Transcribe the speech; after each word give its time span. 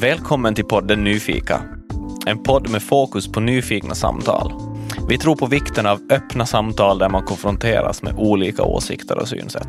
Välkommen 0.00 0.54
till 0.54 0.64
podden 0.64 1.04
Nyfika. 1.04 1.62
En 2.26 2.42
podd 2.42 2.70
med 2.70 2.82
fokus 2.82 3.32
på 3.32 3.40
nyfikna 3.40 3.94
samtal. 3.94 4.52
Vi 5.08 5.18
tror 5.18 5.36
på 5.36 5.46
vikten 5.46 5.86
av 5.86 6.00
öppna 6.10 6.46
samtal 6.46 6.98
där 6.98 7.08
man 7.08 7.22
konfronteras 7.22 8.02
med 8.02 8.14
olika 8.16 8.62
åsikter 8.62 9.18
och 9.18 9.28
synsätt. 9.28 9.68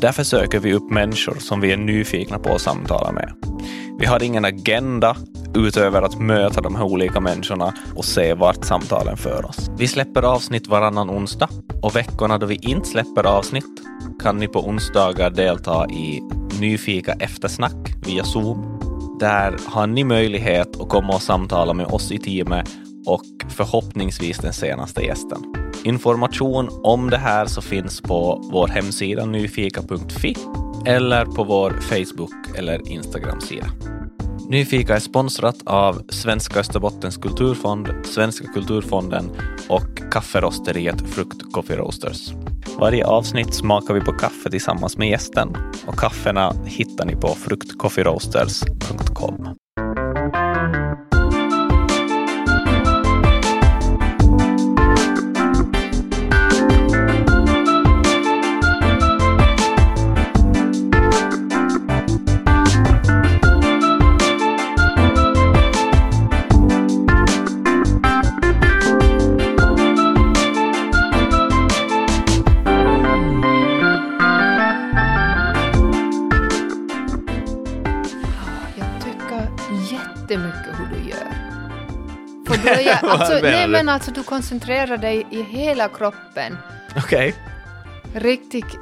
Därför 0.00 0.22
söker 0.22 0.58
vi 0.58 0.74
upp 0.74 0.90
människor 0.90 1.34
som 1.38 1.60
vi 1.60 1.72
är 1.72 1.76
nyfikna 1.76 2.38
på 2.38 2.54
att 2.54 2.60
samtala 2.60 3.12
med. 3.12 3.32
Vi 3.98 4.06
har 4.06 4.22
ingen 4.22 4.44
agenda 4.44 5.16
utöver 5.54 6.02
att 6.02 6.20
möta 6.20 6.60
de 6.60 6.76
här 6.76 6.84
olika 6.84 7.20
människorna 7.20 7.74
och 7.96 8.04
se 8.04 8.34
vart 8.34 8.64
samtalen 8.64 9.16
för 9.16 9.44
oss. 9.46 9.70
Vi 9.78 9.88
släpper 9.88 10.22
avsnitt 10.22 10.68
varannan 10.68 11.10
onsdag 11.10 11.48
och 11.82 11.96
veckorna 11.96 12.38
då 12.38 12.46
vi 12.46 12.58
inte 12.62 12.88
släpper 12.88 13.26
avsnitt 13.26 13.82
kan 14.22 14.36
ni 14.36 14.48
på 14.48 14.68
onsdagar 14.68 15.30
delta 15.30 15.86
i 15.90 16.22
Nyfika 16.60 17.12
eftersnack 17.12 17.94
via 18.06 18.24
Zoom. 18.24 18.79
Där 19.20 19.56
har 19.66 19.86
ni 19.86 20.04
möjlighet 20.04 20.80
att 20.80 20.88
komma 20.88 21.14
och 21.14 21.22
samtala 21.22 21.72
med 21.74 21.86
oss 21.86 22.12
i 22.12 22.18
teamet 22.18 22.68
och 23.06 23.24
förhoppningsvis 23.48 24.38
den 24.38 24.52
senaste 24.52 25.02
gästen. 25.02 25.54
Information 25.84 26.68
om 26.82 27.10
det 27.10 27.16
här 27.16 27.46
så 27.46 27.62
finns 27.62 28.00
på 28.00 28.48
vår 28.52 28.68
hemsida 28.68 29.26
nyfika.fi 29.26 30.36
eller 30.86 31.24
på 31.24 31.44
vår 31.44 31.70
Facebook 31.70 32.58
eller 32.58 32.88
Instagram-sida. 32.88 33.66
Nyfika 34.48 34.96
är 34.96 35.00
sponsrat 35.00 35.56
av 35.64 36.02
Svenska 36.08 36.60
Österbottens 36.60 37.16
kulturfond, 37.16 37.88
Svenska 38.04 38.46
kulturfonden 38.46 39.30
och 39.68 40.12
kafferosteriet 40.12 41.00
Frukt 41.00 41.52
Coffee 41.52 41.76
Roasters. 41.76 42.32
Varje 42.80 43.06
avsnitt 43.06 43.54
smakar 43.54 43.94
vi 43.94 44.00
på 44.00 44.12
kaffe 44.12 44.50
tillsammans 44.50 44.98
med 44.98 45.08
gästen 45.08 45.56
och 45.86 45.98
kaffena 45.98 46.54
hittar 46.64 47.04
ni 47.04 47.16
på 47.16 47.28
fruktcoffeeroasters.com. 47.28 49.48
Är, 82.70 83.04
alltså, 83.04 83.32
menar 83.34 83.42
nej 83.50 83.66
du? 83.66 83.72
men 83.72 83.88
alltså 83.88 84.10
du 84.10 84.22
koncentrerar 84.22 84.96
dig 84.96 85.26
i 85.30 85.42
hela 85.42 85.88
kroppen. 85.88 86.56
Okej. 86.96 87.34
Riktigt... 88.14 88.78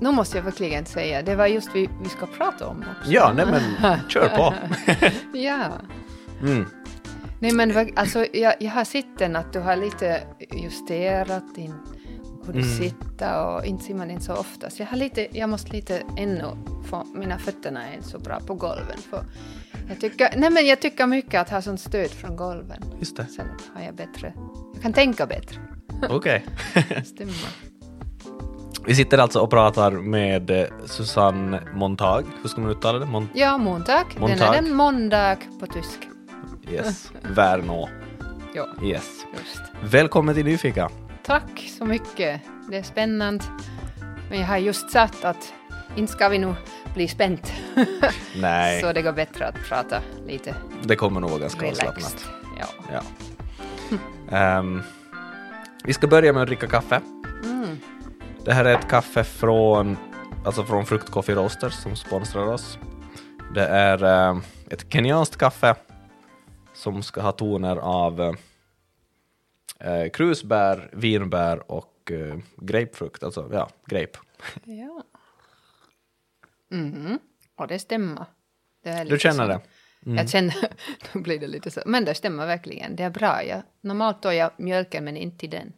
Nu 0.00 0.10
måste 0.10 0.36
jag 0.38 0.44
verkligen 0.44 0.86
säga, 0.86 1.22
det 1.22 1.34
var 1.34 1.46
just 1.46 1.68
vi, 1.74 1.88
vi 2.02 2.08
ska 2.08 2.26
prata 2.26 2.66
om 2.66 2.84
också. 3.00 3.12
Ja, 3.12 3.32
nej 3.36 3.46
men 3.46 3.98
kör 4.08 4.28
på. 4.28 4.54
ja. 5.38 5.68
Mm. 6.42 6.66
Nej 7.40 7.52
men 7.52 7.92
alltså 7.96 8.26
jag, 8.32 8.54
jag 8.60 8.70
har 8.70 8.84
sett 8.84 9.18
den 9.18 9.36
att 9.36 9.52
du 9.52 9.60
har 9.60 9.76
lite 9.76 10.22
justerat 10.52 11.54
din 11.54 11.74
hur 12.46 12.52
du 12.52 12.60
Mm. 12.60 12.78
sitter 12.78 13.44
och 13.46 13.64
inte 13.64 13.84
ser 13.84 13.94
man 13.94 14.08
den 14.08 14.20
så 14.20 14.34
ofta. 14.34 14.70
Så 14.70 14.82
jag 14.82 14.86
har 14.86 14.96
lite, 14.96 15.38
jag 15.38 15.48
måste 15.48 15.72
lite 15.72 16.02
ännu, 16.16 16.50
för 16.90 17.04
mina 17.14 17.38
fötterna 17.38 17.88
är 17.88 17.94
inte 17.94 18.08
så 18.08 18.18
bra 18.18 18.40
på 18.46 18.54
golven. 18.54 18.98
För 19.10 19.24
jag 19.88 20.00
tycker, 20.00 20.28
nej 20.36 20.50
men 20.50 20.66
jag 20.66 20.80
tycker 20.80 21.06
mycket 21.06 21.40
att 21.40 21.50
ha 21.50 21.62
sånt 21.62 21.80
stöd 21.80 22.10
från 22.10 22.36
golven. 22.36 22.82
Just 22.98 23.16
det. 23.16 23.26
Sen 23.26 23.46
har 23.74 23.82
jag 23.82 23.94
bättre, 23.94 24.32
jag 24.74 24.82
kan 24.82 24.92
tänka 24.92 25.26
bättre. 25.26 25.58
Okej. 26.10 26.44
Stämmer. 27.04 27.34
Vi 28.86 28.94
sitter 28.94 29.18
alltså 29.18 29.40
och 29.40 29.50
pratar 29.50 29.90
med 29.90 30.50
eh, 30.50 30.66
Susanne 30.84 31.60
Montag. 31.74 32.24
Hur 32.42 32.48
ska 32.48 32.60
man 32.60 32.70
uttala 32.70 32.98
det? 32.98 33.06
Mon- 33.06 33.28
Ja. 33.34 33.52
Den 33.52 33.62
Montag. 33.64 34.54
är 34.54 34.58
en 34.58 34.74
måndag 34.74 35.36
på 35.60 35.66
tysk. 35.66 35.98
yes. 36.70 37.12
Värnå. 37.22 37.88
Ja, 38.54 38.66
Yes. 38.84 39.24
just. 39.32 39.62
Välkommen 39.92 40.34
till 40.34 40.44
Nyfika. 40.44 40.90
Tack 41.22 41.70
så 41.78 41.84
mycket. 41.84 42.40
Det 42.70 42.76
är 42.76 42.82
spännande. 42.82 43.44
Men 44.30 44.40
jag 44.40 44.46
har 44.46 44.56
just 44.58 44.90
sagt 44.90 45.24
att 45.24 45.52
inte 45.96 46.12
ska 46.12 46.28
vi 46.28 46.38
nog 46.38 46.54
bli 46.94 47.08
spänt. 47.08 47.52
Nej, 48.36 48.80
Så 48.80 48.92
det 48.92 49.02
går 49.02 49.12
bättre 49.12 49.46
att 49.46 49.54
prata 49.68 50.00
lite 50.26 50.54
det 50.82 50.96
kommer 50.96 51.20
nog 51.20 51.30
vara 51.30 51.40
ganska 51.40 51.60
relaxed. 51.62 51.88
avslappnat. 51.88 52.26
Ja. 52.58 52.66
Ja. 52.92 53.02
Ehm, 54.36 54.82
vi 55.84 55.92
ska 55.92 56.06
börja 56.06 56.32
med 56.32 56.42
att 56.42 56.48
dricka 56.48 56.66
kaffe. 56.66 57.00
Mm. 57.44 57.76
Det 58.44 58.52
här 58.52 58.64
är 58.64 58.74
ett 58.78 58.88
kaffe 58.88 59.24
från, 59.24 59.96
alltså 60.44 60.64
från 60.64 60.86
Frukt 60.86 61.10
Coffee 61.10 61.34
Roasters 61.34 61.72
som 61.74 61.96
sponsrar 61.96 62.46
oss. 62.46 62.78
Det 63.54 63.66
är 63.66 64.04
eh, 64.30 64.38
ett 64.70 64.92
kenyanskt 64.92 65.36
kaffe 65.36 65.74
som 66.74 67.02
ska 67.02 67.20
ha 67.20 67.32
toner 67.32 67.76
av 67.76 68.20
eh, 69.80 70.10
krusbär, 70.12 70.90
vinbär 70.92 71.70
och 71.72 72.12
eh, 72.12 72.38
grapefrukt, 72.56 73.22
alltså 73.22 73.48
ja, 73.52 73.68
grape. 73.86 74.18
ja. 74.64 75.02
Mhm. 76.70 77.18
Och 77.56 77.68
det 77.68 77.78
stämmer. 77.78 78.26
Det 78.82 79.04
Du 79.04 79.18
känner 79.18 79.44
så. 79.44 79.48
det? 79.48 79.60
Mm. 80.06 80.18
Jag 80.18 80.30
känner, 80.30 80.54
då 81.12 81.18
blir 81.18 81.38
det 81.38 81.46
lite 81.46 81.70
så. 81.70 81.82
Men 81.86 82.04
det 82.04 82.14
stämmer 82.14 82.46
verkligen. 82.46 82.96
Det 82.96 83.02
är 83.02 83.10
bra. 83.10 83.44
Jag, 83.44 83.62
normalt 83.80 84.22
tar 84.22 84.32
jag 84.32 84.50
mjölken 84.56 85.04
men 85.04 85.16
inte 85.16 85.38
till 85.38 85.50
den. 85.50 85.72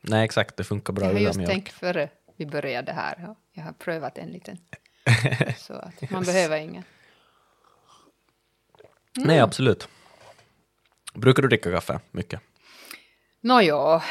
Nej, 0.00 0.24
exakt, 0.24 0.56
det 0.56 0.64
funkar 0.64 0.92
bra 0.92 1.04
jag 1.04 1.08
har 1.12 1.14
utan 1.14 1.24
just 1.26 1.36
mjölk. 1.38 1.52
tänkt 1.52 1.72
före 1.72 2.08
vi 2.36 2.46
började 2.46 2.92
här. 2.92 3.18
Ja, 3.22 3.34
Jag 3.52 3.62
har 3.62 3.72
prövat 3.72 4.18
en 4.18 4.28
liten. 4.28 4.58
Så 5.58 5.72
att 5.74 6.10
man 6.10 6.22
behöver 6.24 6.56
ingen. 6.56 6.84
Nej, 9.16 9.40
absolut. 9.40 9.88
Brukar 11.14 11.42
du 11.42 11.48
dricka 11.48 11.70
kaffe 11.72 12.00
mycket? 12.10 12.40
Nåja, 13.40 14.02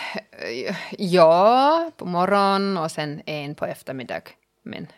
ja, 0.97 1.91
på 1.97 2.06
morgonen 2.06 2.78
och 2.78 2.91
sen 2.91 3.22
en 3.25 3.56
på 3.56 3.66
eftermiddag. 3.66 4.22
Men 4.63 4.84
eh, 4.84 4.89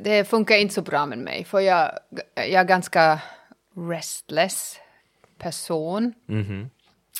det 0.00 0.24
funkar 0.28 0.56
inte 0.56 0.74
så 0.74 0.82
bra 0.82 1.06
med 1.06 1.18
mig, 1.18 1.44
för 1.44 1.60
jag, 1.60 1.98
jag 2.34 2.52
är 2.52 2.64
ganska 2.64 3.20
restless 3.76 4.80
person. 5.38 6.14
Mhm. 6.26 6.70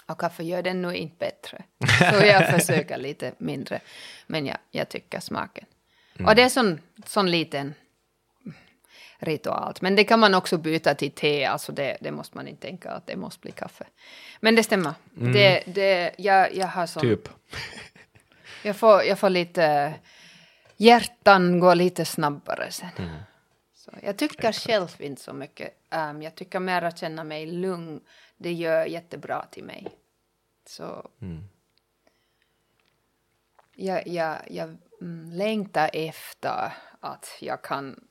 Och 0.07 0.21
kaffe 0.21 0.43
gör 0.43 0.63
den 0.63 0.83
nog 0.83 0.95
inte 0.95 1.17
bättre. 1.19 1.65
Så 1.99 2.27
jag 2.27 2.51
försöker 2.61 2.99
lite 2.99 3.33
mindre. 3.39 3.81
Men 4.27 4.47
jag, 4.47 4.57
jag 4.71 4.89
tycker 4.89 5.21
smaken. 5.21 5.65
Och 6.27 6.35
det 6.35 6.43
är 6.43 6.49
sån, 6.49 6.81
sån 7.07 7.31
liten 7.31 7.75
ritual. 9.19 9.75
Men 9.81 9.97
det 9.97 10.05
kan 10.05 10.21
man 10.21 10.35
också 10.35 10.59
byta 10.59 10.95
till 10.95 11.11
te. 11.11 11.45
Alltså 11.45 11.73
det, 11.73 11.97
det 12.01 12.11
måste 12.11 12.37
man 12.37 12.49
inte 12.49 12.67
tänka 12.67 12.91
att 12.91 13.07
det 13.07 13.17
måste 13.17 13.41
bli 13.41 13.53
kaffe. 13.53 13.85
Men 14.41 14.55
det 14.55 14.63
stämmer. 14.63 14.95
Det, 15.13 15.63
det, 15.67 16.15
jag, 16.19 16.55
jag 16.57 16.67
har 16.67 16.87
sån... 16.87 17.03
Typ. 17.03 17.29
Jag 18.63 18.77
får, 18.77 19.03
jag 19.03 19.19
får 19.19 19.31
lite... 19.31 19.95
Hjärtan 20.77 21.61
går 21.61 21.75
lite 21.75 22.05
snabbare 22.05 22.71
sen. 22.71 22.91
Så 23.75 23.91
jag 24.03 24.19
tycker 24.19 24.53
själv 24.53 24.89
inte 24.99 25.23
så 25.23 25.33
mycket. 25.33 25.71
Um, 25.91 26.23
jag 26.23 26.35
tycker 26.35 26.61
mer 26.61 26.83
att 26.83 26.99
känna 26.99 27.25
mig 27.25 27.47
lugn. 27.47 28.01
Det 28.37 28.53
gör 28.53 28.87
jättebra 28.87 29.45
till 29.51 29.65
mig. 29.65 29.89
Så... 30.67 31.11
Jag, 33.77 34.07
jag, 34.07 34.39
jag 34.51 34.77
mm, 35.01 35.31
längtar 35.31 35.91
efter 35.93 36.73
att 37.01 37.37
jag 37.41 37.63
kan 37.63 38.05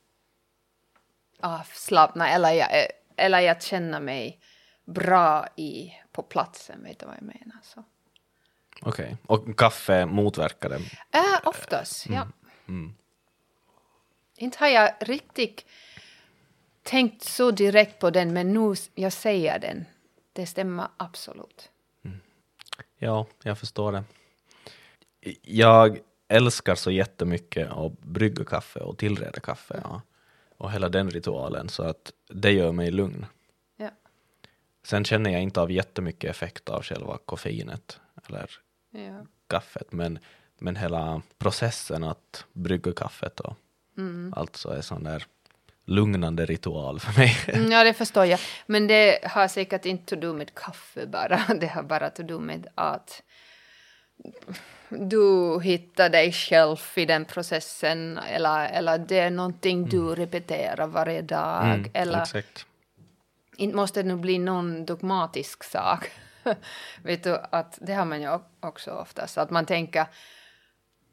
avslappna 1.40 2.30
eller 2.30 2.50
jag, 2.50 2.68
eller 3.16 3.40
jag 3.40 3.62
känner 3.62 4.00
mig 4.00 4.40
bra 4.84 5.46
i, 5.56 5.92
på 6.12 6.22
platsen. 6.22 6.82
Vet 6.82 6.98
du 6.98 7.06
vad 7.06 7.16
jag 7.16 7.22
menar? 7.22 7.58
Så. 7.62 7.84
Okej. 8.82 9.16
Och 9.26 9.58
kaffe 9.58 10.06
motverkar 10.06 10.68
det? 10.68 10.76
Äh, 11.18 11.40
oftast, 11.44 12.06
ja. 12.06 12.28
Inte 14.36 14.58
har 14.58 14.68
jag 14.68 14.94
riktigt 15.00 15.66
tänkt 16.82 17.22
så 17.22 17.50
direkt 17.50 17.98
på 17.98 18.10
den, 18.10 18.32
men 18.32 18.52
nu 18.52 18.74
jag 18.94 19.12
säger 19.12 19.58
den. 19.58 19.84
Det 20.32 20.46
stämmer 20.46 20.88
absolut. 20.96 21.70
Ja, 22.98 23.26
jag 23.42 23.58
förstår 23.58 23.92
det. 23.92 24.04
Jag 25.42 25.98
älskar 26.28 26.74
så 26.74 26.90
jättemycket 26.90 27.70
att 27.70 27.98
brygga 27.98 28.44
kaffe 28.44 28.80
och 28.80 28.98
tillreda 28.98 29.40
kaffe 29.40 29.80
ja. 29.82 30.02
och 30.56 30.72
hela 30.72 30.88
den 30.88 31.10
ritualen 31.10 31.68
så 31.68 31.82
att 31.82 32.12
det 32.28 32.52
gör 32.52 32.72
mig 32.72 32.90
lugn. 32.90 33.26
Ja. 33.76 33.90
Sen 34.82 35.04
känner 35.04 35.30
jag 35.30 35.42
inte 35.42 35.60
av 35.60 35.70
jättemycket 35.70 36.30
effekt 36.30 36.68
av 36.68 36.82
själva 36.82 37.18
koffeinet 37.24 38.00
eller 38.28 38.50
Ja. 38.90 39.26
kaffet 39.46 39.92
men, 39.92 40.18
men 40.64 40.76
hela 40.76 41.22
processen 41.38 42.04
att 42.04 42.44
brygga 42.52 42.92
kaffet 42.92 43.40
och 43.40 43.56
allt 44.32 44.56
så 44.56 44.70
är 44.70 44.80
sån 44.80 45.04
där 45.04 45.26
lugnande 45.84 46.46
ritual 46.46 47.00
för 47.00 47.20
mig. 47.20 47.36
Mm, 47.48 47.72
Ja, 47.72 47.84
det 47.84 47.94
förstår 47.94 48.24
jag. 48.24 48.40
Men 48.66 48.86
det 48.86 49.18
har 49.24 49.48
säkert 49.48 49.84
inte 49.84 50.14
att 50.14 50.20
do 50.20 50.32
med 50.32 50.54
kaffe 50.54 51.06
bara. 51.06 51.40
Det 51.60 51.66
har 51.66 51.82
bara 51.82 52.06
att 52.06 52.16
do 52.16 52.38
med 52.38 52.66
att 52.74 53.22
du 54.88 55.60
hittar 55.60 56.08
dig 56.08 56.32
själv 56.32 56.76
i 56.94 57.06
den 57.06 57.24
processen 57.24 58.18
eller, 58.18 58.68
eller 58.68 58.98
det 58.98 59.18
är 59.18 59.30
någonting 59.30 59.88
du 59.88 60.14
repeterar 60.14 60.86
varje 60.86 61.22
dag. 61.22 61.64
Mm, 61.64 61.90
eller 61.94 62.22
Exakt. 62.22 62.66
inte 63.56 63.76
måste 63.76 64.02
det 64.02 64.08
nu 64.08 64.16
bli 64.16 64.38
någon 64.38 64.86
dogmatisk 64.86 65.64
sak. 65.64 66.10
Vet 67.02 67.22
du, 67.24 67.38
att 67.50 67.78
det 67.80 67.94
har 67.94 68.04
man 68.04 68.22
ju 68.22 68.38
också 68.60 68.90
oftast, 68.90 69.38
att 69.38 69.50
man 69.50 69.66
tänker 69.66 70.06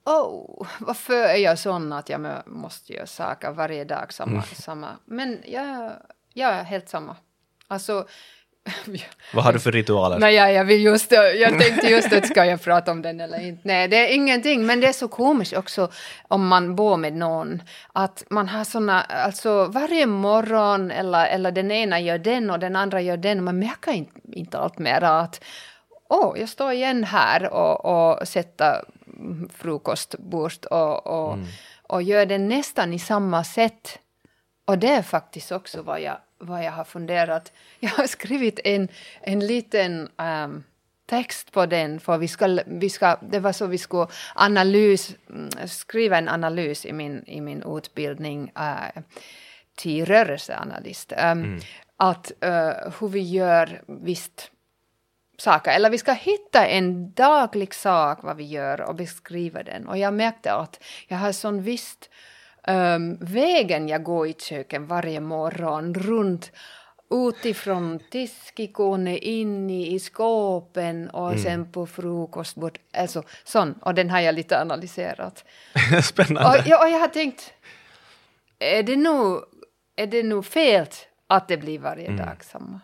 Oh, 0.05 0.67
varför 0.79 1.23
är 1.23 1.35
jag 1.35 1.59
sån 1.59 1.93
att 1.93 2.09
jag 2.09 2.21
må- 2.21 2.43
måste 2.45 2.93
göra 2.93 3.05
saker 3.05 3.51
varje 3.51 3.83
dag 3.83 4.13
samma, 4.13 4.43
samma. 4.43 4.87
Men 5.05 5.43
jag, 5.45 5.91
jag 6.33 6.49
är 6.53 6.63
helt 6.63 6.89
samma. 6.89 7.15
Alltså, 7.67 8.07
Vad 9.33 9.43
har 9.43 9.53
du 9.53 9.59
för 9.59 9.71
ritualer? 9.71 10.19
Nej, 10.19 10.35
jag, 10.35 10.53
jag, 10.53 10.65
vill 10.65 10.83
just, 10.83 11.11
jag 11.11 11.59
tänkte 11.59 11.87
just 11.87 12.13
att 12.13 12.27
ska 12.27 12.45
jag 12.45 12.61
prata 12.61 12.91
om 12.91 13.01
den 13.01 13.19
eller 13.21 13.39
inte. 13.47 13.61
Nej, 13.65 13.87
det 13.87 13.97
är 13.97 14.15
ingenting, 14.15 14.65
men 14.65 14.79
det 14.79 14.87
är 14.87 14.93
så 14.93 15.07
komiskt 15.07 15.53
också 15.53 15.91
om 16.27 16.47
man 16.47 16.75
bor 16.75 16.97
med 16.97 17.13
någon. 17.13 17.61
Att 17.93 18.23
man 18.29 18.49
har 18.49 18.63
såna, 18.63 19.01
alltså 19.01 19.65
varje 19.65 20.05
morgon 20.05 20.91
eller, 20.91 21.25
eller 21.27 21.51
den 21.51 21.71
ena 21.71 21.99
gör 21.99 22.17
den 22.17 22.49
och 22.49 22.59
den 22.59 22.75
andra 22.75 23.01
gör 23.01 23.17
den. 23.17 23.43
Man 23.43 23.59
märker 23.59 23.91
inte, 23.91 24.19
inte 24.33 24.57
allt 24.57 24.77
mer 24.79 25.03
att 25.03 25.43
åh, 26.09 26.39
jag 26.39 26.49
står 26.49 26.71
igen 26.71 27.03
här 27.03 27.53
och, 27.53 27.85
och 27.85 28.27
sätter 28.27 28.81
frukostbordet 29.53 30.65
och, 30.65 31.07
och, 31.07 31.37
och 31.87 32.03
gör 32.03 32.25
det 32.25 32.37
nästan 32.37 32.93
i 32.93 32.99
samma 32.99 33.43
sätt. 33.43 33.99
Och 34.65 34.77
det 34.77 34.87
är 34.87 35.01
faktiskt 35.01 35.51
också 35.51 35.81
vad 35.81 36.01
jag, 36.01 36.17
vad 36.37 36.63
jag 36.63 36.71
har 36.71 36.83
funderat. 36.83 37.51
Jag 37.79 37.89
har 37.89 38.07
skrivit 38.07 38.59
en, 38.63 38.87
en 39.21 39.39
liten 39.39 40.09
ehm, 40.17 40.63
text 41.05 41.51
på 41.51 41.65
den, 41.65 41.99
för 41.99 42.17
vi 42.17 42.27
ska, 42.27 42.59
vi 42.65 42.89
ska, 42.89 43.17
det 43.21 43.39
var 43.39 43.51
så 43.51 43.67
vi 43.67 43.77
skulle 43.77 44.07
analys, 44.35 45.15
mm, 45.29 45.67
skriva 45.67 46.17
en 46.17 46.29
analys 46.29 46.85
i 46.85 46.93
min, 46.93 47.23
i 47.27 47.41
min 47.41 47.63
utbildning 47.77 48.51
uh, 48.59 49.01
till 49.75 50.05
rörelseanalyst. 50.05 51.13
Um, 51.31 51.59
Att 51.97 52.31
eh, 52.41 52.73
hur 52.99 53.07
vi 53.07 53.19
gör 53.19 53.81
visst 53.87 54.51
saker, 55.41 55.71
eller 55.71 55.89
vi 55.89 55.97
ska 55.97 56.11
hitta 56.11 56.67
en 56.67 57.13
daglig 57.13 57.73
sak 57.73 58.19
vad 58.23 58.37
vi 58.37 58.43
gör 58.43 58.81
och 58.81 58.95
beskriva 58.95 59.63
den. 59.63 59.87
Och 59.87 59.97
jag 59.97 60.13
märkte 60.13 60.53
att 60.53 60.83
jag 61.07 61.17
har 61.17 61.31
sån 61.31 61.61
visst 61.61 62.09
um, 62.67 63.17
vägen 63.21 63.87
jag 63.87 64.03
går 64.03 64.27
i 64.27 64.33
köket 64.33 64.81
varje 64.81 65.19
morgon 65.19 65.93
runt 65.93 66.51
utifrån 67.29 67.99
diskikonen 68.11 69.17
in 69.17 69.69
i, 69.69 69.93
i 69.93 69.99
skåpen 69.99 71.09
och 71.09 71.39
sen 71.39 71.71
på 71.71 71.87
frukostbord. 71.87 72.79
Alltså 72.93 73.23
sån, 73.43 73.73
och 73.73 73.93
den 73.93 74.09
har 74.09 74.19
jag 74.19 74.35
lite 74.35 74.61
analyserat. 74.61 75.45
Spännande. 76.03 76.49
Och, 76.49 76.67
ja, 76.67 76.83
och 76.83 76.89
jag 76.89 76.99
har 76.99 77.07
tänkt, 77.07 77.53
är 78.59 78.83
det 78.83 78.95
nog, 78.95 79.43
är 79.95 80.07
det 80.07 80.23
nog 80.23 80.45
fel 80.45 80.87
att 81.27 81.47
det 81.47 81.57
blir 81.57 81.79
varje 81.79 82.07
Mm. 82.07 82.17
dag 82.17 82.43
samma? 82.43 82.79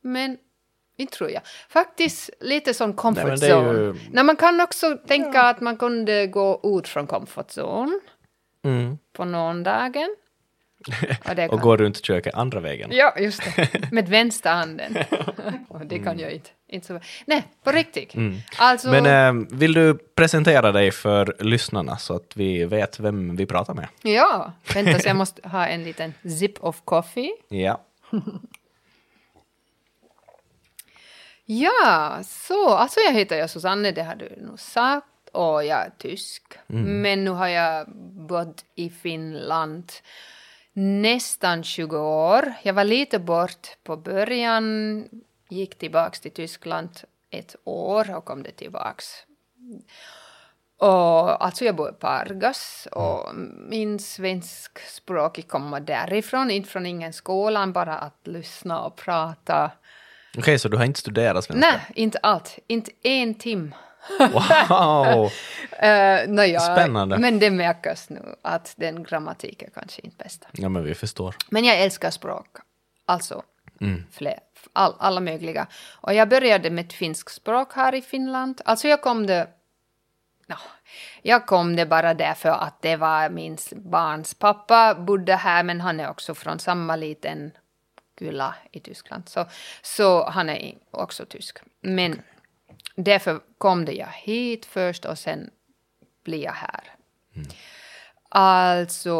Men 0.00 0.38
inte 0.96 1.16
tror 1.16 1.30
jag. 1.30 1.42
Faktiskt 1.68 2.30
lite 2.40 2.74
som 2.74 2.92
comfort 2.94 3.24
Nej, 3.40 3.50
zone. 3.52 3.78
ju- 3.78 3.94
Nej, 4.12 4.24
man 4.24 4.36
kan 4.36 4.60
också 4.60 4.96
tänka 5.06 5.42
att 5.42 5.60
man 5.60 5.76
kunde 5.76 6.26
gå 6.26 6.60
ut 6.78 6.88
från 6.88 7.06
comfort 7.06 7.46
zone 7.58 7.92
Mm. 8.64 8.98
på 9.12 9.24
någon 9.24 9.62
dagen. 9.62 10.16
Och, 11.28 11.34
det 11.36 11.44
Och 11.44 11.50
kan- 11.50 11.60
gå 11.60 11.76
runt 11.76 12.04
köket 12.04 12.34
andra 12.34 12.60
vägen. 12.60 12.90
Ja, 12.92 13.14
just 13.18 13.42
det. 13.56 13.68
Med 13.92 14.08
vänster 14.08 14.50
handen. 14.52 14.96
Det 15.86 15.98
kan 15.98 16.18
jag 16.18 16.32
inte. 16.32 16.50
inte 16.68 16.86
så... 16.86 17.00
Nej, 17.26 17.44
på 17.64 17.72
riktigt. 17.72 18.14
Alltså, 18.58 18.88
Mm. 18.88 19.02
Men 19.02 19.38
eh, 19.42 19.46
vill 19.58 19.72
du 19.72 19.98
presentera 20.14 20.72
dig 20.72 20.90
för 20.90 21.36
lyssnarna 21.38 21.96
så 21.96 22.16
att 22.16 22.36
vi 22.36 22.64
vet 22.64 23.00
vem 23.00 23.36
vi 23.36 23.46
pratar 23.46 23.74
med? 23.74 23.88
ja, 24.02 24.52
vänta 24.74 24.98
så 24.98 25.08
jag 25.08 25.16
måste 25.16 25.48
ha 25.48 25.66
en 25.66 25.84
liten 25.84 26.14
zip 26.40 26.64
of 26.64 26.80
coffee. 26.84 27.32
Ja. 27.48 27.80
Ja, 31.44 32.20
så 32.24 32.68
alltså 32.70 33.00
jag 33.00 33.12
heter 33.12 33.36
jag 33.38 33.50
Susanne, 33.50 33.90
det 33.90 34.02
har 34.02 34.14
du 34.14 34.36
nog 34.38 34.60
sagt. 34.60 35.06
Och 35.32 35.64
jag 35.64 35.80
är 35.86 35.92
tysk. 35.98 36.42
Men 37.02 37.24
nu 37.24 37.30
har 37.30 37.48
jag 37.48 37.88
bott 38.28 38.64
i 38.74 38.90
Finland 38.90 39.92
nästan 40.72 41.64
20 41.64 41.98
år. 41.98 42.52
Jag 42.62 42.74
var 42.74 42.84
lite 42.84 43.18
bort 43.18 43.68
på 43.84 43.96
början, 43.96 45.08
gick 45.48 45.78
tillbaks 45.78 46.20
till 46.20 46.30
Tyskland 46.30 46.90
ett 47.30 47.56
år 47.64 48.16
och 48.16 48.24
kom 48.24 48.42
det 48.42 48.50
tillbaks. 48.50 49.06
Och, 50.78 51.44
alltså 51.44 51.64
jag 51.64 51.76
bor 51.76 51.90
i 51.90 51.92
Pargas 51.92 52.88
och 52.92 53.34
min 53.68 53.98
svenskspråk 53.98 55.48
kommer 55.48 55.80
därifrån, 55.80 56.50
inte 56.50 56.68
från 56.68 56.86
ingen 56.86 57.12
skolan, 57.12 57.72
bara 57.72 57.98
att 57.98 58.26
lyssna 58.26 58.80
och 58.80 58.96
prata. 58.96 59.70
Okej, 60.38 60.58
så 60.58 60.68
du 60.68 60.76
har 60.76 60.84
inte 60.84 61.00
studerat 61.00 61.44
svenska? 61.44 61.70
Nej, 61.70 61.80
inte 61.94 62.18
allt. 62.22 62.58
Inte 62.66 62.90
en 63.02 63.34
timme. 63.34 63.70
Wow! 64.68 65.30
Uh, 65.74 66.28
naja, 66.28 66.60
Spännande. 66.60 67.18
Men 67.18 67.38
det 67.38 67.50
märks 67.50 68.10
nu 68.10 68.34
att 68.42 68.74
den 68.76 69.04
grammatik 69.04 69.62
är 69.62 69.70
kanske 69.74 70.02
inte 70.02 70.16
bästa. 70.16 70.46
Ja, 70.52 70.68
men 70.68 70.84
vi 70.84 70.94
förstår. 70.94 71.34
Men 71.48 71.64
jag 71.64 71.80
älskar 71.80 72.10
språk. 72.10 72.46
Alltså, 73.06 73.42
Mm. 73.80 74.04
fler, 74.10 74.38
all, 74.72 74.94
alla 74.98 75.20
möjliga. 75.20 75.66
Och 76.00 76.14
jag 76.14 76.28
började 76.28 76.70
med 76.70 76.84
ett 76.86 76.92
finskt 76.92 77.32
språk 77.34 77.72
här 77.74 77.94
i 77.94 78.02
Finland. 78.02 78.60
Alltså 78.64 78.88
jag 78.88 79.02
kom 79.02 79.26
det... 79.26 79.48
Ja, 80.46 80.56
jag 81.22 81.46
kom 81.46 81.76
det 81.76 81.86
bara 81.86 82.14
därför 82.14 82.48
att 82.48 82.82
det 82.82 82.96
var 82.96 83.30
min 83.30 83.58
barns 83.72 84.34
pappa 84.34 84.94
bodde 84.94 85.34
här, 85.34 85.62
men 85.62 85.80
han 85.80 86.00
är 86.00 86.10
också 86.10 86.34
från 86.34 86.58
samma 86.58 86.96
liten 86.96 87.50
kulla 88.14 88.54
i 88.70 88.80
Tyskland. 88.80 89.28
Så, 89.28 89.46
så 89.82 90.24
han 90.24 90.48
är 90.48 90.74
också 90.90 91.26
tysk. 91.26 91.58
Men 91.80 92.22
därför 92.94 93.40
kom 93.58 93.84
det 93.84 93.92
jag 93.92 94.12
hit 94.12 94.66
först 94.66 95.04
och 95.04 95.18
sen 95.18 95.50
blir 96.24 96.44
jag 96.44 96.52
här. 96.52 96.94
Alltså, 98.28 99.14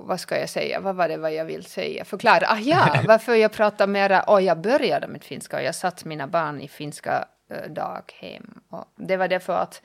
vad 0.00 0.20
ska 0.20 0.38
jag 0.38 0.48
säga? 0.48 0.80
Vad 0.80 0.96
var 0.96 1.08
det 1.08 1.16
vad 1.16 1.34
jag 1.34 1.44
vill 1.44 1.64
säga? 1.64 2.04
Förklara. 2.04 2.46
Ah, 2.48 2.58
ja, 2.58 3.02
varför 3.06 3.34
jag 3.34 3.52
pratar 3.52 3.86
mera. 3.86 4.22
Och 4.22 4.42
jag 4.42 4.60
började 4.60 5.06
med 5.06 5.24
finska 5.24 5.56
och 5.56 5.62
jag 5.62 5.74
satt 5.74 6.04
mina 6.04 6.26
barn 6.26 6.60
i 6.60 6.68
finska 6.68 7.28
eh, 7.50 7.70
daghem. 7.70 8.60
Och 8.68 8.84
det 8.96 9.16
var 9.16 9.28
därför 9.28 9.52
att 9.52 9.82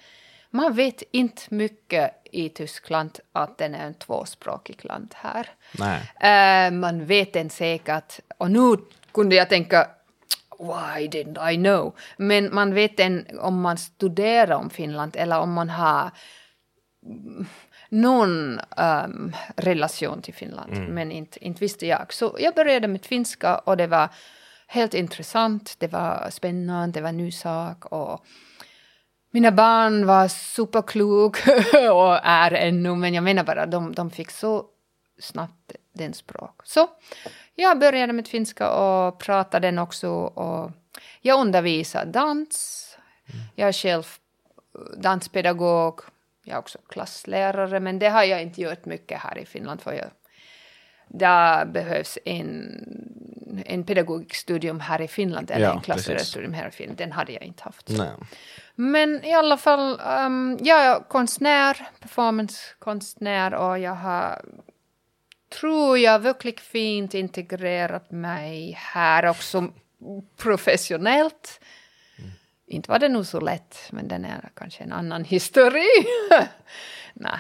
man 0.56 0.74
vet 0.74 1.04
inte 1.12 1.42
mycket 1.50 2.12
i 2.32 2.50
Tyskland 2.50 3.20
att 3.32 3.58
den 3.58 3.76
är 3.76 3.88
en 3.88 3.94
tvåspråkig 3.94 4.86
land 4.86 5.16
här. 5.18 5.50
Nej. 5.72 6.02
Eh, 6.20 6.72
man 6.72 7.06
vet 7.06 7.34
den 7.34 7.50
säkert. 7.50 8.20
Och 8.38 8.52
nu 8.52 8.78
kunde 9.12 9.36
jag 9.36 9.50
tänka, 9.50 9.88
why 10.60 11.08
didn't 11.08 11.52
I 11.52 11.56
know? 11.56 11.96
Men 12.18 12.56
man 12.56 12.74
vet 12.74 12.98
den 12.98 13.28
om 13.40 13.62
man 13.62 13.78
studerar 13.78 14.56
om 14.56 14.70
Finland 14.70 15.16
eller 15.16 15.40
om 15.40 15.54
man 15.54 15.70
har 15.70 16.12
mm, 17.06 17.46
någon 17.90 18.60
ehm, 18.78 19.36
relation 19.56 20.22
till 20.22 20.34
Finland. 20.34 20.90
Men 20.90 21.12
inte, 21.12 21.46
inte 21.46 21.60
visste 21.60 21.88
jag. 21.88 22.14
Så 22.14 22.36
jag 22.40 22.56
började 22.56 22.88
med 22.88 23.06
finska 23.06 23.58
och 23.58 23.78
det 23.78 23.88
var 23.88 24.10
helt 24.68 24.94
intressant. 24.94 25.76
Det 25.80 25.88
var 25.88 26.30
spännande, 26.32 27.00
det 27.00 27.02
var 27.02 27.10
en 27.10 27.18
ny 27.18 27.32
sak. 27.32 27.86
Och 27.86 28.26
mina 29.36 29.52
barn 29.52 30.06
var 30.06 30.28
superklok 30.28 31.38
och 31.92 32.20
är 32.24 32.52
ännu, 32.52 32.96
men 32.96 33.14
jag 33.14 33.24
menar 33.24 33.44
bara 33.44 33.66
de, 33.66 33.92
de 33.92 34.12
fick 34.12 34.32
så 34.32 34.66
snabbt 35.20 35.72
den 35.94 36.14
språk. 36.14 36.62
Så 36.64 36.88
jag 37.56 37.80
började 37.80 38.14
med 38.14 38.28
finska 38.28 38.70
och 38.70 39.20
pratade 39.20 39.68
den 39.68 39.80
också. 39.80 40.10
Och 40.12 40.72
jag 41.22 41.40
undervisar 41.40 42.06
dans. 42.06 42.98
Jag 43.56 43.68
är 43.68 43.74
själv 43.74 44.04
danspedagog. 44.98 46.02
Jag 46.44 46.56
är 46.56 46.60
också 46.60 46.78
klasslärare, 46.90 47.80
men 47.80 48.00
det 48.00 48.10
har 48.10 48.24
jag 48.24 48.42
inte 48.42 48.62
gjort 48.62 48.86
mycket 48.86 49.20
här 49.20 49.38
i 49.38 49.46
Finland. 49.46 49.82
För 49.82 49.94
jag, 49.94 50.08
där 51.18 51.66
behövs 51.66 52.18
en, 52.26 53.64
en 53.66 53.84
pedagogisk 53.84 54.36
studium 54.36 54.80
här 54.80 55.02
i 55.02 55.08
Finland, 55.08 55.52
eller 55.52 55.66
Ja, 55.66 55.74
en 55.74 55.82
klasslärarstudium 55.82 56.54
här 56.54 56.68
i 56.68 56.72
Finland. 56.72 56.98
Den 56.98 57.12
hade 57.12 57.32
jag 57.32 57.44
inte 57.44 57.64
haft. 57.64 57.90
Nej. 57.90 58.12
Men 58.76 59.26
i 59.26 59.34
alla 59.34 59.58
fall, 59.58 60.02
um, 60.26 60.60
jag 60.62 60.80
är 60.80 61.00
konstnär, 61.00 61.88
performancekonstnär 62.00 63.54
och 63.54 63.80
jag 63.80 63.96
har, 63.96 64.46
tror 65.60 65.98
jag, 65.98 66.20
verkligen 66.20 66.60
fint 66.60 67.14
integrerat 67.14 68.12
mig 68.12 68.78
här 68.78 69.26
också 69.26 69.68
professionellt. 70.38 71.60
Inte 72.68 72.92
var 72.92 73.00
det 73.00 73.10
nog 73.10 73.26
så 73.26 73.40
lätt, 73.40 73.78
men 73.92 74.08
den 74.08 74.26
är 74.26 74.50
kanske 74.56 74.84
en 74.84 74.94
annan 74.94 75.24
historia. 75.36 75.84
Nej. 77.14 77.40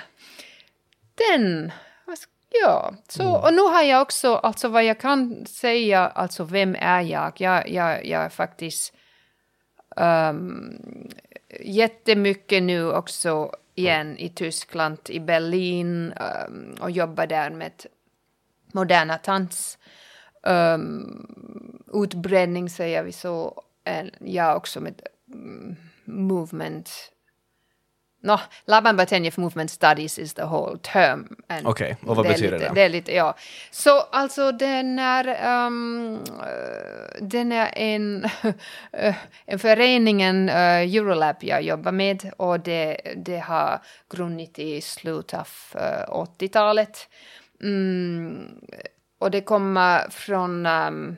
Den, 1.15 1.71
Ja, 2.61 2.93
så, 3.07 3.35
och 3.35 3.53
nu 3.53 3.61
har 3.61 3.83
jag 3.83 4.01
också, 4.01 4.35
alltså 4.35 4.67
vad 4.67 4.83
jag 4.83 4.99
kan 4.99 5.45
säga, 5.45 6.07
alltså 6.07 6.43
vem 6.43 6.75
är 6.79 7.01
jag? 7.01 7.33
Jag, 7.35 7.69
jag, 7.69 8.05
jag 8.05 8.21
är 8.21 8.29
faktiskt 8.29 8.93
um, 9.95 10.79
jättemycket 11.59 12.63
nu 12.63 12.91
också 12.91 13.51
igen 13.75 14.17
i 14.17 14.29
Tyskland, 14.29 14.97
i 15.09 15.19
Berlin 15.19 16.13
um, 16.47 16.75
och 16.81 16.91
jobbar 16.91 17.27
där 17.27 17.49
med 17.49 17.85
moderna 18.71 19.19
dans. 19.25 19.77
Um, 20.43 21.27
utbredning 21.93 22.69
säger 22.69 23.03
vi 23.03 23.11
så. 23.11 23.61
Jag 24.19 24.57
också 24.57 24.81
med 24.81 25.01
um, 25.33 25.75
movement 26.05 27.11
No, 28.25 28.39
Laban 28.65 28.97
Batenjev 28.97 29.37
Movement 29.37 29.71
Studies 29.71 30.19
is 30.19 30.33
the 30.33 30.45
whole 30.45 30.77
term. 30.81 31.35
Okej, 31.47 31.65
okay, 31.65 31.95
och 32.05 32.15
vad 32.15 32.25
det 32.25 32.29
betyder 32.29 32.51
lite, 32.51 32.69
det? 32.69 32.75
Det 32.75 32.81
är 32.81 32.89
lite, 32.89 33.15
ja. 33.15 33.35
Så 33.71 33.99
alltså 33.99 34.51
den 34.51 34.99
är, 34.99 35.55
um, 35.65 36.19
den 37.21 37.51
är 37.51 37.69
en, 37.77 38.25
en 39.45 39.59
föreningen 39.59 40.49
uh, 40.49 40.95
Eurolab 40.95 41.35
jag 41.39 41.61
jobbar 41.61 41.91
med 41.91 42.31
och 42.37 42.59
det, 42.59 42.97
det 43.15 43.39
har 43.39 43.79
grundat 44.09 44.59
i 44.59 44.81
slutet 44.81 45.39
av 45.39 45.47
uh, 45.75 46.25
80-talet. 46.39 47.09
Mm, 47.61 48.59
och 49.19 49.31
det 49.31 49.41
kommer 49.41 50.09
från 50.09 50.65
um, 50.65 51.17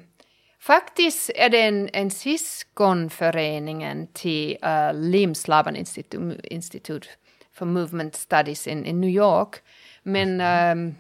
Faktiskt 0.68 1.32
är 1.36 1.50
det 1.50 1.62
en, 1.62 1.90
en 1.94 2.12
syskonföreningen 2.12 4.08
till 4.14 4.58
uh, 4.64 4.94
LIMS, 4.94 5.48
Laban 5.48 5.76
Institute, 5.76 6.38
Institute 6.44 7.08
for 7.54 7.66
Movement 7.66 8.16
Studies 8.16 8.68
in, 8.68 8.86
in 8.86 9.02
New 9.02 9.10
York. 9.10 9.62
Men 10.04 10.42
um, 10.42 10.96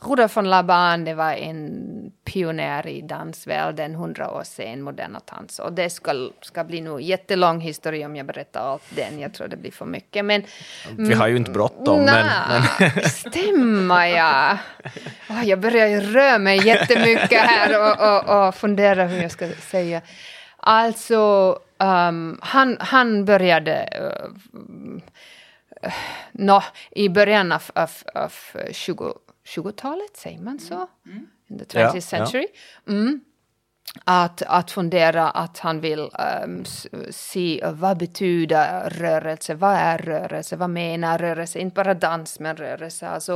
Rudolf 0.00 0.36
von 0.36 0.50
Laban, 0.50 1.04
det 1.04 1.14
var 1.14 1.32
en 1.32 2.12
pionjär 2.24 2.86
i 2.86 3.00
dansvärlden, 3.00 3.94
hundra 3.94 4.30
år 4.30 4.42
sen, 4.44 4.82
moderna 4.82 5.20
dans. 5.24 5.58
Och 5.58 5.72
det 5.72 5.90
ska, 5.90 6.30
ska 6.40 6.64
bli 6.64 6.80
nog 6.80 7.00
jättelång 7.00 7.60
historia 7.60 8.06
om 8.06 8.16
jag 8.16 8.26
berättar 8.26 8.60
allt 8.60 8.82
den. 8.88 9.20
Jag 9.20 9.34
tror 9.34 9.48
det 9.48 9.56
blir 9.56 9.70
för 9.70 9.84
mycket. 9.84 10.24
Men, 10.24 10.42
Vi 10.96 11.14
har 11.14 11.28
ju 11.28 11.36
inte 11.36 11.50
bråttom. 11.50 12.04
men, 12.04 12.26
men... 12.78 13.10
stämmer 13.10 14.06
ja. 14.06 14.58
Oh, 15.30 15.48
jag 15.48 15.60
börjar 15.60 16.00
röra 16.00 16.38
mig 16.38 16.66
jättemycket 16.66 17.40
här 17.40 17.80
och, 17.80 18.08
och, 18.08 18.46
och 18.46 18.54
fundera 18.54 19.06
hur 19.06 19.22
jag 19.22 19.30
ska 19.30 19.48
säga. 19.48 20.00
Alltså, 20.56 21.50
um, 21.78 22.38
han, 22.42 22.76
han 22.80 23.24
började 23.24 23.88
uh, 24.02 24.60
no, 26.32 26.62
i 26.90 27.08
början 27.08 27.52
av, 27.52 27.62
av, 27.74 27.90
av 28.14 28.32
20 28.72 29.14
20-talet, 29.56 30.16
säger 30.16 30.40
man 30.40 30.58
så? 30.58 30.88
Mm. 31.06 31.26
In 31.46 31.58
the 31.58 31.64
20th 31.64 31.94
ja, 31.94 32.00
century. 32.00 32.46
Ja. 32.84 32.92
Mm. 32.92 33.20
Att, 34.04 34.42
att 34.42 34.70
fundera 34.70 35.30
att 35.30 35.58
han 35.58 35.80
vill 35.80 36.10
um, 36.44 36.64
se 37.10 37.64
vad 37.72 37.98
betyder 37.98 38.90
rörelse, 38.90 39.54
vad 39.54 39.74
är 39.74 39.98
rörelse, 39.98 40.56
vad 40.56 40.70
menar 40.70 41.18
rörelse, 41.18 41.58
inte 41.58 41.74
bara 41.74 41.94
dans 41.94 42.40
men 42.40 42.56
rörelse. 42.56 43.08
Alltså, 43.08 43.32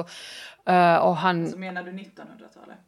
uh, 0.68 0.96
och 0.96 1.16
han, 1.16 1.42
alltså 1.42 1.58
menar 1.58 1.82
du 1.82 1.90
1900-talet? 1.92 2.78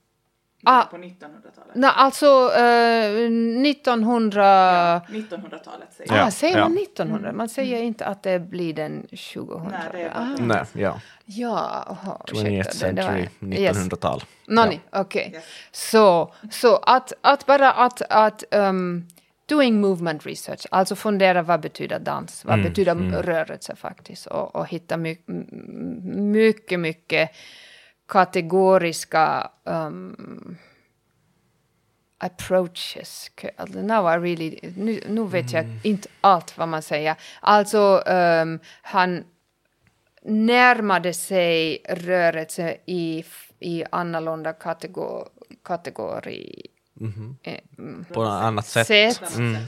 Ah, 0.65 0.85
på 0.85 0.97
1900-talet? 0.97 1.75
Nej, 1.75 1.91
alltså 1.95 2.27
uh, 2.27 3.67
1900... 3.67 4.45
Ja, 4.45 5.01
1900-talet 5.09 5.89
säger 5.93 6.27
ah, 6.27 6.31
Säger 6.31 6.61
man 6.61 6.79
1900? 6.79 7.33
Man 7.33 7.49
säger 7.49 7.77
mm. 7.77 7.87
inte 7.87 8.07
att 8.07 8.23
det 8.23 8.39
blir 8.39 8.75
den 8.75 9.03
2000. 9.03 9.69
Nej, 9.71 9.81
det 9.93 10.03
är 10.03 10.13
ah. 10.15 10.37
Nej, 10.39 10.65
ja. 10.73 11.01
Ja, 11.25 11.85
aha, 11.87 12.25
20th 12.27 12.71
century, 12.71 13.29
1900-tal. 13.41 14.17
Yes. 14.19 14.29
Noni, 14.47 14.81
ja. 14.91 15.01
okej. 15.01 15.27
Okay. 15.27 15.35
Yes. 15.35 15.45
Så, 15.73 16.35
så 16.51 16.77
att, 16.77 17.13
att 17.21 17.47
bara 17.47 17.73
att, 17.73 18.03
att 18.11 18.45
um, 18.51 19.07
doing 19.47 19.81
movement 19.81 20.27
research, 20.27 20.67
alltså 20.71 20.97
fundera 20.97 21.43
vad 21.43 21.61
betyder 21.61 21.99
dans, 21.99 22.45
vad 22.45 22.55
mm, 22.55 22.69
betyder 22.69 22.93
mm. 22.93 23.23
rörelse 23.23 23.77
faktiskt 23.77 24.27
och, 24.27 24.57
och 24.57 24.69
hitta 24.69 24.97
my, 24.97 25.17
mycket, 26.15 26.81
mycket 26.81 27.31
kategoriska 28.07 29.51
um, 29.65 30.57
approaches. 32.19 33.31
Now 33.69 34.07
I 34.07 34.17
really, 34.17 34.59
nu, 34.77 35.01
nu 35.09 35.25
vet 35.25 35.53
jag 35.53 35.65
mm. 35.65 35.79
inte 35.83 36.09
allt 36.21 36.59
vad 36.59 36.69
man 36.69 36.83
säger. 36.83 37.17
Alltså 37.41 38.03
um, 38.07 38.61
han 38.83 39.25
närmade 40.23 41.15
sig 41.15 41.83
rörelse 41.89 42.77
i, 42.87 43.25
i 43.61 43.85
annorlunda 43.91 44.53
kategor, 44.53 45.29
kategori. 45.63 46.67
Mm 47.01 47.13
-hmm. 47.13 48.05
På 48.13 48.23
något 48.23 48.43
annat 48.43 48.67
sätt. 48.67 48.87
sätt. 48.87 49.37
Mm. 49.37 49.63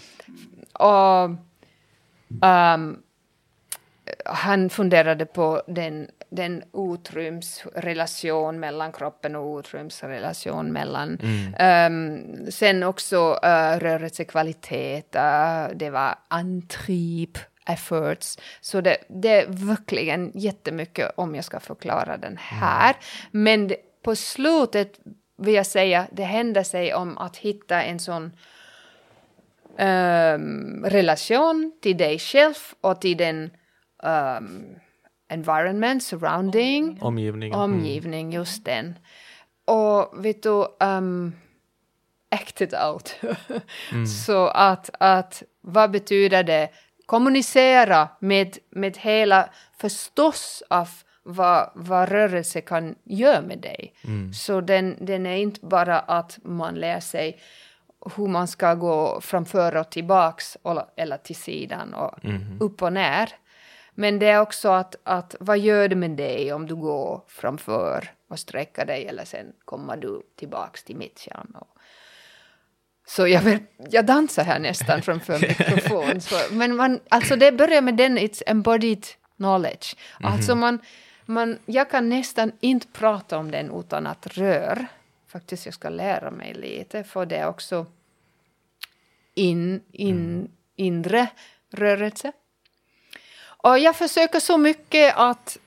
Och 0.73 1.31
um, 2.47 3.03
han 4.25 4.71
funderade 4.71 5.27
på 5.27 5.63
den, 5.67 6.09
den 6.29 6.63
utrymsrelation 6.93 8.61
mellan 8.61 8.93
kroppen 8.93 9.37
och 9.37 9.59
utrymsrelation 9.59 10.73
mellan. 10.73 11.19
Mm. 11.23 11.93
Um, 11.93 12.51
sen 12.51 12.83
också 12.83 13.33
uh, 13.33 13.79
rörelsekvalitet, 13.79 15.17
uh, 15.17 15.77
det 15.77 15.91
var 15.91 16.15
antrip, 16.29 17.39
efforts. 17.67 18.39
Så 18.61 18.81
det, 18.81 18.97
det 19.09 19.43
är 19.43 19.47
verkligen 19.49 20.33
jättemycket 20.35 21.13
om 21.15 21.35
jag 21.35 21.45
ska 21.45 21.61
förklara 21.61 22.17
den 22.17 22.37
här. 22.41 22.91
Mm. 22.91 23.45
Men 23.45 23.69
det, 23.69 23.77
på 24.03 24.17
slutet 24.17 25.01
vill 25.37 25.55
jag 25.55 25.67
säga, 25.67 26.07
det 26.13 26.25
händer 26.25 26.63
sig 26.63 26.95
om 26.95 27.19
att 27.19 27.37
hitta 27.37 27.83
en 27.83 27.99
sån 27.99 28.33
um, 29.79 30.85
relation 30.85 31.73
till 31.83 31.97
dig 31.97 32.19
själv 32.19 32.55
och 32.81 33.01
till 33.01 33.17
den 33.17 33.51
um, 34.07 34.77
environment, 35.29 36.03
surrounding. 36.03 36.99
Omgivning. 37.01 37.55
Omgivning, 37.55 38.33
just 38.33 38.65
den. 38.65 38.99
Och 39.65 40.25
vet 40.25 40.43
du, 40.43 40.67
um, 40.81 41.33
act 42.31 42.61
it 42.61 42.75
out. 42.75 43.17
mm. 43.93 44.07
Så 44.07 44.47
att, 44.47 44.91
att 45.01 45.43
vad 45.61 45.91
betyder 45.91 46.43
det 46.43 46.71
kommunicera 47.07 48.09
med, 48.19 48.59
med 48.71 48.97
hela 48.97 49.49
förstås 49.79 50.63
av 50.71 50.89
vad, 51.23 51.71
vad 51.75 52.09
rörelse 52.09 52.61
kan 52.61 52.95
göra 53.05 53.41
med 53.41 53.59
dig. 53.59 53.95
Mm. 54.05 54.33
Så 54.33 54.61
den, 54.61 54.97
den 55.01 55.27
är 55.27 55.37
inte 55.37 55.67
bara 55.67 55.99
att 55.99 56.39
man 56.43 56.75
lär 56.75 57.01
sig 57.01 57.41
hur 58.17 58.27
man 58.27 58.49
ska 58.49 58.75
gå 58.75 59.21
framför 59.21 59.77
och 59.77 59.91
tillbaks 59.91 60.57
eller 60.97 61.17
till 61.17 61.37
sidan 61.37 61.95
och 61.95 62.25
mm. 62.25 62.59
upp 62.61 62.83
och 62.83 62.93
ner. 62.93 63.33
Men 63.99 64.19
det 64.19 64.27
är 64.27 64.41
också 64.41 64.69
att, 64.69 64.97
att 65.05 65.35
vad 65.41 65.59
gör 65.59 65.89
det 65.89 65.97
med 65.97 66.11
dig 66.11 66.53
om 66.53 66.67
du 66.67 66.77
går 66.77 67.21
framför 67.29 68.11
och 68.29 68.39
sträcker 68.39 68.85
dig 68.85 69.07
eller 69.07 69.25
sen 69.25 69.53
kommer 69.65 69.97
du 69.97 70.23
tillbaks 70.37 70.85
till 70.85 70.97
mittjan. 70.97 71.57
Och, 71.59 71.69
så 73.07 73.29
jag, 73.29 73.43
vill, 73.43 73.59
jag 73.91 74.07
dansar 74.07 74.45
här 74.45 74.59
nästan 74.59 75.03
framför 75.03 75.39
mikrofon. 75.39 76.21
Så, 76.21 76.37
men 76.51 76.77
man, 76.77 77.01
alltså 77.09 77.37
det 77.37 77.53
börjar 77.53 77.83
med 77.83 77.97
den, 77.97 78.19
it's 78.19 78.43
embodied 78.47 79.07
knowledge. 79.37 79.97
Mm 79.97 80.31
-hmm. 80.31 80.35
Alltså 80.35 80.55
man, 80.55 80.79
man, 81.27 81.59
jag 81.67 81.91
kan 81.91 82.09
nästan 82.09 82.53
inte 82.61 82.87
prata 82.87 83.39
om 83.39 83.51
den 83.51 83.81
utan 83.81 84.07
att 84.07 84.27
röra. 84.27 84.87
Faktiskt, 85.29 85.65
jag 85.65 85.75
ska 85.75 85.89
lära 85.89 86.31
mig 86.31 86.55
lite, 86.55 87.05
för 87.05 87.27
det 87.27 87.37
är 87.37 87.49
också 87.49 87.87
in, 89.35 89.83
in, 89.93 90.17
mm. 90.17 90.49
inre 90.77 91.27
rörelse. 91.71 92.33
Och 93.67 93.79
jag 93.79 93.97
försöker 93.97 94.41
så 94.41 94.59
mycket 94.59 95.15
att... 95.17 95.59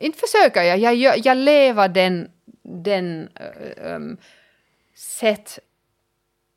Inte 0.00 0.18
försöker 0.18 0.62
jag, 0.62 0.78
jag, 0.78 0.94
jag, 0.94 1.18
jag 1.18 1.36
lever 1.36 1.88
den, 1.88 2.30
den 2.62 3.28
um, 3.76 4.16
sätt 4.94 5.58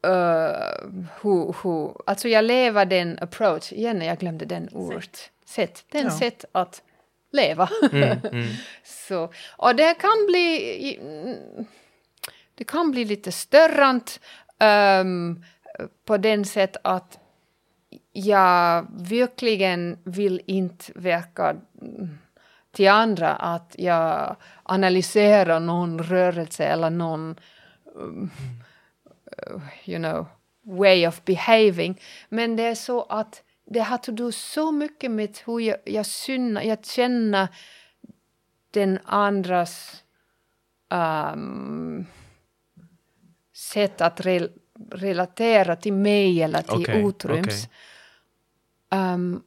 uh, 0.07 0.11
hur, 1.21 1.55
hur, 1.63 2.01
alltså 2.05 2.27
jag 2.27 2.45
lever 2.45 2.85
den 2.85 3.19
approach, 3.21 3.71
igen 3.71 4.01
jag 4.01 4.17
glömde 4.17 4.45
den 4.45 4.69
ordet, 4.71 5.31
sätt, 5.45 5.85
den 5.91 6.05
ja. 6.05 6.19
sätt 6.19 6.45
att 6.51 6.81
leva. 7.31 7.69
Mm, 7.91 8.19
mm. 8.31 8.47
så, 8.83 9.33
och 9.57 9.75
det 9.75 9.93
kan 9.93 10.25
bli, 10.27 10.99
det 12.55 12.63
kan 12.63 12.91
bli 12.91 13.05
lite 13.05 13.31
störrant 13.31 14.19
um, 15.01 15.43
på 16.05 16.17
den 16.17 16.45
sätt 16.45 16.77
att 16.83 17.19
jag 18.17 18.87
verkligen 18.91 19.97
vill 20.03 20.41
inte 20.45 20.91
verka 20.95 21.55
till 22.71 22.89
andra 22.89 23.35
att 23.35 23.75
jag 23.77 24.35
analyserar 24.63 25.59
någon 25.59 26.03
rörelse 26.03 26.65
eller 26.65 26.89
någon 26.89 27.35
um, 27.95 28.31
you 29.85 29.97
know, 29.97 30.25
way 30.63 31.07
of 31.07 31.25
behaving. 31.25 32.01
Men 32.29 32.55
det 32.55 32.63
är 32.63 32.75
så 32.75 33.03
att 33.03 33.43
det 33.65 33.79
har 33.79 33.95
att 33.95 34.07
göra 34.19 34.31
så 34.31 34.71
mycket 34.71 35.11
med 35.11 35.37
hur 35.45 35.59
jag, 35.59 35.77
jag, 35.85 36.05
synna, 36.05 36.63
jag 36.63 36.85
känner 36.85 37.47
den 38.71 38.99
andras 39.05 40.03
um, 40.89 42.05
sätt 43.53 44.01
att 44.01 44.21
re, 44.21 44.47
relatera 44.91 45.75
till 45.75 45.93
mig 45.93 46.43
eller 46.43 46.61
till 46.61 46.81
Okej, 46.81 47.03
Otryms. 47.03 47.47
okej. 47.47 47.69
Um, 48.95 49.43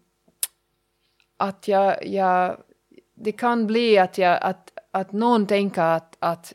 att 1.37 1.69
jag, 1.69 2.07
jag, 2.07 2.57
det 3.15 3.33
kan 3.33 3.67
bli 3.67 3.99
att, 3.99 4.19
jag, 4.19 4.39
att, 4.43 4.73
att 4.91 5.13
någon 5.13 5.47
tänker 5.47 5.83
att, 5.83 6.17
att 6.19 6.53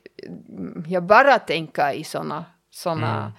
jag 0.88 1.04
bara 1.04 1.40
tänker 1.40 1.92
i 1.92 2.04
såna, 2.04 2.46
såna 2.70 3.18
Mm. 3.18 3.32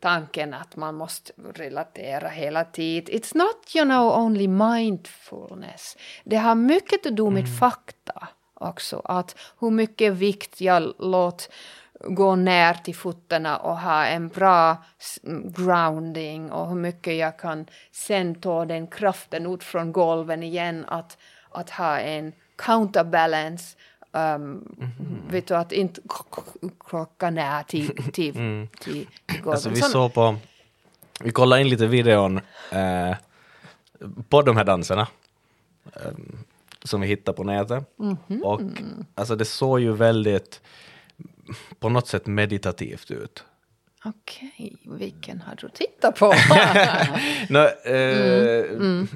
tanken 0.00 0.54
att 0.54 0.76
man 0.76 0.94
måste 0.94 1.32
relatera 1.54 2.28
hela 2.28 2.64
tiden. 2.64 3.14
It's 3.20 3.36
not 3.36 3.76
you 3.76 3.84
know 3.84 4.18
only 4.18 4.48
mindfulness. 4.48 5.96
Det 6.24 6.36
har 6.36 6.54
mycket 6.54 7.06
att 7.06 7.16
do 7.16 7.30
med 7.30 7.44
Mm. 7.44 7.56
fakta 7.56 8.28
också. 8.54 9.00
Att 9.04 9.36
hur 9.60 9.70
mycket 9.70 10.12
vikt 10.12 10.60
jag 10.60 10.94
låter 10.98 11.46
gå 12.00 12.36
ner 12.36 12.74
till 12.74 12.94
fötterna 12.94 13.56
och 13.56 13.78
ha 13.78 14.06
en 14.06 14.28
bra 14.28 14.76
grounding 15.44 16.52
och 16.52 16.68
hur 16.68 16.76
mycket 16.76 17.16
jag 17.16 17.38
kan 17.38 17.66
sen 17.92 18.34
ta 18.34 18.64
den 18.64 18.86
kraften 18.86 19.46
ut 19.46 19.64
från 19.64 19.92
golven 19.92 20.42
igen 20.42 20.84
att, 20.88 21.18
att 21.50 21.70
ha 21.70 21.98
en 21.98 22.32
counterbalance 22.56 23.76
um, 24.12 24.76
vet 25.30 25.46
du 25.46 25.56
att 25.56 25.72
inte 25.72 26.00
krocka 26.88 27.30
ner 27.30 27.62
till, 27.62 27.88
till, 28.12 28.32
till, 28.32 28.68
till 28.80 29.06
golven. 29.28 29.52
Alltså 29.52 29.70
vi 29.70 29.80
såg 29.80 30.14
på, 30.14 30.36
vi 31.20 31.30
kollade 31.30 31.62
in 31.62 31.68
lite 31.68 31.86
videon 31.86 32.40
eh, 32.70 33.16
på 34.28 34.42
de 34.42 34.56
här 34.56 34.64
danserna 34.64 35.06
eh, 35.92 36.12
som 36.84 37.00
vi 37.00 37.06
hittade 37.06 37.36
på 37.36 37.44
nätet. 37.44 37.84
Mhm. 37.96 38.42
Och 38.44 38.60
alltså 39.14 39.36
det 39.36 39.44
såg 39.44 39.80
ju 39.80 39.92
väldigt 39.92 40.60
på 41.78 41.88
något 41.88 42.08
sätt 42.08 42.26
meditativt 42.26 43.10
ut. 43.10 43.44
Okej, 44.04 44.76
vilken 44.84 45.40
har 45.40 45.54
du 45.56 45.68
tittat 45.68 46.18
på? 46.18 46.26
Nå, 47.48 47.60
eh, 47.92 48.64
Mm, 48.70 49.08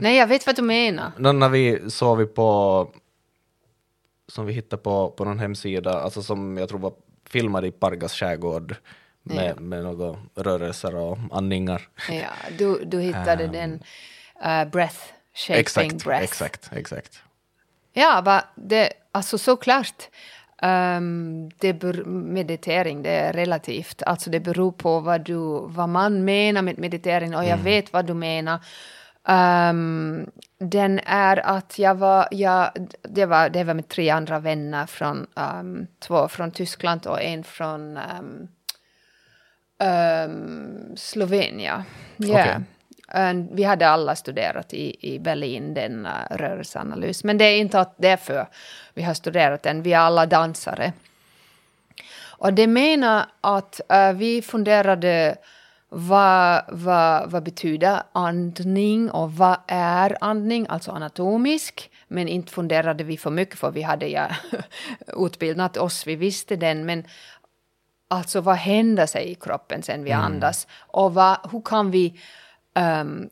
Nej, 0.00 0.16
jag 0.16 0.26
vet 0.26 0.46
vad 0.46 0.56
du 0.56 0.62
menar. 0.62 1.12
nå, 1.18 1.32
när 1.32 1.48
vi 1.48 1.90
såg 1.90 2.18
vi 2.18 2.26
på 2.26 2.90
som 4.28 4.46
vi 4.46 4.52
hittade 4.52 4.82
på, 4.82 5.10
på 5.10 5.24
någon 5.24 5.38
hemsida, 5.38 6.00
alltså 6.00 6.22
som 6.22 6.56
jag 6.58 6.68
tror 6.68 6.78
var 6.78 6.92
filmad 7.28 7.64
i 7.64 7.70
Pargas 7.70 8.14
skärgård 8.14 8.76
med, 9.22 9.54
Ja. 9.56 9.60
med 9.60 9.82
några 9.82 10.18
rörelser 10.34 10.94
och 10.96 11.18
andningar. 11.32 11.88
Ja, 12.10 12.28
du, 12.58 12.84
du 12.84 13.00
hittade 13.00 13.46
den 13.46 13.72
uh, 14.46 14.70
breath, 14.70 14.98
shaping 15.34 15.60
Exakt, 15.60 16.04
breath. 16.04 16.24
exakt, 16.24 16.70
exakt. 16.72 17.22
Ja, 17.92 18.20
va, 18.24 18.44
det, 18.54 18.92
alltså 19.12 19.38
såklart. 19.38 20.08
Um, 20.62 21.50
det 21.58 21.72
ber, 21.72 22.04
meditering, 22.04 23.02
det 23.02 23.10
är 23.10 23.32
relativt. 23.32 24.02
Alltså 24.02 24.30
det 24.30 24.40
beror 24.40 24.72
på 24.72 25.00
vad, 25.00 25.20
du, 25.20 25.66
vad 25.66 25.88
man 25.88 26.24
menar 26.24 26.62
med 26.62 26.78
meditering 26.78 27.36
och 27.36 27.44
jag 27.44 27.56
vet 27.56 27.92
vad 27.92 28.06
du 28.06 28.14
menar. 28.14 28.60
Um, 29.28 30.30
den 30.58 31.00
är 31.06 31.36
att 31.46 31.78
jag 31.78 31.94
var, 31.94 32.28
jag, 32.30 32.70
det, 33.02 33.26
var, 33.26 33.48
det 33.48 33.64
var 33.64 33.74
med 33.74 33.88
tre 33.88 34.10
andra 34.10 34.38
vänner 34.38 34.86
från, 34.86 35.26
um, 35.34 35.86
två 35.98 36.28
från 36.28 36.50
Tyskland 36.50 37.06
och 37.06 37.22
en 37.22 37.44
från 37.44 37.98
um, 37.98 38.48
Slovenien. 40.96 41.82
Ja. 42.16 42.40
Okej. 42.40 42.56
Vi 43.50 43.64
hade 43.64 43.88
alla 43.88 44.16
studerat 44.16 44.74
i, 44.74 45.14
i 45.14 45.18
Berlin, 45.18 45.74
den 45.74 46.06
uh, 46.06 46.12
rörelseanalys. 46.30 47.24
Men 47.24 47.38
det 47.38 47.44
är 47.44 47.58
inte 47.58 47.80
att 47.80 47.94
därför 47.96 48.46
vi 48.94 49.02
har 49.02 49.14
studerat 49.14 49.62
den, 49.62 49.82
vi 49.82 49.92
är 49.92 49.98
alla 49.98 50.26
dansare. 50.26 50.92
Och 52.38 52.52
det 52.52 52.66
menar 52.66 53.26
att 53.40 53.80
eh, 53.88 54.12
vi 54.12 54.42
funderade 54.42 55.36
vad, 55.88 56.62
vad, 56.68 57.30
vad 57.30 57.42
betyder 57.42 58.02
andning 58.12 59.10
och 59.10 59.32
vad 59.32 59.56
är 59.66 60.18
andning, 60.20 60.66
alltså 60.68 60.90
anatomisk. 60.90 61.90
Men 62.08 62.28
inte 62.28 62.52
funderade 62.52 63.04
vi 63.04 63.16
för 63.16 63.30
mycket 63.30 63.58
för 63.58 63.70
vi 63.70 63.82
hade 63.82 64.08
ja 64.08 64.28
utbildat 65.06 65.76
oss, 65.76 66.06
vi 66.06 66.16
visste 66.16 66.56
den. 66.56 66.86
Men 66.86 67.04
alltså 68.08 68.40
vad 68.40 68.56
händer 68.56 69.06
sig 69.06 69.30
i 69.30 69.34
kroppen 69.34 69.82
sen 69.82 70.04
vi 70.04 70.12
andas? 70.12 70.66
Och 70.76 71.14
vad, 71.14 71.38
hur 71.52 71.60
kan 71.60 71.90
vi 71.90 72.20
um, 72.78 73.28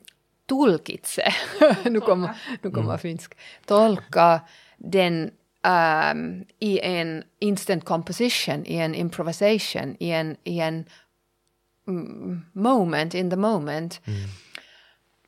tulkitse, 0.49 1.33
nu 1.89 1.99
kommer, 2.01 2.29
nu 2.61 2.71
kommer 2.71 2.97
finsk, 2.97 3.37
tolka 3.65 4.41
den 4.77 5.31
ehm, 5.63 6.45
i 6.59 6.79
en 6.79 7.23
instant 7.39 7.85
composition, 7.85 8.65
i 8.65 8.75
en 8.75 8.95
improvisation, 8.95 9.95
i 9.99 10.09
en, 10.11 10.35
i 10.43 10.59
en 10.59 10.85
mm, 11.87 12.45
moment, 12.53 13.13
in 13.13 13.29
the 13.29 13.35
moment. 13.35 14.01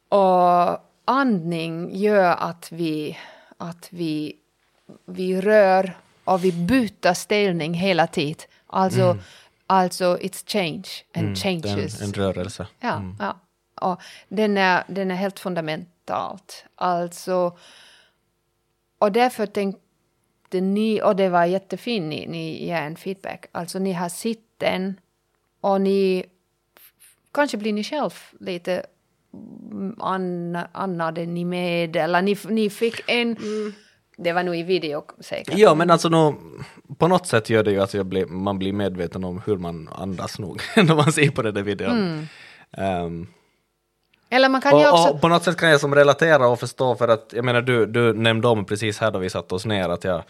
Och 0.09 0.79
andning 1.05 1.95
gör 1.95 2.35
att 2.35 2.71
vi, 2.71 3.17
att 3.57 3.87
vi, 3.91 4.35
vi 5.05 5.41
rör 5.41 5.97
och 6.23 6.43
vi 6.43 6.51
byter 6.51 7.13
ställning 7.13 7.73
hela 7.73 8.07
tiden. 8.07 8.47
Alltså, 8.67 9.17
alltså 9.67 10.17
it's 10.17 10.43
change 10.47 10.89
and 11.15 11.25
Mm, 11.25 11.35
changes. 11.35 12.01
en, 12.01 12.07
en 12.07 12.13
rörelse. 12.13 12.67
Ja, 12.79 13.03
ja. 13.19 13.39
Och 13.81 14.01
den 14.27 14.57
är, 14.57 14.83
den 14.87 15.11
är 15.11 15.15
helt 15.15 15.39
fundamentalt. 15.39 16.65
Alltså, 16.75 17.57
och 18.99 19.11
därför 19.11 19.45
tänkte 19.45 20.61
ni, 20.61 21.01
och 21.01 21.15
det 21.15 21.29
var 21.29 21.45
jättefint, 21.45 22.09
ni, 22.09 22.27
ni 22.27 22.65
ger 22.65 22.81
en 22.81 22.95
feedback. 22.95 23.45
Alltså 23.51 23.79
ni 23.79 23.93
har 23.93 24.09
sett 24.09 24.39
den 24.57 24.99
och 25.61 25.81
ni, 25.81 26.25
kanske 27.31 27.57
blir 27.57 27.73
ni 27.73 27.83
själv 27.83 28.11
lite 28.39 28.85
mm, 29.71 29.95
anna, 29.99 30.69
annade 30.71 31.25
ni 31.25 31.45
med, 31.45 31.95
eller 31.95 32.21
ni, 32.21 32.37
ni 32.49 32.69
fick 32.69 33.01
en, 33.07 33.37
det 34.17 34.33
var 34.33 34.43
nog 34.43 34.55
i 34.55 34.63
video 34.63 35.03
säkert. 35.19 35.57
Ja, 35.57 35.75
men 35.75 35.89
alltså 35.89 36.09
nå, 36.09 36.35
på 36.97 37.07
något 37.07 37.27
sätt 37.27 37.49
gör 37.49 37.63
det 37.63 37.71
ju 37.71 37.81
att 37.81 37.93
jag 37.93 38.05
blir, 38.05 38.25
man 38.25 38.59
blir 38.59 38.73
medveten 38.73 39.23
om 39.23 39.41
hur 39.45 39.57
man 39.57 39.87
andas 39.87 40.39
nog 40.39 40.61
när 40.75 40.95
man 40.95 41.11
ser 41.11 41.31
på 41.31 41.41
den 41.41 41.53
där 41.53 41.63
videon. 41.63 42.27
Ehm, 42.71 43.27
Eller 44.29 44.49
man 44.49 44.61
kan 44.61 44.79
ju 44.79 44.87
och, 44.87 44.93
också... 44.93 45.13
och 45.13 45.21
på 45.21 45.27
något 45.27 45.43
sätt 45.43 45.57
kan 45.57 45.69
jag 45.69 45.79
som 45.79 45.95
relatera 45.95 46.47
och 46.47 46.59
förstå 46.59 46.95
för 46.95 47.07
att 47.07 47.33
jag 47.35 47.45
menar 47.45 47.61
du, 47.61 47.85
du 47.85 48.13
nämnde 48.13 48.47
om 48.47 48.65
precis 48.65 48.99
här 48.99 49.11
då 49.11 49.19
vi 49.19 49.29
satte 49.29 49.55
oss 49.55 49.65
ner 49.65 49.89
att 49.89 50.03
jag 50.03 50.23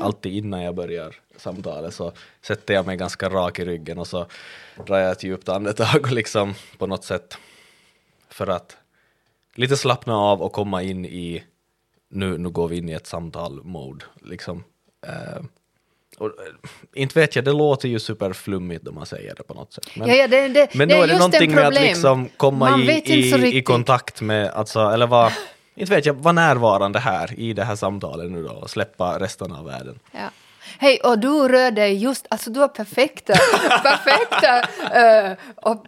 alltid 0.00 0.32
innan 0.32 0.62
jag 0.62 0.74
börjar 0.74 1.14
samtalet 1.36 1.94
så 1.94 2.12
sätter 2.42 2.74
jag 2.74 2.86
mig 2.86 2.96
ganska 2.96 3.28
rak 3.28 3.58
i 3.58 3.64
ryggen 3.64 3.98
och 3.98 4.06
så 4.06 4.26
drar 4.86 4.98
jag 4.98 5.12
ett 5.12 5.22
djupt 5.22 5.48
andetag 5.48 6.00
och 6.00 6.12
liksom 6.12 6.54
på 6.78 6.86
något 6.86 7.04
sätt 7.04 7.38
för 8.28 8.46
att 8.46 8.76
lite 9.54 9.76
slappna 9.76 10.16
av 10.16 10.42
och 10.42 10.52
komma 10.52 10.82
in 10.82 11.04
i 11.04 11.44
nu, 12.08 12.38
nu 12.38 12.50
går 12.50 12.68
vi 12.68 12.76
in 12.76 12.88
i 12.88 12.92
ett 12.92 13.06
samtal-mode 13.06 14.04
liksom. 14.22 14.64
Eh, 15.06 15.42
och, 16.18 16.26
eh, 16.26 16.32
inte 16.94 17.20
vet 17.20 17.36
jag, 17.36 17.44
det 17.44 17.52
låter 17.52 17.88
ju 17.88 17.98
superflummigt 17.98 18.88
om 18.88 18.94
man 18.94 19.06
säger 19.06 19.34
det 19.34 19.42
på 19.42 19.54
något 19.54 19.72
sätt. 19.72 19.90
Men, 19.94 20.08
Ja, 20.08 20.14
ja, 20.14 20.28
det, 20.28 20.48
det, 20.48 20.74
men 20.74 20.88
det 20.88 20.94
är 20.94 21.02
är 21.02 21.06
det 21.06 21.18
någonting 21.18 21.54
med 21.54 21.66
att 21.66 21.74
liksom 21.74 22.28
komma 22.36 22.70
Man 22.70 22.82
i, 22.82 23.02
i, 23.06 23.58
i 23.58 23.62
kontakt 23.62 24.20
med, 24.20 24.50
alltså, 24.50 24.80
eller 24.80 25.06
vara, 25.06 25.32
inte 25.76 25.94
vet 25.94 26.06
jag, 26.06 26.14
vara 26.14 26.32
närvarande 26.32 26.98
här 26.98 27.40
i 27.40 27.52
det 27.52 27.64
här 27.64 27.76
samtalet 27.76 28.30
nu 28.30 28.42
då 28.42 28.52
och 28.52 28.70
släppa 28.70 29.18
resten 29.18 29.52
av 29.52 29.64
världen. 29.64 29.98
Ja. 30.12 30.30
Hej, 30.78 31.00
och 31.04 31.18
du 31.18 31.48
rör 31.48 31.70
dig 31.70 31.94
just, 31.94 32.26
alltså 32.30 32.50
du 32.50 32.60
har 32.60 32.68
perfekta, 32.68 33.32
perfekta 33.82 34.60
uh, 35.30 35.36
op, 35.62 35.86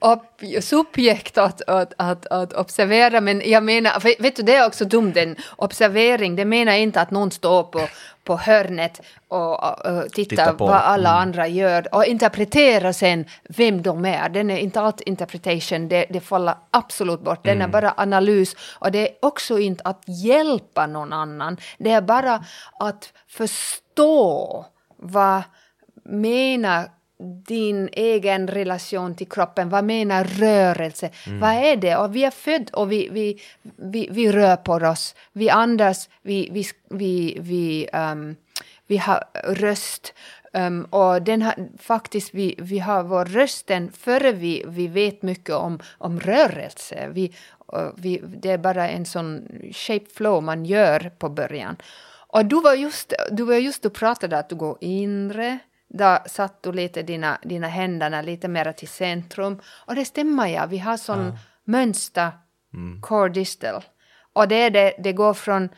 op, 0.00 0.40
subjekt 0.60 1.38
att, 1.38 1.62
att, 1.62 1.92
att, 1.98 2.26
att 2.26 2.52
observera, 2.52 3.20
men 3.20 3.42
jag 3.44 3.62
menar, 3.62 4.00
vet 4.00 4.20
vet 4.20 4.36
du 4.36 4.42
det 4.42 4.54
är 4.54 4.66
också 4.66 4.84
dumt, 4.84 5.12
den 5.12 5.36
observering, 5.56 6.36
det 6.36 6.44
menar 6.44 6.72
inte 6.72 7.00
att 7.00 7.10
någon 7.10 7.30
står 7.30 7.62
på, 7.62 7.88
på 8.24 8.36
hörnet 8.36 9.00
och 9.28 9.58
tittar 10.12 10.36
Titta 10.36 10.52
på, 10.52 10.66
vad 10.66 10.76
alla 10.76 11.10
mm. 11.10 11.22
andra 11.22 11.48
gör 11.48 11.94
och 11.94 12.04
interpreterar 12.04 12.92
sen 12.92 13.24
vem 13.48 13.82
de 13.82 14.04
är. 14.04 14.28
Den 14.28 14.50
är 14.50 14.56
inte 14.56 14.80
allt 14.80 15.00
interpretation, 15.00 15.88
det, 15.88 16.06
det 16.10 16.20
faller 16.20 16.54
absolut 16.70 17.20
bort. 17.20 17.44
Den 17.44 17.62
är 17.62 17.68
bara 17.68 17.94
analys 17.96 18.56
och 18.78 18.92
det 18.92 18.98
är 18.98 19.08
också 19.22 19.58
inte 19.58 19.82
att 19.84 20.02
hjälpa 20.06 20.86
någon 20.86 21.12
annan. 21.12 21.56
Det 21.78 21.90
är 21.90 22.02
bara 22.02 22.44
att 22.80 23.12
förstå 23.28 24.66
vad 24.96 25.42
menar 26.04 26.88
din 27.24 27.88
egen 27.92 28.48
relation 28.48 29.14
till 29.14 29.28
kroppen, 29.28 29.68
vad 29.68 29.84
menar 29.84 30.24
rörelse, 30.24 31.10
vad 31.40 31.50
är 31.50 31.76
det? 31.76 31.96
Och 31.96 32.16
vi 32.16 32.24
är 32.24 32.30
född 32.30 32.70
och 32.72 32.92
vi, 32.92 33.08
vi, 33.08 33.40
vi, 33.76 34.08
vi 34.10 34.32
rör 34.32 34.56
på 34.56 34.72
oss, 34.72 35.14
vi 35.32 35.50
andas, 35.50 36.08
vi, 36.22 36.48
vi, 36.52 36.64
vi, 36.88 37.38
vi, 37.40 37.88
um, 37.92 38.36
vi 38.86 38.96
har 38.96 39.24
röst, 39.44 40.14
um, 40.52 40.84
och 40.84 41.22
den 41.22 41.42
har, 41.42 41.54
faktiskt 41.78 42.34
vi, 42.34 42.54
vi 42.58 42.78
har 42.78 43.02
vår 43.02 43.24
rösten 43.24 43.92
före 43.92 44.32
vi, 44.32 44.64
vi 44.66 44.86
vet 44.88 45.22
mycket 45.22 45.54
om, 45.54 45.78
om 45.98 46.20
rörelse. 46.20 47.08
Vi, 47.12 47.32
och 47.66 47.92
vi, 47.96 48.22
det 48.24 48.50
är 48.50 48.58
bara 48.58 48.88
en 48.88 49.06
sån 49.06 49.48
shape 49.72 50.06
flow 50.14 50.42
man 50.42 50.64
gör 50.64 51.12
på 51.18 51.28
början. 51.28 51.76
Och 52.34 52.44
du 52.44 52.60
var 52.60 52.74
just, 52.74 53.12
du 53.30 53.44
var 53.44 53.54
just 53.54 53.82
du 53.82 53.90
pratade 53.90 54.38
att 54.38 54.48
du 54.48 54.54
går 54.54 54.78
inre, 54.80 55.58
där 55.98 56.28
satt 56.28 56.62
du 56.62 56.72
lite 56.72 57.02
dina, 57.02 57.38
dina 57.42 57.66
händerna 57.68 58.22
lite 58.22 58.48
mer 58.48 58.72
till 58.72 58.88
centrum. 58.88 59.60
Och 59.86 59.94
det 59.94 60.04
stämmer 60.04 60.46
ja, 60.46 60.66
vi 60.66 60.78
har 60.78 60.96
sån 60.96 61.24
Ja. 61.26 61.38
mönster, 61.64 62.32
Mm. 62.74 63.00
core 63.02 63.28
distal. 63.28 63.82
Och 64.32 64.48
det, 64.48 64.54
är 64.54 64.70
det, 64.70 64.94
det 64.98 65.12
går 65.12 65.34
från, 65.34 65.68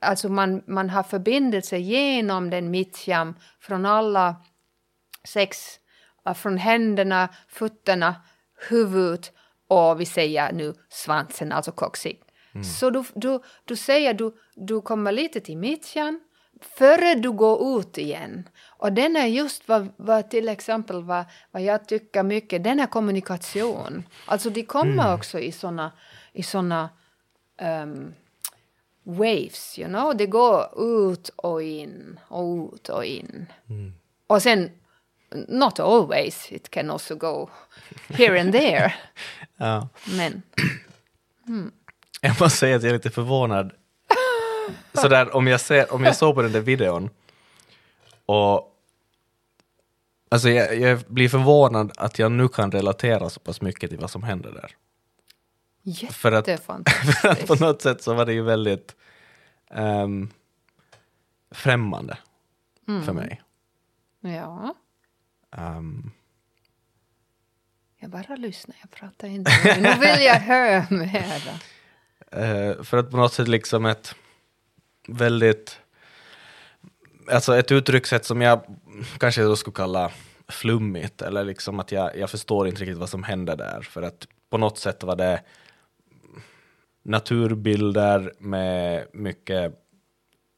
alltså 0.00 0.28
man, 0.28 0.62
man 0.66 0.90
har 0.90 1.02
förbindelse 1.02 1.78
genom 1.78 2.50
den 2.50 2.70
mittjam 2.70 3.34
från 3.60 3.86
alla 3.86 4.36
sex, 5.24 5.58
från 6.36 6.56
händerna, 6.58 7.28
fötterna, 7.48 8.14
huvudet 8.68 9.32
och 9.68 10.00
vi 10.00 10.06
säger 10.06 10.52
nu 10.52 10.74
svansen, 10.88 11.52
alltså 11.52 11.72
coccyx. 11.72 12.18
Så 12.78 12.90
du, 12.90 13.04
du, 13.14 13.40
du 13.64 13.76
säger 13.76 14.14
du, 14.14 14.32
du 14.54 14.80
kommer 14.80 15.12
lite 15.12 15.40
till 15.40 15.58
mittjan 15.58 16.20
före 16.78 17.14
du 17.14 17.32
går 17.32 17.78
ut 17.80 17.98
igen. 17.98 18.48
Och 18.82 18.92
den 18.92 19.16
är 19.16 19.26
just 19.26 19.68
vad, 19.68 19.88
vad 19.96 20.30
till 20.30 20.48
exempel 20.48 21.02
vad, 21.02 21.24
vad 21.50 21.62
jag 21.62 21.88
tycker 21.88 22.22
mycket, 22.22 22.64
den 22.64 22.80
är 22.80 22.86
kommunikation. 22.86 24.04
Alltså 24.26 24.50
de 24.50 24.62
kommer 24.62 25.14
också 25.14 25.38
i 25.38 25.52
såna, 25.52 25.92
i 26.32 26.42
såna 26.42 26.90
um, 27.62 28.14
waves, 29.02 29.78
you 29.78 29.88
know. 29.88 30.16
Det 30.16 30.26
går 30.26 30.66
ut 31.12 31.28
och 31.36 31.62
in 31.62 32.20
och 32.28 32.74
ut 32.74 32.88
och 32.88 33.04
in. 33.04 33.46
Och 34.26 34.42
sen, 34.42 34.70
not 35.48 35.80
always, 35.80 36.52
it 36.52 36.70
can 36.70 36.90
also 36.90 37.14
go 37.14 37.50
here 38.08 38.40
and 38.40 38.52
there. 38.52 38.94
Ja. 39.56 39.88
Men, 40.18 40.42
Jag 42.20 42.40
måste 42.40 42.58
säga 42.58 42.76
att 42.76 42.82
jag 42.82 42.90
är 42.90 42.94
lite 42.94 43.10
förvånad. 43.10 43.72
Sådär, 44.92 45.36
om 45.36 45.46
jag, 45.46 45.60
ser, 45.60 45.92
om 45.92 46.04
jag 46.04 46.16
såg 46.16 46.34
på 46.34 46.42
den 46.42 46.52
där 46.52 46.60
videon 46.60 47.10
och 48.26 48.71
Alltså 50.32 50.48
jag, 50.50 50.78
jag 50.80 51.00
blir 51.06 51.28
förvånad 51.28 51.92
att 51.96 52.18
jag 52.18 52.32
nu 52.32 52.48
kan 52.48 52.72
relatera 52.72 53.30
så 53.30 53.40
pass 53.40 53.60
mycket 53.60 53.90
till 53.90 53.98
vad 53.98 54.10
som 54.10 54.22
händer 54.22 54.52
där. 54.52 54.76
För 56.12 56.32
att- 56.32 56.44
För 57.20 57.28
att 57.28 57.46
på 57.46 57.54
något 57.54 57.82
sätt 57.82 58.02
så 58.02 58.14
var 58.14 58.26
det 58.26 58.32
ju 58.32 58.42
väldigt 58.42 58.96
ehm, 59.70 60.30
främmande 61.50 62.18
för 63.04 63.12
mig. 63.12 63.42
Ja, 64.20 64.74
Ehm, 65.56 66.10
jag 67.98 68.10
bara 68.10 68.36
lyssnar, 68.36 68.76
jag 68.80 68.90
pratar 68.90 69.28
inte. 69.28 69.50
Nu 69.80 69.94
vill 70.00 70.24
jag 70.24 70.34
höra 70.40 70.86
mer. 70.90 71.60
Eh, 72.32 72.82
för 72.82 72.96
att 72.96 73.10
på 73.10 73.16
något 73.16 73.32
sätt 73.32 73.48
liksom 73.48 73.86
ett 73.86 74.14
väldigt, 75.08 75.80
alltså 77.30 77.56
ett 77.56 77.72
uttryckssätt 77.72 78.24
som 78.24 78.40
jag 78.40 78.60
kanske 79.18 79.42
då 79.42 79.56
skulle 79.56 79.74
kalla 79.74 80.10
flummigt, 80.48 81.22
eller 81.22 81.44
liksom 81.44 81.80
att 81.80 81.92
jag, 81.92 82.16
jag 82.16 82.30
förstår 82.30 82.68
inte 82.68 82.80
riktigt 82.80 82.98
vad 82.98 83.08
som 83.08 83.22
händer 83.22 83.56
där, 83.56 83.80
för 83.80 84.02
att 84.02 84.28
på 84.50 84.58
något 84.58 84.78
sätt 84.78 85.02
var 85.02 85.16
det 85.16 85.42
naturbilder 87.02 88.32
med 88.38 89.06
mycket 89.12 89.74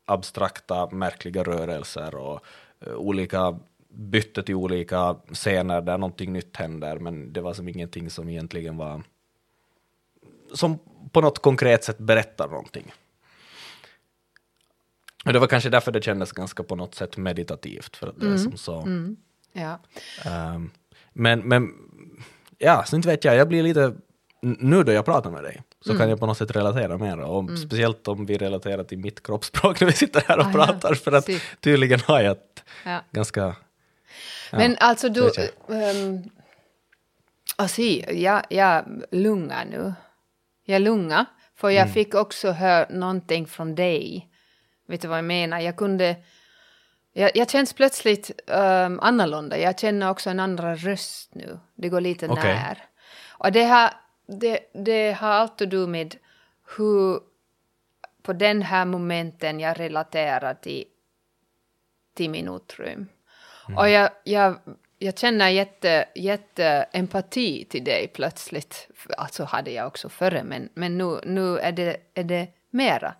abstrakta, 0.05 0.91
märkliga 0.91 1.43
rörelser 1.43 2.15
och 2.15 2.41
eh, 2.87 2.95
olika 2.95 3.59
bytte 3.89 4.43
till 4.43 4.55
olika 4.55 5.17
scener 5.33 5.81
där 5.81 5.99
någonting 5.99 6.33
nytt 6.33 6.57
händer, 6.57 6.99
men 6.99 7.33
det 7.33 7.41
var 7.41 7.55
som 7.55 7.69
ingenting 7.69 8.11
som 8.11 8.29
egentligen 8.29 8.77
var 8.77 9.03
som 10.53 10.79
på 11.13 11.21
något 11.21 11.39
konkret 11.39 11.85
sätt 11.85 11.99
berättar 11.99 12.49
någonting. 12.49 12.93
Och 15.25 15.33
det 15.33 15.39
var 15.39 15.47
kanske 15.47 15.71
därför 15.71 15.93
det 15.93 16.03
kändes 16.05 16.33
ganska 16.33 16.63
på 16.63 16.77
något 16.77 16.95
sätt 16.95 17.17
meditativt, 17.17 17.97
för 17.97 18.07
att 18.07 18.21
det 18.21 18.27
är 18.27 18.37
som 18.37 18.57
så. 18.57 18.89
Ja. 19.53 19.79
ehm, 20.25 20.71
men, 21.13 21.41
men, 21.41 21.73
ja, 22.59 22.85
så 22.87 22.97
inte 22.97 23.09
vet 23.09 23.25
jag, 23.25 23.37
jag 23.37 23.49
blir 23.49 23.63
lite, 23.63 23.95
nu 24.41 24.83
då 24.83 24.93
jag 24.93 25.05
pratar 25.05 25.31
med 25.31 25.43
dig, 25.45 25.63
så 25.81 25.99
kan 25.99 26.09
jag 26.11 26.21
på 26.21 26.27
något 26.27 26.39
sätt 26.39 26.57
relatera 26.57 26.99
mer, 26.99 27.19
och 27.19 27.59
speciellt 27.59 28.09
om 28.09 28.27
vi 28.27 28.39
relaterar 28.39 28.85
till 28.85 28.99
mitt 28.99 29.23
kroppsspråk 29.23 29.81
när 29.81 29.87
vi 29.87 29.93
sitter 29.93 30.21
här 30.29 30.39
och 30.39 30.45
Ah, 30.45 30.49
ja. 30.49 30.67
pratar, 30.67 30.95
för 30.95 31.13
att 31.13 31.25
Si. 31.25 31.41
tydligen 31.61 32.01
har 32.01 32.21
jag 32.21 32.33
ett 32.33 32.63
Ja. 32.85 33.01
ganska, 33.11 33.41
ja, 33.41 33.55
Men 34.59 34.77
alltså 34.81 35.09
du... 35.09 35.21
Um, 35.67 36.31
alltså, 37.57 37.83
jag, 37.83 38.43
jag 38.51 38.85
lungar 39.11 39.65
nu. 39.65 39.95
Jag 40.65 40.83
lungar, 40.83 41.25
för 41.57 41.71
jag 41.71 41.93
fick 41.93 42.15
också 42.15 42.51
höra 42.51 42.87
någonting 42.91 43.47
från 43.47 43.75
dig. 43.75 44.29
Vet 44.87 45.03
du 45.03 45.09
vad 45.09 45.19
jag 45.19 45.25
menar? 45.25 45.61
Jag 45.61 45.77
kunde... 45.77 46.17
Jag, 47.13 47.31
jag 47.35 47.51
känns 47.51 47.73
plötsligt 47.73 48.31
um, 48.47 49.01
annorlunda. 49.01 49.59
Jag 49.59 49.79
känner 49.79 50.11
också 50.11 50.31
en 50.31 50.41
andra 50.41 50.75
röst 50.75 51.35
nu. 51.35 51.59
Det 51.75 51.89
går 51.89 52.01
lite 52.01 52.29
Okej. 52.29 52.55
när. 52.55 52.85
Och 53.29 53.53
det 53.53 53.65
har, 53.65 53.91
det, 54.27 54.59
det 54.85 55.13
har 55.13 55.31
allt 55.31 55.63
att 55.63 55.71
do 55.71 55.87
med 55.87 56.17
hur 56.77 57.21
på 58.23 58.33
den 58.33 58.63
här 58.63 58.85
momenten 58.85 59.61
jag 59.61 59.81
relaterar 59.81 60.55
till, 60.55 60.85
till 62.15 62.31
min 62.31 62.49
utrymme. 62.49 63.07
Och 63.77 63.89
jag, 63.89 64.11
jag, 64.25 64.59
jag 64.99 65.19
känner 65.19 65.49
jätte, 65.49 66.05
jätte 66.15 66.87
empati 66.93 67.65
till 67.65 67.85
dig 67.85 68.11
plötsligt. 68.15 68.89
Alltså 69.19 69.45
hade 69.45 69.71
jag 69.71 69.87
också 69.87 70.09
före, 70.09 70.45
men, 70.45 70.69
men 70.75 70.99
nu, 70.99 71.21
nu 71.25 71.59
är, 71.59 71.73
det, 71.73 71.97
är 72.15 72.25
det 72.25 72.49
mera. 72.71 73.15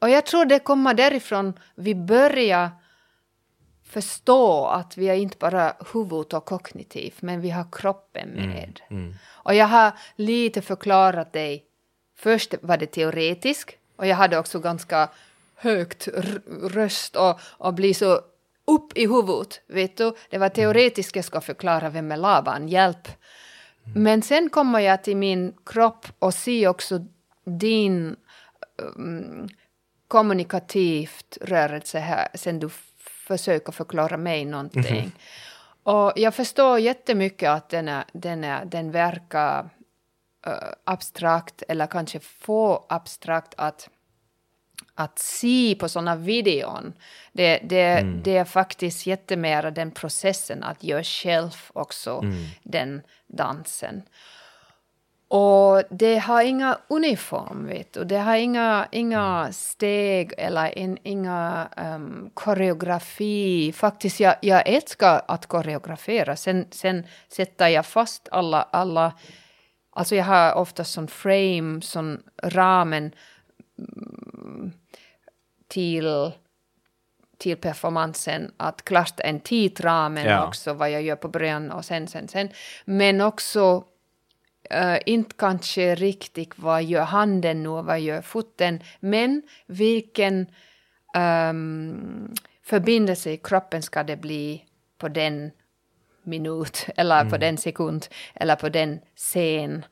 Och 0.00 0.10
jag 0.10 0.26
tror 0.26 0.44
det 0.44 0.58
kommer 0.58 0.94
därifrån 0.94 1.52
vi 1.74 1.94
börjar 1.94 2.70
förstå 3.84 4.66
att 4.66 4.96
vi 4.96 5.08
är 5.08 5.14
inte 5.14 5.36
bara 5.38 5.76
huvud 5.92 6.34
och 6.34 6.44
kognitiv, 6.44 7.14
men 7.20 7.40
vi 7.40 7.50
har 7.50 7.66
kroppen 7.72 8.28
med. 8.28 8.80
Och 9.28 9.54
jag 9.54 9.66
har 9.66 9.92
lite 10.16 10.62
förklarat 10.62 11.32
dig. 11.32 11.64
Först 12.16 12.54
var 12.62 12.76
det 12.76 12.86
teoretiskt 12.86 13.76
och 13.96 14.06
jag 14.06 14.16
hade 14.16 14.38
också 14.38 14.58
ganska 14.60 15.08
högt 15.54 16.08
röst 16.62 17.16
och, 17.16 17.40
och 17.42 17.74
bli 17.74 17.94
så 17.94 18.20
upp 18.64 18.98
i 18.98 19.06
huvudet, 19.06 19.60
vet 19.66 19.96
du. 19.96 20.12
Det 20.30 20.38
var 20.38 20.48
teoretiskt 20.48 21.16
jag 21.16 21.24
ska 21.24 21.40
förklara 21.40 21.90
vem 21.90 22.12
är 22.12 22.16
Laban, 22.16 22.68
hjälp. 22.68 23.08
Men 23.94 24.22
sen 24.22 24.50
kommer 24.50 24.80
jag 24.80 25.04
till 25.04 25.16
min 25.16 25.54
kropp 25.66 26.06
och 26.18 26.34
ser 26.34 26.68
också 26.68 27.06
din 27.44 28.16
um, 28.96 29.48
kommunikativt 30.10 31.38
rörelse 31.40 31.98
här 31.98 32.28
sen 32.34 32.60
du 32.60 32.68
försöker 33.26 33.72
förklara 33.72 34.16
mig 34.16 34.44
någonting. 34.44 35.12
Och 35.82 36.12
jag 36.16 36.34
förstår 36.34 36.78
jättemycket 36.78 37.50
att 37.50 37.68
den, 37.68 37.88
är, 37.88 38.04
den, 38.12 38.44
är, 38.44 38.64
den 38.64 38.90
verkar 38.90 39.70
eh, 40.46 40.52
abstrakt 40.84 41.62
eller 41.68 41.86
kanske 41.86 42.20
för 42.20 42.82
abstrakt 42.88 43.54
att, 43.56 43.88
att 44.94 45.18
se 45.18 45.76
på 45.80 45.88
sådana 45.88 46.16
videon. 46.16 46.92
Det, 47.32 47.58
det, 47.58 48.02
det 48.24 48.36
är 48.36 48.44
faktiskt 48.44 49.06
jättemera 49.06 49.70
den 49.70 49.90
processen 49.90 50.62
att 50.62 50.84
göra 50.84 51.04
själv 51.04 51.56
också 51.72 52.24
den 52.62 53.02
dansen. 53.26 54.02
Och 55.32 55.82
det 55.90 56.18
har 56.18 56.42
inga 56.42 56.78
uniform, 56.88 57.66
vet 57.66 57.92
du. 57.92 58.04
Det 58.04 58.18
har 58.18 58.36
inga, 58.36 58.88
inga 58.90 59.52
steg 59.52 60.32
eller 60.38 60.78
in, 60.78 60.98
inga 61.02 61.68
um, 61.76 62.30
koreografi. 62.34 63.72
Faktiskt, 63.72 64.20
jag, 64.20 64.34
jag 64.40 64.68
älskar 64.68 65.22
att 65.28 65.46
koreografera. 65.46 66.36
Sen, 66.36 66.66
sen 66.70 67.06
sätter 67.28 67.68
jag 67.68 67.86
fast 67.86 68.28
alla, 68.32 68.62
alla... 68.62 69.12
Alltså 69.90 70.14
jag 70.14 70.24
har 70.24 70.54
ofta 70.54 70.84
sån 70.84 71.08
frame, 71.08 71.80
sån 71.82 72.22
ramen 72.42 73.12
mm, 73.78 74.72
till 75.68 76.32
till 77.38 77.56
performansen 77.56 78.52
att 78.56 78.84
klart 78.84 79.20
en 79.20 79.40
tidramen 79.40 80.26
Ja. 80.26 80.46
också 80.46 80.72
vad 80.72 80.90
jag 80.90 81.02
gör 81.02 81.16
på 81.16 81.28
början 81.28 81.70
och 81.70 81.84
sen, 81.84 82.08
sen, 82.08 82.28
sen. 82.28 82.48
Men 82.84 83.20
också 83.20 83.84
eh, 84.70 84.98
inte 85.06 85.34
kanske 85.38 85.94
riktigt 85.94 86.58
vad 86.58 86.84
gör 86.84 87.02
handen 87.04 87.62
nu 87.62 87.68
och 87.68 87.84
vad 87.84 88.00
gör 88.00 88.22
foten, 88.22 88.80
men 89.00 89.42
vilken 89.66 90.46
um, 91.50 92.34
förbindelse 92.62 93.30
i 93.30 93.36
kroppen 93.36 93.82
ska 93.82 94.02
det 94.02 94.16
bli 94.16 94.64
på 94.98 95.08
den 95.08 95.50
minut 96.22 96.86
eller 96.96 97.30
på 97.30 97.36
den 97.36 97.56
sekund 97.56 98.06
eller 98.34 98.56
på 98.56 98.68
den 98.68 99.00
scen 99.16 99.84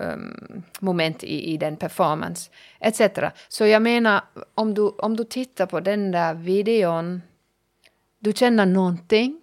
um, 0.00 0.62
moment 0.80 1.24
i, 1.24 1.52
i 1.52 1.56
den 1.56 1.76
performance 1.76 2.50
etc. 2.80 3.00
Så 3.48 3.66
jag 3.66 3.82
menar, 3.82 4.20
om 4.54 4.74
du, 4.74 4.82
om 4.82 5.16
du 5.16 5.24
tittar 5.24 5.66
på 5.66 5.80
den 5.80 6.10
där 6.10 6.34
videon, 6.34 7.22
du 8.18 8.32
känner 8.32 8.66
någonting 8.66 9.40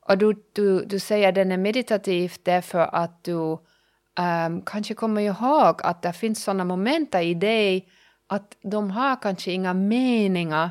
och 0.00 0.18
du, 0.18 0.34
du, 0.52 0.84
du 0.84 0.98
säger 0.98 1.32
den 1.32 1.52
är 1.52 1.56
meditativ 1.56 2.32
därför 2.42 2.94
att 2.94 3.24
du 3.24 3.34
um, 3.34 4.62
kanske 4.66 4.94
kommer 4.94 5.20
ihåg 5.20 5.80
att 5.82 6.02
det 6.02 6.12
finns 6.12 6.44
sådana 6.44 6.64
moment 6.64 7.14
i 7.14 7.34
dig 7.34 7.88
att 8.26 8.56
de 8.62 8.90
har 8.90 9.22
kanske 9.22 9.52
inga 9.52 9.74
meningar, 9.74 10.70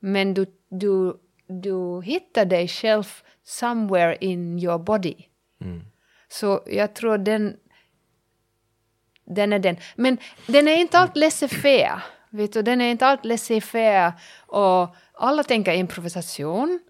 men 0.00 0.34
du, 0.34 0.46
du, 0.68 1.16
du 1.46 2.02
hittar 2.02 2.44
dig 2.44 2.68
själv 2.68 3.04
somewhere 3.44 4.16
in 4.20 4.58
your 4.58 4.78
body. 4.78 5.14
Mm. 5.60 5.80
Så 6.28 6.62
jag 6.66 6.94
tror 6.94 7.18
den, 7.18 7.56
den 9.24 9.52
är 9.52 9.58
den. 9.58 9.76
Men 9.96 10.18
den 10.46 10.68
är 10.68 10.76
inte 10.76 10.98
allt 10.98 11.16
laissez-faire. 11.16 12.02
Vet 12.30 12.52
du, 12.52 12.62
den 12.62 12.80
är 12.80 12.90
inte 12.90 13.06
allt 13.06 13.24
laissez-faire. 13.24 14.12
Och 14.46 14.96
alla 15.14 15.42
tänker 15.42 15.72
improvisation. 15.72 16.80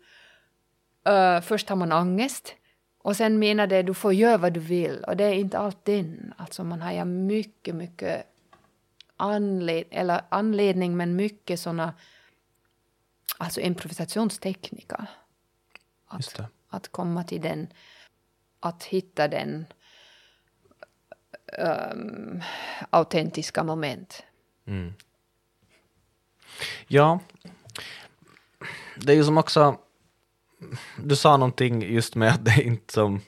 Uh, 1.08 1.40
först 1.40 1.68
har 1.68 1.76
man 1.76 1.92
ångest. 1.92 2.54
Och 3.02 3.16
sen 3.16 3.38
menar 3.38 3.66
det 3.66 3.82
du 3.82 3.94
får 3.94 4.14
göra 4.14 4.38
vad 4.38 4.52
du 4.52 4.60
vill. 4.60 5.04
Och 5.04 5.16
det 5.16 5.24
är 5.24 5.34
inte 5.34 5.58
allt 5.58 5.84
den. 5.84 6.34
Alltså 6.36 6.64
man 6.64 6.80
har 6.80 6.92
ja 6.92 7.04
mycket, 7.04 7.74
mycket 7.74 8.26
anled 9.16 9.84
eller 9.90 10.20
anledning 10.28 10.96
men 10.96 11.16
mycket 11.16 11.60
såna 11.60 11.94
alltså 13.38 13.60
improvisationstekniker. 13.60 15.06
Att, 16.06 16.40
att 16.68 16.88
komma 16.88 17.24
till 17.24 17.40
den, 17.40 17.72
att 18.60 18.84
hitta 18.84 19.28
den 19.28 19.66
um, 21.58 22.42
autentiska 22.90 23.64
moment. 23.64 24.22
Mm. 24.66 24.94
Ja. 26.86 27.20
Det 28.96 29.12
är 29.12 29.16
ju 29.16 29.24
som 29.24 29.38
också, 29.38 29.78
du 30.96 31.16
sa 31.16 31.36
någonting 31.36 31.82
just 31.82 32.14
med 32.14 32.30
att 32.30 32.44
det 32.44 32.62
inte 32.62 32.94
som, 32.94 33.20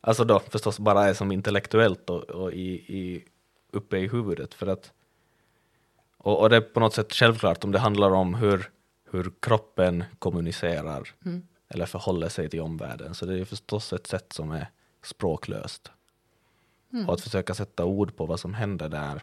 alltså 0.00 0.24
då 0.24 0.40
förstås 0.40 0.78
bara 0.78 1.08
är 1.08 1.14
som 1.14 1.32
intellektuellt 1.32 2.10
och, 2.10 2.22
och 2.22 2.52
i, 2.52 2.72
i, 2.72 3.24
uppe 3.72 3.98
i 3.98 4.08
huvudet 4.08 4.54
för 4.54 4.66
att, 4.66 4.92
och, 6.18 6.40
och 6.40 6.50
det 6.50 6.56
är 6.56 6.60
på 6.60 6.80
något 6.80 6.94
sätt 6.94 7.12
självklart 7.12 7.64
om 7.64 7.72
det 7.72 7.78
handlar 7.78 8.10
om 8.10 8.34
hur, 8.34 8.70
hur 9.10 9.32
kroppen 9.40 10.04
kommunicerar 10.18 11.08
eller 11.68 11.86
förhåller 11.86 12.28
sig 12.28 12.48
till 12.48 12.60
omvärlden 12.60 13.14
så 13.14 13.26
det 13.26 13.40
är 13.40 13.44
förstås 13.44 13.92
ett 13.92 14.06
sätt 14.06 14.32
som 14.32 14.50
är 14.50 14.70
språklöst. 15.02 15.90
Och 17.06 17.14
att 17.14 17.20
försöka 17.20 17.54
sätta 17.54 17.84
ord 17.84 18.16
på 18.16 18.26
vad 18.26 18.40
som 18.40 18.54
händer 18.54 18.88
där 18.88 19.22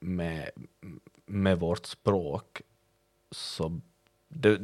med, 0.00 0.50
med 1.26 1.60
vårt 1.60 1.86
språk. 1.86 2.62
Så 3.30 3.80
det, 4.28 4.58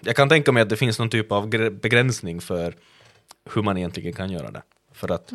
jag 0.00 0.16
kan 0.16 0.28
tänka 0.28 0.52
mig 0.52 0.62
att 0.62 0.68
det 0.68 0.76
finns 0.76 0.98
någon 0.98 1.10
typ 1.10 1.32
av 1.32 1.48
begränsning 1.70 2.40
för 2.40 2.74
hur 3.54 3.62
man 3.62 3.76
egentligen 3.76 4.12
kan 4.12 4.30
göra 4.30 4.50
det. 4.50 4.62
För 4.92 5.10
att, 5.10 5.32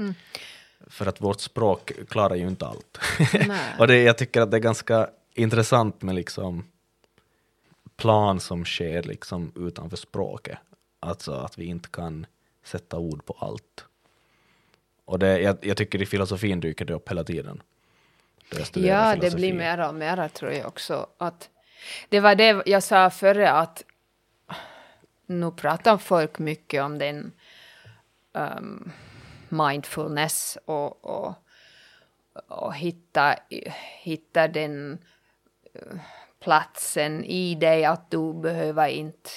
för 0.88 1.05
att 1.05 1.21
vårt 1.21 1.41
språk 1.41 1.91
klarar 2.10 2.36
ju 2.36 2.47
inte 2.47 2.65
allt. 2.65 2.99
Och 3.79 3.88
det, 3.88 4.01
jag 4.01 4.17
tycker 4.17 4.41
att 4.41 4.51
det 4.51 4.58
är 4.58 4.62
ganska 4.62 5.10
intressant 5.34 6.01
med 6.01 6.15
liksom 6.15 6.63
plan 7.95 8.39
som 8.39 8.65
sker 8.65 9.03
liksom 9.03 9.51
utanför 9.55 9.97
språket. 9.97 10.58
Alltså 10.99 11.32
att 11.32 11.58
vi 11.58 11.65
inte 11.65 11.89
kan 11.89 12.25
sätta 12.63 12.97
ord 12.97 13.25
på 13.25 13.36
allt. 13.39 13.86
Och 15.05 15.19
det, 15.19 15.39
jag, 15.39 15.58
jag 15.62 15.77
tycker 15.77 16.01
i 16.01 16.05
filosofin 16.05 16.60
dyker 16.60 16.86
det 16.86 16.93
upp 16.93 17.10
hela 17.10 17.23
tiden. 17.23 17.62
Studerar 18.63 19.10
Ja, 19.10 19.15
det 19.15 19.36
blir 19.36 19.53
mera 19.53 19.89
och 19.89 19.95
mera 19.95 20.29
tror 20.29 20.51
jag 20.51 20.67
också. 20.67 21.08
Att 21.17 21.49
det 22.09 22.19
var 22.19 22.35
det 22.35 22.63
jag 22.65 22.83
sa 22.83 23.09
före 23.09 23.51
att 23.51 23.83
nu 25.25 25.51
pratar 25.51 25.97
folk 25.97 26.39
mycket 26.39 26.83
om 26.83 26.97
den 26.97 27.31
um, 28.33 28.91
mindfulness 29.49 30.57
och, 30.65 31.05
och, 31.05 31.33
och 32.47 32.75
hitta, 32.75 33.35
hitta 34.01 34.47
den 34.47 34.97
eh, 35.73 35.97
platsen 36.39 37.23
i 37.23 37.55
dig 37.55 37.85
att 37.85 38.11
du 38.11 38.33
behöver 38.33 38.87
inte 38.87 39.29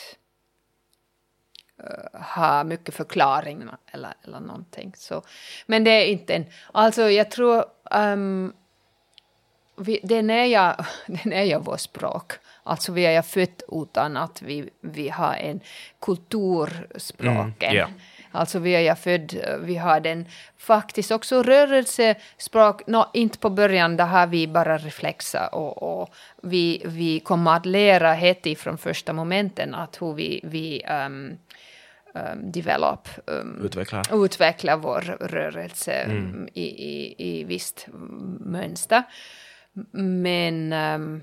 eh, 1.79 2.21
ha 2.21 2.65
mycket 2.65 2.95
förklaring 2.95 3.69
eller, 3.87 4.15
eller 4.23 4.41
någonting. 4.41 4.93
Så, 4.97 5.23
men 5.67 5.85
det 5.85 5.91
är 5.91 6.07
inte 6.07 6.35
en... 6.35 6.47
Alltså 6.73 7.11
jag 7.11 7.31
tror... 7.31 7.65
um, 7.91 8.53
vi, 9.77 10.01
den, 10.03 10.31
är 10.31 10.45
jag, 10.45 10.85
den 11.07 11.33
är 11.33 11.45
jag 11.45 11.65
vårt 11.65 11.81
språk. 11.81 12.33
Alltså 12.63 12.93
vi 12.93 13.07
är 13.07 13.13
ju 13.13 13.23
född 13.23 13.63
utan 13.73 14.17
att 14.17 14.43
vi, 14.43 14.71
vi 14.81 15.09
har 15.09 15.35
en 15.35 15.61
kulturspråken. 16.01 17.71
Mm, 17.71 17.77
ja. 17.77 17.89
Alltså 18.35 18.59
vi 18.59 18.73
är 18.75 18.81
ju 18.81 18.95
född, 18.95 19.59
vi 19.61 19.77
har 19.77 20.01
den 20.01 20.27
faktiskt 20.59 21.11
också 21.11 21.43
rörelsespråk, 21.43 22.87
nå 22.87 23.11
inte 23.13 23.39
på 23.39 23.51
början, 23.51 23.97
där 23.97 24.07
har 24.07 24.27
vi 24.27 24.49
bara 24.49 24.79
reflexer 24.79 25.55
och, 25.55 26.01
och 26.03 26.15
vi, 26.43 26.83
vi 26.85 27.21
kommer 27.21 27.57
att 27.57 27.67
lära 27.67 28.13
helt 28.13 28.59
från 28.59 28.79
första 28.79 29.13
momenten 29.13 29.75
att 29.75 30.03
hur 30.03 30.15
vi, 30.15 30.41
vi 30.43 30.83
um, 31.07 31.39
um, 32.15 32.53
develop, 32.53 33.09
um, 33.27 33.61
Utvecklar. 33.65 34.25
utveckla 34.25 34.77
vår 34.77 35.01
rörelse 35.21 36.07
um, 36.09 36.49
i, 36.55 36.63
i, 36.63 37.15
i 37.19 37.45
visst 37.45 37.87
mönster. 38.41 39.03
Men 39.93 40.73
um, 40.73 41.23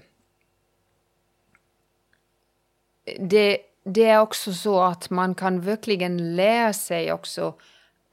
det, 3.20 3.58
det 3.84 4.06
är 4.06 4.20
också 4.20 4.54
så 4.54 4.82
att 4.82 5.10
man 5.10 5.36
kan 5.36 5.62
verkligen 5.62 6.36
lära 6.36 6.74
sig 6.74 7.12
också. 7.14 7.48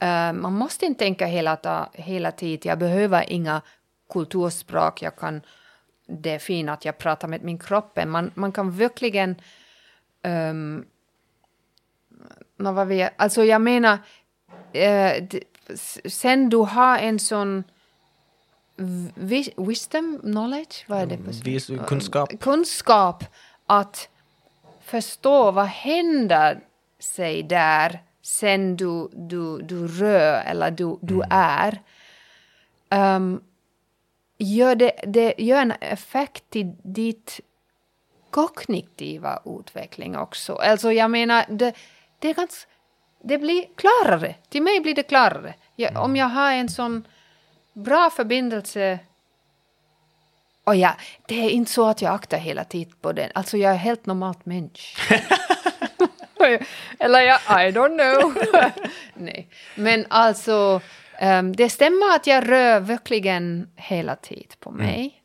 Uh, 0.03 0.33
man 0.33 0.53
måste 0.53 0.87
inte 0.87 0.99
tänka 0.99 1.27
hela, 1.27 1.57
ta, 1.57 1.91
hela 1.93 2.33
tiden, 2.33 2.69
jag 2.69 2.79
behöver 2.79 3.33
inga 3.33 3.63
kulturspråk, 4.13 5.03
jag 5.03 5.17
kan, 5.17 5.41
det 6.07 6.31
är 6.31 6.39
fint 6.39 6.71
att 6.71 6.85
jag 6.85 6.99
pratar 6.99 7.29
med 7.29 7.43
min 7.43 7.59
kropp. 7.59 7.99
Man, 8.07 8.31
man 8.35 8.53
kan 8.53 8.71
verkligen 8.71 9.37
um, 10.23 10.85
vad 12.57 12.87
vi, 12.87 13.09
alltså 13.17 13.45
jag 13.45 13.61
menar, 13.61 13.99
uh, 14.77 15.27
sen 16.05 16.49
du 16.49 16.57
har 16.57 16.99
en 16.99 17.19
sån 17.19 17.65
wi- 18.77 19.67
wisdom, 19.69 20.19
knowledge, 20.23 20.85
vad 20.87 20.99
är 20.99 21.07
det? 21.07 21.17
på? 21.17 21.31
Vis, 21.45 21.71
kunskap. 21.87 22.41
kunskap 22.41 23.25
att 23.67 24.09
förstå 24.83 25.51
vad 25.51 25.67
händer 25.67 26.61
sig 26.99 27.43
där 27.43 28.03
sen 28.23 28.77
du, 28.77 29.09
du, 29.13 29.59
du 29.63 29.89
rör 29.89 30.43
eller 30.47 30.71
du, 30.71 30.99
du 31.03 31.23
är. 31.31 31.83
Um, 32.91 33.43
gör, 34.39 34.75
det, 34.75 34.93
det 35.07 35.35
gör 35.39 35.63
en 35.63 35.73
effekt 35.81 36.45
till 36.51 36.73
ditt 36.83 37.41
kognitiva 38.31 39.43
utveckling 39.45 40.17
också. 40.17 40.55
Alltså 40.55 40.93
jag 40.93 41.11
menar, 41.11 41.45
det, 41.49 41.73
det 42.19 42.29
är 42.29 42.35
ganska, 42.35 42.71
det 43.23 43.39
blir 43.39 43.65
klarare. 43.77 44.35
Till 44.49 44.63
mig 44.63 44.81
blir 44.81 44.95
det 44.95 45.03
klarare. 45.03 45.55
Jag, 45.77 45.97
Om 46.05 46.17
jag 46.17 46.27
har 46.27 46.53
en 46.53 46.69
sån 46.69 47.07
bra 47.77 48.11
förbindelse 48.11 48.99
och 50.65 50.77
ja, 50.77 50.97
det 51.27 51.45
är 51.45 51.51
inte 51.51 51.71
så 51.71 51.89
att 51.89 52.03
jag 52.03 52.15
aktar 52.15 52.39
hela 52.39 52.65
tiden 52.65 52.95
på 53.01 53.13
den. 53.13 53.31
Alltså 53.35 53.57
jag 53.57 53.73
är 53.73 53.77
helt 53.77 54.07
normalt 54.07 54.47
människa. 54.47 55.21
Eller 56.99 57.21
jag, 57.21 57.39
I 57.39 57.73
don't 57.73 57.99
know. 57.99 58.35
Nej. 59.15 59.49
Men 59.75 60.07
alltså, 60.09 60.81
ehm, 61.19 61.57
det 61.57 61.71
stämmer 61.71 62.15
att 62.17 62.27
jag 62.27 62.49
rör 62.49 62.81
verkligen 62.81 63.69
hela 63.77 64.17
tiden 64.17 64.57
på 64.61 64.71
mig. 64.71 65.23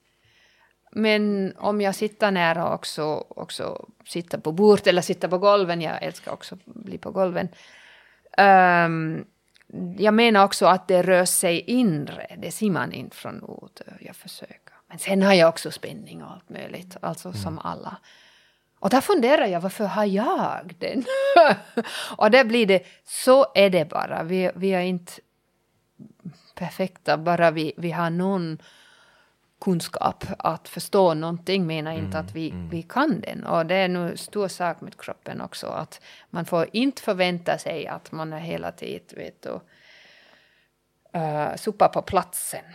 Men 0.92 1.54
om 1.58 1.82
jag 1.82 1.96
sitter 1.96 2.32
nära 2.32 2.74
också, 2.74 3.26
också 3.30 3.86
sitter 4.08 4.38
på 4.38 4.52
bordet 4.52 4.88
eller 4.88 5.02
sitter 5.02 5.28
på 5.28 5.38
golven, 5.38 5.82
jag 5.82 6.04
älskar 6.04 6.32
också 6.32 6.56
att 6.56 6.66
bli 6.66 6.98
på 6.98 7.12
golven. 7.12 7.48
Ehm, 8.38 9.26
jag 9.98 10.14
menar 10.14 10.46
också 10.46 10.66
att 10.66 10.88
det 10.88 11.02
rör 11.02 11.26
sig 11.26 11.60
inre, 11.60 12.36
det 12.38 12.52
ser 12.52 12.70
man 12.70 12.92
inte 12.92 13.18
från 13.18 13.36
ut. 13.38 13.82
Jag 14.00 14.16
försöker. 14.16 14.74
Men 14.88 15.00
sen 15.00 15.24
har 15.24 15.34
jag 15.34 15.50
också 15.50 15.72
spänning 15.72 16.24
och 16.24 16.32
allt 16.32 16.50
möjligt, 16.50 16.98
alltså 17.02 17.34
som 17.34 17.60
alla. 17.60 17.98
Och 18.80 18.90
där 18.90 19.02
funderar 19.02 19.46
jag, 19.46 19.62
varför 19.62 19.86
har 19.86 20.06
jag 20.06 20.76
den? 20.80 21.04
och 22.18 22.32
där 22.32 22.44
blir 22.44 22.68
det, 22.68 22.84
så 23.04 23.46
är 23.56 23.70
det 23.70 23.90
bara. 23.90 24.24
Vi, 24.24 24.52
vi 24.56 24.70
är 24.70 24.82
inte 24.82 25.14
perfekta, 26.56 27.18
bara 27.18 27.52
vi, 27.52 27.74
vi 27.78 27.92
har 27.92 28.10
någon 28.10 28.62
kunskap 29.62 30.26
att 30.40 30.70
förstå 30.70 31.14
någonting 31.14 31.68
menar 31.68 31.92
inte 31.92 32.20
att 32.20 32.36
vi, 32.36 32.54
vi 32.72 32.82
kan 32.82 33.22
den. 33.22 33.44
Och 33.44 33.66
det 33.66 33.76
är 33.76 33.88
nu 33.88 34.18
stor 34.18 34.48
sak 34.48 34.82
med 34.82 35.02
kroppen 35.02 35.42
också, 35.42 35.68
att 35.68 36.02
man 36.30 36.46
får 36.46 36.68
inte 36.72 37.02
förvänta 37.02 37.58
sig 37.58 37.88
att 37.88 38.12
man 38.12 38.34
är 38.34 38.40
hela 38.40 38.72
tiden, 38.72 39.18
vet 39.18 39.42
du, 39.42 39.60
uh, 41.20 41.56
sopa 41.56 41.88
på 41.88 42.02
platsen. 42.02 42.66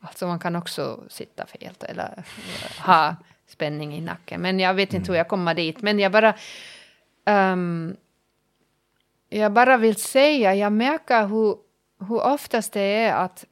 Alltså 0.00 0.26
man 0.26 0.38
kan 0.38 0.56
också 0.56 1.04
sitta 1.08 1.46
fel 1.46 1.74
eller 1.80 2.14
eh, 2.16 2.86
ha 2.86 3.16
spänning 3.46 3.94
i 3.94 4.00
nacken. 4.00 4.40
Men 4.40 4.60
jag 4.60 4.74
vet 4.74 4.94
inte 4.94 5.12
hur 5.12 5.18
jag 5.18 5.28
kommer 5.28 5.54
dit. 5.54 5.82
Men 5.82 5.98
jag 5.98 6.12
bara... 6.12 6.34
ehm, 7.24 7.96
jag 9.28 9.52
bara 9.52 9.76
vill 9.76 9.96
säga, 9.96 10.54
jag 10.54 10.72
märker 10.72 11.26
hur, 11.26 11.56
hur 12.08 12.22
oftast 12.22 12.72
det 12.72 12.80
är 12.80 13.14
att 13.14 13.44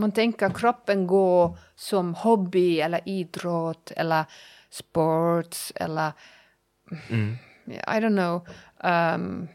man 0.00 0.12
tänker 0.12 0.50
kroppen 0.50 1.06
gå 1.06 1.56
som 1.74 2.14
hobby 2.14 2.80
eller 2.80 3.00
idrott 3.08 3.90
eller 3.96 4.24
sports 4.70 5.72
eller 5.74 6.12
Mm. 7.10 7.36
I 7.66 8.00
don't 8.00 8.16
know, 8.16 8.48
um, 8.92 9.48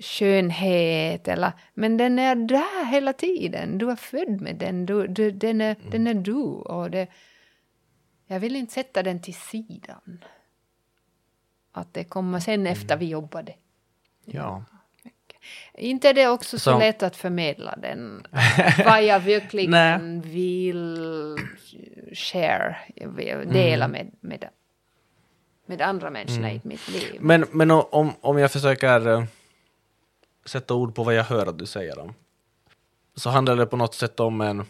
skönhet 0.00 1.28
eller, 1.28 1.52
men 1.74 1.96
den 1.96 2.18
är 2.18 2.34
där 2.34 2.84
hela 2.84 3.12
tiden. 3.12 3.78
Du 3.78 3.90
är 3.90 3.96
född 3.96 4.40
med 4.40 4.56
den, 4.56 4.86
du, 4.86 5.06
du, 5.06 5.30
den, 5.30 5.60
är, 5.60 5.76
Mm. 5.80 5.90
den 5.90 6.06
är 6.06 6.14
du 6.14 6.34
och 6.42 6.90
det, 6.90 7.06
jag 8.26 8.40
vill 8.40 8.56
inte 8.56 8.72
sätta 8.72 9.02
den 9.02 9.22
till 9.22 9.34
sidan. 9.34 10.24
Att 11.72 11.94
det 11.94 12.04
kommer 12.04 12.40
sen 12.40 12.54
Mm. 12.60 12.72
efter 12.72 12.96
vi 12.96 13.06
jobbade. 13.06 13.54
Ja. 14.24 14.64
Inte 15.74 16.08
är 16.08 16.14
det 16.14 16.28
också 16.28 16.58
så 16.58 16.70
Så- 16.72 16.78
lätt 16.78 17.02
att 17.02 17.16
förmedla 17.16 17.76
den, 17.76 18.26
vad 18.86 19.04
jag 19.04 19.20
verkligen 19.20 20.20
vill 20.24 20.98
share, 22.14 22.76
dela 23.52 23.84
Mm. 23.84 23.90
med, 23.90 24.10
med, 24.20 24.48
med 25.66 25.80
andra 25.82 26.10
människorna 26.10 26.52
i 26.52 26.60
mitt 26.64 26.88
liv. 26.88 27.16
Men, 27.20 27.46
men 27.50 27.70
om, 27.70 28.12
om 28.20 28.38
jag 28.38 28.52
försöker 28.52 29.06
eh, 29.08 29.24
sätta 30.44 30.74
ord 30.74 30.94
på 30.94 31.04
vad 31.04 31.14
jag 31.14 31.24
hör 31.24 31.46
att 31.46 31.58
du 31.58 31.66
säger 31.66 31.98
om, 31.98 32.14
så 33.14 33.30
handlar 33.30 33.56
det 33.56 33.66
på 33.66 33.76
något 33.76 33.94
sätt 33.94 34.20
om 34.20 34.40
en, 34.40 34.60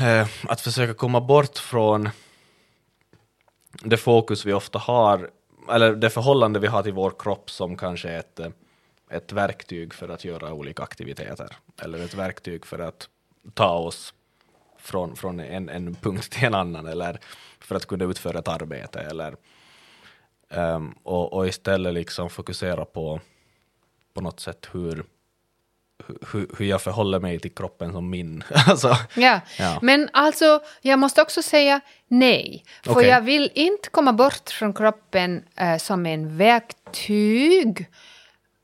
eh, 0.00 0.28
att 0.48 0.60
försöka 0.60 0.94
komma 0.94 1.20
bort 1.20 1.58
från 1.58 2.08
det 3.84 3.96
fokus 3.96 4.44
vi 4.44 4.52
ofta 4.52 4.78
har, 4.78 5.30
eller 5.70 5.92
det 5.94 6.10
förhållande 6.10 6.58
vi 6.60 6.66
har 6.66 6.82
till 6.82 6.92
vår 6.92 7.12
kropp 7.18 7.50
som 7.50 7.76
kanske 7.76 8.10
ett, 8.10 8.40
eh, 8.40 8.48
ett 9.12 9.32
verktyg 9.32 9.94
för 9.94 10.08
att 10.08 10.24
göra 10.24 10.52
olika 10.52 10.82
aktiviteter, 10.82 11.56
eller 11.82 12.04
ett 12.04 12.14
verktyg 12.14 12.66
för 12.66 12.78
att 12.78 13.08
ta 13.54 13.74
oss 13.74 14.14
från, 14.78 15.16
från 15.16 15.40
en, 15.40 15.68
en 15.68 15.94
punkt 15.94 16.32
till 16.32 16.44
en 16.44 16.54
annan, 16.54 16.86
eller 16.86 17.18
för 17.60 17.74
att 17.74 17.86
kunna 17.86 18.04
utföra 18.04 18.38
ett 18.38 18.48
arbete, 18.48 19.00
eller 19.00 19.36
Ehm, 20.52 20.94
och, 21.02 21.32
och 21.32 21.48
istället 21.48 21.94
liksom 21.94 22.30
fokusera 22.30 22.84
på 22.84 23.20
på 24.14 24.20
något 24.20 24.40
sätt 24.40 24.68
hur, 24.72 25.04
hur, 26.32 26.50
hur 26.58 26.66
jag 26.66 26.82
förhåller 26.82 27.20
mig 27.20 27.40
till 27.40 27.54
kroppen 27.54 27.92
som 27.92 28.10
min. 28.10 28.44
alltså, 28.66 28.96
Ja. 29.14 29.40
Ja. 29.58 29.78
men 29.82 30.08
alltså 30.12 30.60
jag 30.80 30.98
måste 30.98 31.22
också 31.22 31.42
säga 31.42 31.80
nej. 32.08 32.64
För 32.84 32.92
Okej. 32.92 33.08
jag 33.08 33.20
vill 33.20 33.50
inte 33.54 33.88
komma 33.90 34.12
bort 34.12 34.50
från 34.50 34.74
kroppen 34.74 35.44
eh, 35.56 35.76
som 35.76 36.06
en 36.06 36.36
verktyg. 36.36 37.86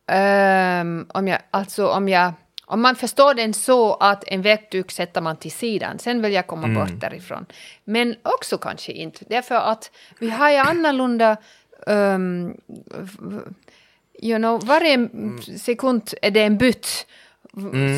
Ehm, 0.09 1.07
om 1.09 1.29
jag, 1.29 1.39
alltså 1.51 1.89
om 1.89 2.09
jag 2.09 2.33
om 2.71 2.81
man 2.83 2.97
förstår 2.97 3.35
den 3.35 3.55
så 3.55 3.95
att 3.95 4.25
en 4.27 4.43
verktyg 4.43 4.93
sätter 4.93 5.21
man 5.21 5.37
till 5.37 5.53
sidan, 5.53 5.99
sen 5.99 6.23
vill 6.23 6.33
jag 6.33 6.47
komma 6.47 6.67
Mm. 6.67 6.75
bort 6.81 7.01
därifrån. 7.01 7.47
Men 7.85 8.15
också 8.23 8.59
kanske 8.59 8.93
inte, 8.93 9.25
därför 9.29 9.55
att 9.55 9.91
vi 10.19 10.31
har 10.31 10.51
ju 10.51 10.57
annorlunda 10.57 11.37
um, 11.87 12.57
you 14.23 14.39
know, 14.39 14.65
varje 14.67 14.95
Mm. 14.95 15.43
sekund 15.43 16.11
är 16.23 16.31
det 16.31 16.43
en 16.43 16.59
bytt. 16.59 17.07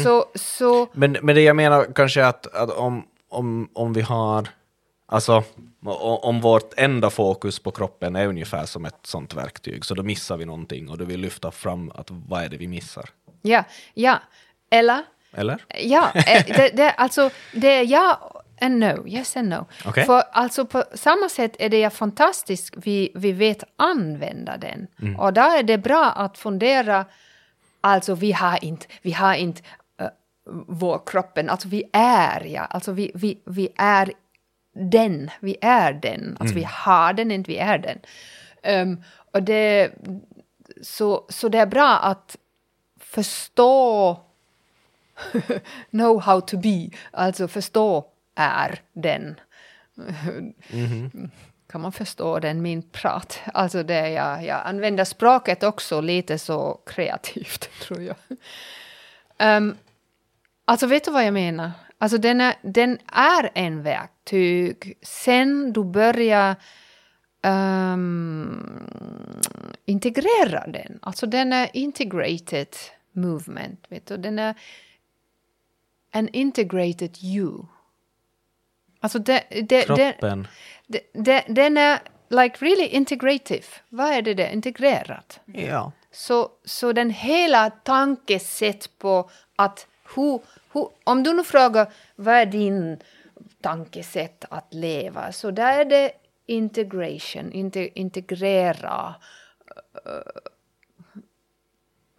Så, 0.05 0.25
så 0.35 0.87
men, 0.93 1.17
men 1.23 1.35
det 1.35 1.41
jag 1.43 1.57
menar 1.57 1.87
kanske 1.95 2.27
att, 2.27 2.55
att 2.55 2.71
om, 2.71 3.07
om, 3.29 3.69
om 3.73 3.93
vi 3.93 4.01
har, 4.01 4.49
alltså 5.11 5.45
om 6.23 6.41
vårt 6.41 6.75
enda 6.77 7.11
fokus 7.11 7.59
på 7.59 7.71
kroppen 7.71 8.17
är 8.17 8.27
ungefär 8.27 8.67
som 8.67 8.85
ett 8.85 8.99
sånt 9.03 9.35
verktyg, 9.35 9.85
så 9.85 9.95
då 9.95 10.03
missar 10.03 10.37
vi 10.37 10.45
någonting 10.45 10.89
och 10.89 10.99
då 10.99 11.05
vill 11.05 11.21
lyfta 11.21 11.51
fram 11.51 11.93
att 11.95 12.11
vad 12.11 12.45
är 12.45 12.49
det 12.49 12.57
vi 12.57 12.69
missar? 12.69 13.09
Ja, 13.43 13.65
ja. 13.95 14.19
Eller? 14.71 15.03
Eller? 15.33 15.65
Ja, 15.79 16.13
eh, 16.15 16.45
det, 16.47 16.77
det, 16.77 16.91
alltså 16.91 17.31
det 17.53 17.69
är 17.69 17.85
ja 17.85 18.41
and 18.61 18.79
no, 18.79 19.09
yes 19.09 19.37
and 19.37 19.49
no. 19.49 19.67
Okej. 19.85 20.05
För 20.05 20.23
alltså 20.33 20.65
på 20.65 20.85
samma 20.95 21.29
sätt 21.29 21.57
är 21.59 21.69
det 21.69 21.81
ju 21.81 21.91
fantastiskt, 21.91 22.75
vi, 22.77 23.13
vi 23.15 23.33
vet 23.33 23.65
använda 23.77 24.57
den. 24.57 24.87
Och 25.19 25.33
då 25.33 25.41
är 25.41 25.63
det 25.63 25.79
bra 25.79 26.05
att 26.05 26.39
fundera, 26.39 27.05
alltså 27.81 28.15
vi 28.15 28.33
har 28.33 28.65
inte, 28.65 28.87
vi 29.03 29.13
har 29.13 29.35
inte 29.35 29.63
uh, 30.03 30.09
vår 30.67 31.01
kroppen, 31.07 31.51
alltså 31.51 31.69
vi 31.69 31.85
är 31.93 32.45
ja, 32.45 32.63
alltså 32.63 32.93
vi, 32.93 33.13
vi, 33.15 33.39
vi 33.45 33.69
är 33.77 34.13
den, 34.73 35.31
vi 35.41 35.57
är 35.61 35.93
den, 35.93 36.37
alltså 36.41 36.55
vi 36.55 36.65
har 36.65 37.13
den, 37.13 37.31
inte 37.31 37.51
vi 37.51 37.59
är 37.59 37.79
den. 37.79 37.99
Ehm, 38.63 39.03
och 39.33 39.43
det, 39.43 39.91
så, 40.83 41.27
så 41.29 41.49
det 41.49 41.59
är 41.59 41.67
bra 41.67 41.99
att 41.99 42.37
förstå 42.99 44.17
know 45.91 46.21
how 46.21 46.41
to 46.41 46.59
be, 46.59 46.91
alltså 47.11 47.49
förstå 47.49 48.07
är 48.35 48.81
den. 48.93 49.41
Kan 51.71 51.81
man 51.81 51.93
förstå 51.93 52.39
den, 52.39 52.63
min 52.63 52.83
prat? 52.83 53.41
Alltså 53.55 53.83
det 53.83 54.11
jag, 54.11 54.45
jag 54.45 54.61
använder 54.67 55.05
språket 55.05 55.63
också 55.63 56.01
lite 56.01 56.39
så 56.39 56.81
kreativt, 56.87 57.71
tror 57.81 58.03
jag. 58.03 58.17
Um, 59.57 59.77
alltså 60.65 60.87
vet 60.87 61.05
du 61.05 61.11
vad 61.11 61.27
jag 61.27 61.35
menar? 61.35 61.71
Alltså 62.03 62.19
den 62.19 62.41
är, 62.41 62.55
den 62.63 62.99
är 63.13 63.51
en 63.55 63.83
verktyg. 63.83 64.99
Sen 65.03 65.73
du 65.73 65.85
börjar 65.85 66.57
ehm, 67.43 68.87
integrera 69.85 70.67
den, 70.67 70.99
alltså 71.03 71.27
den 71.27 71.53
är 71.53 71.71
integrated 71.73 72.69
movement, 73.13 73.87
vet 73.89 74.07
du, 74.07 74.17
den 74.17 74.39
är 74.39 74.55
an 76.13 76.29
integrated 76.33 77.19
you. 77.23 77.67
Alltså 79.01 79.19
det, 79.19 79.45
det, 79.69 79.83
Kroppen. 79.83 80.49
det, 80.87 81.01
det, 81.13 81.45
den 81.49 81.77
är 81.77 81.99
like 82.29 82.65
really 82.65 82.87
integrative. 82.87 83.67
Vad 83.89 84.09
är 84.13 84.23
det 84.23 84.35
där? 84.35 84.51
Integrerat. 84.51 85.41
Ja. 85.47 85.93
Så, 86.13 86.51
så 86.65 86.93
den 86.93 87.11
hela 87.11 87.71
tankesätt 87.71 88.99
på 88.99 89.31
att 89.57 89.87
hur, 90.15 90.41
om 91.05 91.23
du 91.23 91.33
nu 91.33 91.45
frågar 91.45 91.93
vad 92.17 92.35
är 92.35 92.47
din 92.47 92.99
tankesätt 93.61 94.45
att 94.51 94.75
leva, 94.75 95.33
så 95.33 95.51
där 95.51 95.81
är 95.81 95.85
det 95.85 96.13
integration, 96.47 97.53
inte, 97.53 98.01
integrera 98.01 99.15
eh, 100.07 100.43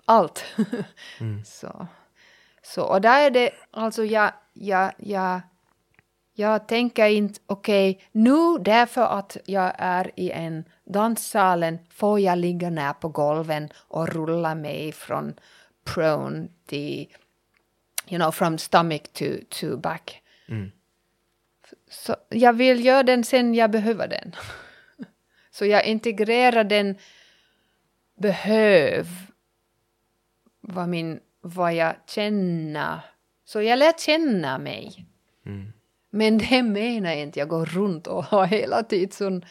allt. 0.05 0.45
så, 1.45 1.87
så, 2.61 2.83
och 2.83 3.01
där 3.01 3.25
är 3.25 3.31
det, 3.31 3.51
alltså 3.71 4.05
jag, 4.05 4.31
jag, 4.53 4.91
jag, 4.97 5.41
jag 6.33 6.67
tänker 6.67 7.05
inte, 7.05 7.39
okej, 7.45 8.03
nu 8.11 8.57
därför 8.59 9.01
att 9.01 9.37
jag 9.45 9.71
är 9.77 10.11
i 10.15 10.31
en 10.31 10.63
danssalen 10.83 11.79
får 11.89 12.19
jag 12.19 12.37
ligga 12.37 12.69
ner 12.69 12.93
på 12.93 13.09
golven 13.09 13.69
och 13.87 14.07
rulla 14.07 14.55
mig 14.55 14.91
från 14.91 15.33
prone 15.85 16.47
till, 16.65 17.15
you 18.12 18.19
know, 18.19 18.32
from 18.32 18.58
stomach 18.58 19.02
to, 19.13 19.26
to 19.50 19.78
back. 19.78 20.21
Så 21.89 22.15
jag 22.30 22.54
vill 22.54 22.86
göra 22.86 23.04
den 23.04 23.24
sen 23.24 23.54
jag 23.54 23.71
behöver 23.71 24.08
den. 24.08 24.36
Så 25.52 25.65
jag 25.65 25.86
integrerar 25.86 26.63
den 26.63 26.95
behöv 28.15 29.08
vad, 30.62 30.89
min, 30.89 31.19
vad 31.41 31.74
jag 31.74 31.95
känner. 32.08 33.00
Så 33.45 33.62
jag 33.62 33.80
lär 33.80 33.93
känna 33.97 34.58
mig. 34.58 35.06
Men 36.10 36.38
det 36.38 36.63
menar 36.63 37.10
jag 37.10 37.19
inte, 37.19 37.39
jag 37.39 37.47
går 37.47 37.65
runt 37.65 38.08
och 38.08 38.24
har 38.24 38.45
hela 38.45 38.84
tiden 38.84 39.12
sån... 39.12 39.45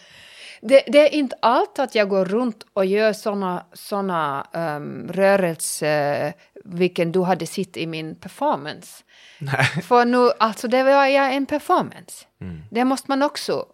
Det, 0.61 0.85
det 0.87 0.99
är 0.99 1.15
inte 1.15 1.37
allt 1.43 1.79
att 1.79 1.95
jag 1.95 2.09
går 2.09 2.25
runt 2.25 2.67
och 2.73 2.85
gör 2.85 3.13
såna, 3.13 3.67
såna 3.73 4.47
um, 4.53 5.09
rörelser, 5.13 6.33
vilken 6.65 7.13
du 7.13 7.23
hade 7.23 7.47
sett 7.47 7.77
i 7.77 7.87
min 7.87 8.15
performance. 8.15 9.05
Nej. 9.39 9.65
För 9.83 10.05
nu, 10.05 10.31
alltså 10.39 10.69
det 10.69 10.83
var 10.83 11.07
jag 11.07 11.35
en 11.35 11.47
performance. 11.47 12.27
Det 12.71 12.85
måste 12.85 13.11
man 13.11 13.23
också 13.23 13.67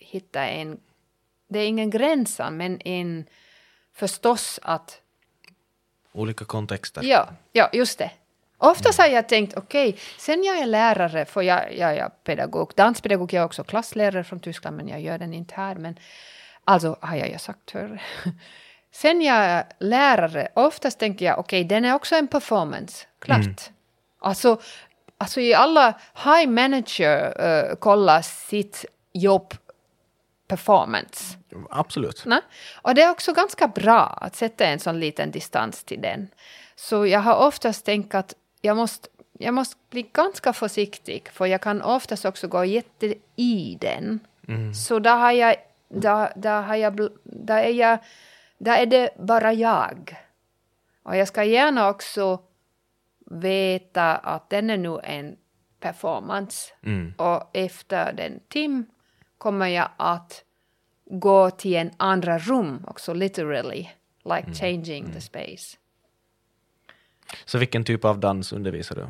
hitta 0.00 0.46
en... 0.46 0.80
Det 1.48 1.58
är 1.58 1.66
ingen 1.66 1.90
gräns, 1.90 2.40
men 2.50 2.80
en... 2.80 3.26
Förstås 3.94 4.60
att 4.62 5.00
Olika 6.12 6.44
kontexter. 6.44 7.02
Ja, 7.04 7.28
ja 7.52 7.70
just 7.72 7.98
det. 7.98 8.10
Oftast 8.62 8.98
har 8.98 9.06
jag 9.06 9.28
tänkt, 9.28 9.56
okej, 9.56 9.96
sen 10.18 10.44
jag 10.44 10.58
är 10.58 10.66
lärare, 10.66 11.24
för 11.24 11.42
jag, 11.42 11.76
jag 11.76 11.96
är 11.96 12.08
pedagog, 12.08 12.72
danspedagog, 12.76 13.32
jag 13.32 13.40
är 13.40 13.46
också 13.46 13.64
klasslärare 13.64 14.24
från 14.24 14.40
Tyskland, 14.40 14.76
men 14.76 14.88
jag 14.88 15.00
gör 15.00 15.18
den 15.18 15.34
inte 15.34 15.54
här, 15.54 15.74
men 15.74 15.98
alltså 16.64 16.96
har 17.00 17.16
jag 17.16 17.28
ju 17.28 17.38
sagt 17.38 17.70
förr. 17.70 18.02
Sen 18.92 19.22
jag 19.22 19.36
är 19.36 19.64
lärare, 19.78 20.48
oftast 20.54 20.98
tänker 20.98 21.24
jag, 21.24 21.38
okej, 21.38 21.64
den 21.64 21.84
är 21.84 21.94
också 21.94 22.14
en 22.14 22.28
performance, 22.28 23.06
klart. 23.18 23.70
Alltså, 24.20 24.60
alltså 25.18 25.40
i 25.40 25.54
alla 25.54 25.98
high 26.24 26.50
manager 26.50 27.46
uh, 27.46 27.74
kollar 27.74 28.22
sitt 28.22 28.84
jobb 29.12 29.54
performance. 30.48 31.38
Absolut. 31.70 32.22
Nej. 32.26 32.40
Och 32.82 32.94
det 32.94 33.02
är 33.02 33.10
också 33.10 33.32
ganska 33.32 33.68
bra 33.68 34.18
att 34.20 34.36
sätta 34.36 34.64
en 34.64 34.78
sån 34.78 35.00
liten 35.00 35.30
distans 35.30 35.84
till 35.84 36.00
den. 36.00 36.28
Så 36.76 37.06
jag 37.06 37.20
har 37.20 37.46
oftast 37.46 37.84
tänkt 37.84 38.14
att 38.14 38.34
jag 38.60 38.76
måste 38.76 39.08
jag 39.42 39.54
måste 39.54 39.76
bli 39.90 40.02
ganska 40.02 40.52
försiktig, 40.52 41.28
för 41.32 41.46
jag 41.46 41.60
kan 41.60 41.82
oftast 41.82 42.24
också 42.24 42.48
gå 42.48 42.64
jätte 42.64 43.14
i 43.36 43.78
den. 43.80 44.20
Så 44.74 44.98
där 44.98 45.16
har 45.16 45.32
jag, 45.32 45.56
där, 45.88 46.32
där 46.36 46.62
har 46.62 46.76
jag, 46.76 47.08
där 47.24 47.62
är 47.62 47.72
jag, 47.72 47.98
där 48.58 48.78
är 48.78 48.86
det 48.86 49.10
bara 49.18 49.52
jag. 49.52 50.16
Och 51.02 51.16
jag 51.16 51.28
ska 51.28 51.44
gärna 51.44 51.88
också 51.88 52.40
veta 53.30 54.16
att 54.16 54.50
den 54.50 54.70
är 54.70 54.76
nu 54.76 54.98
en 55.02 55.36
performance. 55.80 56.72
Och 57.16 57.50
efter 57.52 58.12
den 58.12 58.40
tim 58.48 58.86
kommer 59.38 59.66
jag 59.66 59.88
att 59.96 60.44
gå 61.04 61.50
till 61.50 61.76
en 61.76 61.90
andra 61.96 62.38
rum 62.38 62.84
också, 62.88 63.14
literally. 63.14 63.88
Like 64.24 64.54
changing 64.54 65.12
the 65.12 65.20
space. 65.20 65.76
Så 67.44 67.58
vilken 67.58 67.84
typ 67.84 68.04
av 68.04 68.18
dans 68.18 68.52
undervisar 68.52 68.96
du? 68.96 69.06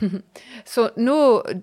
Så 0.64 0.90
nu 0.96 1.12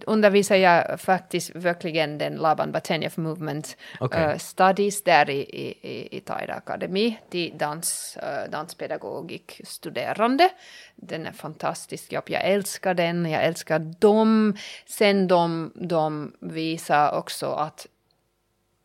undervisar 0.05 0.55
jag 0.55 0.99
faktiskt 1.01 1.55
verkligen 1.55 2.17
den 2.17 2.35
Laban 2.35 2.71
Batenjev 2.71 3.13
Movement 3.19 3.77
eh, 4.13 4.37
Studies 4.37 5.03
där 5.03 5.29
i, 5.29 5.39
i, 5.41 6.17
i- 6.17 6.19
Taida 6.21 6.53
Akademi 6.53 7.19
till 7.29 7.57
dans, 7.57 8.17
uh, 8.23 8.51
danspedagogikstuderande. 8.51 10.49
Den 10.95 11.25
är 11.27 11.31
fantastisk 11.31 12.11
jobb, 12.13 12.23
jag 12.27 12.43
älskar 12.45 12.93
den, 12.93 13.25
jag 13.25 13.43
älskar 13.43 13.79
dem. 13.79 14.57
Sen 14.85 15.27
de, 15.27 15.71
de 15.75 16.33
visar 16.39 17.11
också 17.17 17.51
att, 17.51 17.87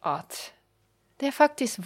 att 0.01 0.53
det 1.17 1.27
är 1.27 1.33
faktiskt, 1.33 1.79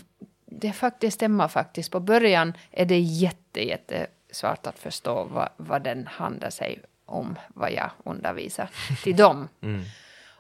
det 0.46 0.72
faktiskt 0.72 1.14
stämmer 1.14 1.48
faktiskt. 1.48 1.90
På 1.92 2.00
början 2.00 2.52
är 2.70 2.84
det 2.86 2.98
jätte, 2.98 3.66
jätte 3.68 4.06
svårt 4.32 4.66
att 4.66 4.78
förstå 4.78 5.24
vad, 5.24 5.48
vad 5.56 5.82
den 5.82 6.06
handlar 6.06 6.50
sig 6.50 6.82
om, 7.06 7.38
vad 7.48 7.72
jag 7.72 7.90
undervisar 8.04 8.70
till 9.02 9.16
dem. 9.16 9.48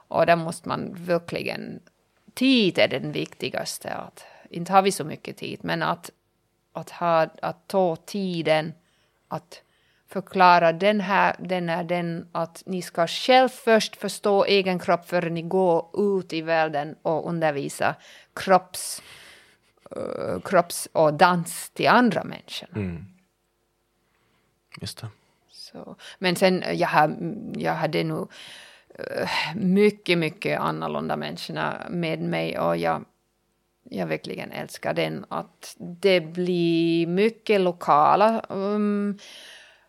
Och 0.08 0.26
där 0.26 0.36
måste 0.36 0.68
man 0.68 0.94
verkligen, 0.94 1.80
tid 2.34 2.78
är 2.78 2.88
den 2.88 3.12
viktigaste. 3.12 3.94
Att, 3.94 4.24
inte 4.50 4.72
har 4.72 4.82
vi 4.82 4.92
så 4.92 5.04
mycket 5.04 5.36
tid, 5.36 5.58
men 5.62 5.82
att, 5.82 6.10
att, 6.72 6.90
ha, 6.90 7.28
att 7.42 7.68
ta 7.68 7.96
tiden 7.96 8.72
att 9.28 9.62
förklara 10.08 10.72
den 10.72 11.00
här, 11.00 11.36
den 11.38 11.68
är 11.68 11.84
den 11.84 12.28
att 12.32 12.62
ni 12.66 12.82
ska 12.82 13.06
själv 13.06 13.48
först 13.48 13.96
förstå 13.96 14.44
egen 14.44 14.78
kropp 14.78 15.08
före 15.08 15.30
ni 15.30 15.42
går 15.42 15.90
ut 15.98 16.32
i 16.32 16.42
världen 16.42 16.96
och 17.02 17.28
undervisa 17.28 17.94
kropps, 18.34 19.02
eh, 19.96 20.40
kropps 20.40 20.88
och 20.92 21.14
dans 21.14 21.70
till 21.70 21.88
andra 21.88 22.24
människor. 22.24 22.68
Just 24.80 25.00
det. 25.00 25.08
Så, 25.50 25.96
men 26.18 26.36
sen, 26.36 26.62
eh, 26.62 26.72
jag, 26.72 26.88
har, 26.88 27.16
jag 27.54 27.74
hade 27.74 28.04
nog 28.04 28.32
eh, 28.98 29.28
mycket, 29.56 30.18
mycket 30.18 30.60
annorlunda 30.60 31.16
människorna 31.16 31.86
med 31.90 32.20
mig 32.20 32.58
och 32.58 32.76
jag, 32.76 33.04
jag 33.90 34.06
verkligen 34.06 34.52
älskar 34.52 34.94
den. 34.94 35.24
Att 35.28 35.76
det 35.78 36.20
blir 36.20 37.06
mycket 37.06 37.60
lokala 37.60 38.44
um, 38.48 39.18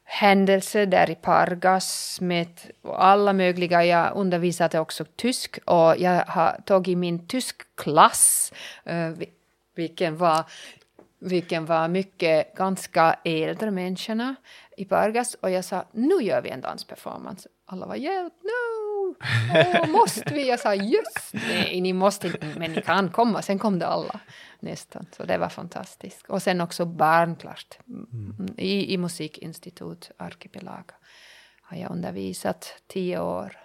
händelser 0.04 0.86
där 0.86 1.10
i 1.10 1.16
Pargas 1.16 2.18
med 2.22 2.48
alla 2.84 3.34
möjliga. 3.34 3.86
Jag 3.86 4.16
undervisade 4.16 4.80
också 4.80 5.06
tysk 5.16 5.60
och 5.66 5.98
jag 5.98 6.26
har 6.28 6.62
tagit 6.66 6.98
min 6.98 7.28
tyskklass, 7.28 8.54
uh, 8.90 9.28
vilken 9.76 10.18
var 10.18 10.46
vilken 11.22 11.66
var 11.66 11.88
mycket 11.88 12.56
ganska 12.56 13.16
äldre 13.24 13.72
människorna 13.72 14.36
i 14.78 14.86
Pargas 14.86 15.34
och 15.34 15.52
jag 15.52 15.66
sa 15.66 15.86
nu 15.92 16.16
gör 16.16 16.42
vi 16.42 16.50
en 16.50 16.62
dansperformance. 16.62 17.50
Alla 17.66 17.86
var 17.86 17.96
hjälp, 17.96 18.34
no! 18.44 19.16
Åh, 19.82 19.90
måste 19.90 20.34
vi? 20.34 20.48
Jag 20.48 20.60
sa 20.60 20.76
just 20.76 21.34
nej, 21.34 21.82
ni 21.82 21.94
måste 21.94 22.28
inte, 22.28 22.54
men 22.58 22.72
ni 22.72 22.82
kan 22.82 23.10
komma. 23.10 23.42
Sen 23.42 23.60
kom 23.60 23.80
det 23.80 23.88
alla 23.88 24.20
nästan, 24.60 25.06
så 25.12 25.24
det 25.24 25.38
var 25.38 25.50
fantastiskt. 25.50 26.30
Och 26.30 26.42
sen 26.42 26.62
också 26.62 26.86
barn, 26.86 27.36
klart. 27.36 27.78
Mm, 27.88 28.48
I, 28.58 28.94
i 28.94 28.98
musikinstitut, 28.98 30.12
Arkipelag, 30.18 30.92
har 31.62 31.78
jag 31.78 31.92
undervisat 31.92 32.82
tio 32.88 33.20
år. 33.20 33.58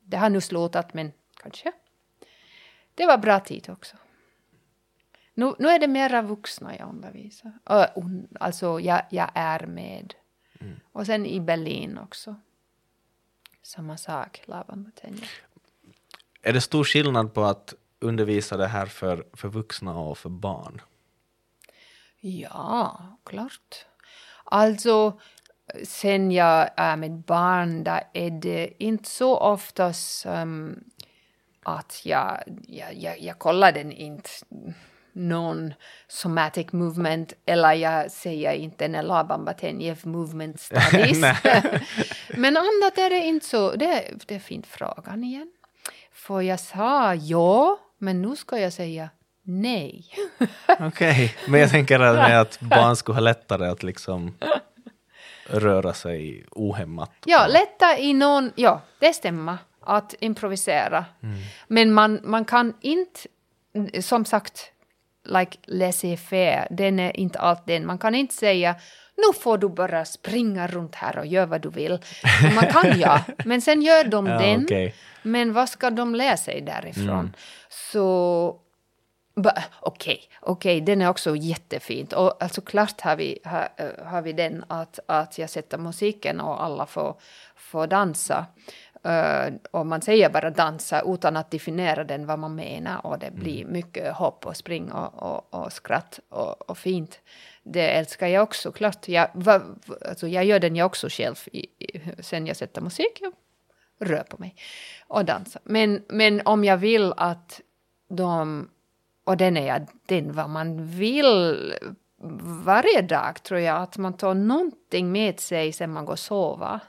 Det 0.00 0.16
har 0.16 0.30
nu 0.30 0.40
slutat, 0.40 0.94
men 0.94 1.12
kanske. 1.42 1.72
Det 2.94 3.06
var 3.06 3.18
bra 3.18 3.40
tid 3.40 3.70
också. 3.70 3.96
Nu, 5.34 5.54
nu 5.58 5.68
är 5.68 5.78
det 5.78 5.88
mera 5.88 6.22
vuxna 6.22 6.76
jag 6.76 6.88
undervisar. 6.88 7.52
Alltså 8.40 8.80
jag, 8.80 9.02
jag 9.10 9.30
är 9.34 9.66
med. 9.66 10.14
Och 10.92 11.06
sen 11.06 11.26
i 11.26 11.40
Berlin 11.40 11.98
också. 11.98 12.36
Samma 13.62 13.96
sak, 13.96 14.42
Laban 14.44 14.82
Matenja. 14.82 15.26
Är 16.42 16.52
det 16.52 16.60
stor 16.60 16.84
skillnad 16.84 17.34
på 17.34 17.44
att 17.44 17.74
undervisa 18.00 18.56
det 18.56 18.66
här 18.66 18.86
för, 18.86 19.26
för 19.32 19.48
vuxna 19.48 19.98
och 19.98 20.18
för 20.18 20.28
barn? 20.30 20.80
Ja, 22.20 23.02
klart. 23.24 23.86
Alltså, 24.44 25.20
sen 25.84 26.30
jag 26.32 26.70
är 26.76 26.96
med 26.96 27.12
barn, 27.12 27.84
där 27.84 28.02
är 28.12 28.30
det 28.30 28.84
inte 28.84 29.08
så 29.08 29.36
oftast 29.36 30.26
um, 30.26 30.84
att 31.62 32.00
jag, 32.04 32.42
jag, 32.66 32.94
jag, 32.94 33.20
jag 33.20 33.38
kollar 33.38 33.72
den 33.72 33.92
inte 33.92 34.30
någon 35.18 35.74
somatic 36.08 36.72
movement 36.72 37.32
eller 37.46 37.72
jag 37.72 38.10
säger 38.10 38.52
inte 38.52 38.84
en 38.84 38.92
Laban 39.06 39.44
Batenjev 39.44 40.06
movement 40.06 40.60
studies. 40.60 41.20
Men 42.36 42.56
annat 42.56 42.98
är 42.98 43.10
det 43.10 43.18
inte 43.18 43.46
så. 43.46 43.70
Det, 43.70 44.04
det 44.26 44.34
är 44.34 44.38
fint 44.38 44.66
frågan 44.66 45.24
igen. 45.24 45.52
För 46.12 46.40
jag 46.40 46.60
sa 46.60 47.14
ja, 47.14 47.78
men 47.98 48.22
nu 48.22 48.36
ska 48.36 48.58
jag 48.58 48.72
säga 48.72 49.10
nej. 49.42 50.06
Okej, 50.80 51.34
men 51.48 51.60
jag 51.60 51.70
tänker 51.70 52.00
att, 52.00 52.16
med 52.16 52.40
att 52.40 52.60
barn 52.60 52.96
skulle 52.96 53.16
ha 53.16 53.20
lättare 53.20 53.68
att 53.68 53.82
liksom 53.82 54.34
röra 55.48 55.94
sig 55.94 56.44
ohämmat. 56.50 57.12
Ja, 57.24 57.46
lätta 57.46 57.98
i 57.98 58.14
någon... 58.14 58.52
Ja, 58.54 58.80
det 58.98 59.12
stämmer. 59.12 59.56
Att 59.80 60.14
improvisera. 60.20 61.04
Men 61.66 61.92
man, 61.92 62.20
man 62.24 62.44
kan 62.44 62.74
inte... 62.80 63.20
Som 64.00 64.24
sagt, 64.24 64.72
like 65.28 65.58
laissez-faire, 65.66 66.66
den 66.70 66.98
är 66.98 67.16
inte 67.16 67.38
allt 67.38 67.66
den. 67.66 67.86
Man 67.86 67.98
kan 67.98 68.14
inte 68.14 68.34
säga 68.34 68.74
nu 69.16 69.40
får 69.40 69.58
du 69.58 69.68
bara 69.68 70.04
springa 70.04 70.66
runt 70.66 70.94
här 70.94 71.18
och 71.18 71.26
göra 71.26 71.46
vad 71.46 71.60
du 71.60 71.70
vill. 71.70 71.98
Man 72.54 72.66
kan 72.66 72.98
ja, 73.00 73.20
men 73.44 73.60
sen 73.62 73.82
gör 73.82 74.04
de 74.04 74.26
Ja, 74.26 74.38
den. 74.38 74.64
okej. 74.64 74.94
Men 75.22 75.52
vad 75.52 75.68
ska 75.68 75.90
de 75.90 76.14
lära 76.14 76.36
sig 76.36 76.60
därifrån? 76.60 77.36
Så 77.68 78.56
Ba- 79.34 79.62
Okej, 79.80 80.20
okej, 80.40 80.80
den 80.80 81.02
är 81.02 81.08
också 81.08 81.36
jättefint. 81.36 82.12
Och 82.12 82.42
alltså 82.42 82.60
klart 82.60 83.00
har 83.00 83.16
vi, 83.16 83.38
har, 83.44 83.68
har 84.04 84.22
vi 84.22 84.32
den 84.32 84.64
att, 84.68 84.98
att 85.06 85.38
jag 85.38 85.50
sätter 85.50 85.78
musiken 85.78 86.40
och 86.40 86.62
alla 86.64 86.86
får, 86.86 87.16
får 87.56 87.86
dansa. 87.86 88.46
Eh, 89.08 89.52
och 89.70 89.86
man 89.86 90.02
säger 90.02 90.30
bara 90.30 90.50
dansa 90.50 91.02
utan 91.06 91.36
att 91.36 91.50
definiera 91.50 92.04
den 92.04 92.26
vad 92.26 92.38
man 92.38 92.54
menar 92.54 93.06
och 93.06 93.18
det 93.18 93.30
blir 93.30 93.64
mycket 93.64 94.14
hopp 94.14 94.46
och 94.46 94.56
spring 94.56 94.92
och, 94.92 95.22
och, 95.22 95.54
och 95.54 95.72
skratt 95.72 96.20
och, 96.28 96.70
och 96.70 96.78
fint. 96.78 97.20
Det 97.62 97.90
älskar 97.90 98.26
jag 98.26 98.42
också, 98.42 98.72
klart. 98.72 99.08
Jag, 99.08 99.28
va, 99.34 99.62
alltså 100.08 100.28
jag 100.28 100.44
gör 100.44 100.60
den 100.60 100.76
jag 100.76 100.86
också 100.86 101.08
själv 101.10 101.36
i, 101.52 101.58
i, 101.58 102.00
sen 102.18 102.46
jag 102.46 102.56
sätter 102.56 102.80
musik. 102.80 103.20
Jag 103.20 103.32
rör 104.10 104.22
på 104.22 104.36
mig 104.38 104.54
och 105.06 105.24
dansar. 105.24 105.62
Men, 105.64 106.04
men 106.08 106.42
om 106.44 106.64
jag 106.64 106.76
vill 106.76 107.12
att 107.16 107.60
de 108.08 108.68
och 109.24 109.36
den 109.36 109.56
är 109.56 109.66
jag, 109.66 109.86
den 110.06 110.32
vad 110.32 110.50
man 110.50 110.86
vill 110.86 111.74
varje 112.64 113.02
dag 113.02 113.42
tror 113.42 113.60
jag, 113.60 113.82
att 113.82 113.98
man 113.98 114.16
tar 114.16 114.34
någonting 114.34 115.12
med 115.12 115.40
sig 115.40 115.72
sen 115.72 115.92
man 115.92 116.04
går 116.04 116.12
och 116.12 116.18
sova. 116.18 116.80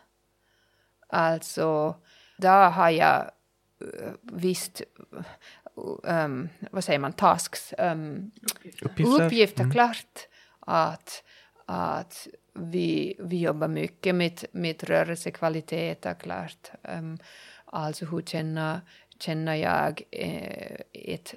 Alltså, 1.07 1.95
där 2.39 2.69
har 2.69 2.89
jag 2.89 3.31
uh, 3.81 4.11
visst, 4.21 4.81
um, 6.03 6.49
vad 6.71 6.83
säger 6.83 6.99
man, 6.99 7.13
tasks, 7.13 7.73
um, 7.77 8.31
Uppgifter. 8.81 9.25
uppgifter 9.25 9.71
klart. 9.71 10.27
Att, 10.59 11.23
att 11.65 12.27
vi, 12.53 13.15
vi 13.19 13.39
jobbar 13.39 13.67
mycket 13.67 14.15
med, 14.15 14.45
med 14.51 14.83
rörelsekvaliteter, 14.83 16.13
klart. 16.13 16.71
Um, 16.97 17.17
alltså 17.65 18.05
hur 18.05 18.21
känner, 18.21 18.79
känner 19.19 19.55
jag 19.55 20.01
eh, 20.11 20.77
ett 20.91 21.35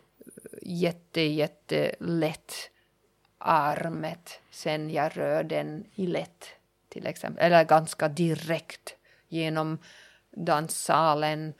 jätte, 0.62 1.20
jätte 1.20 1.94
lätt 2.00 2.53
armet 3.38 4.40
sen 4.50 4.90
jag 4.90 5.16
rör 5.16 5.44
den 5.44 5.84
i 5.94 6.07
lätt 6.07 6.46
till 6.88 7.07
exempel, 7.07 7.44
eller 7.44 7.64
ganska 7.64 8.09
direkt 8.09 8.96
genom 9.28 9.78
danssalen 10.33 11.55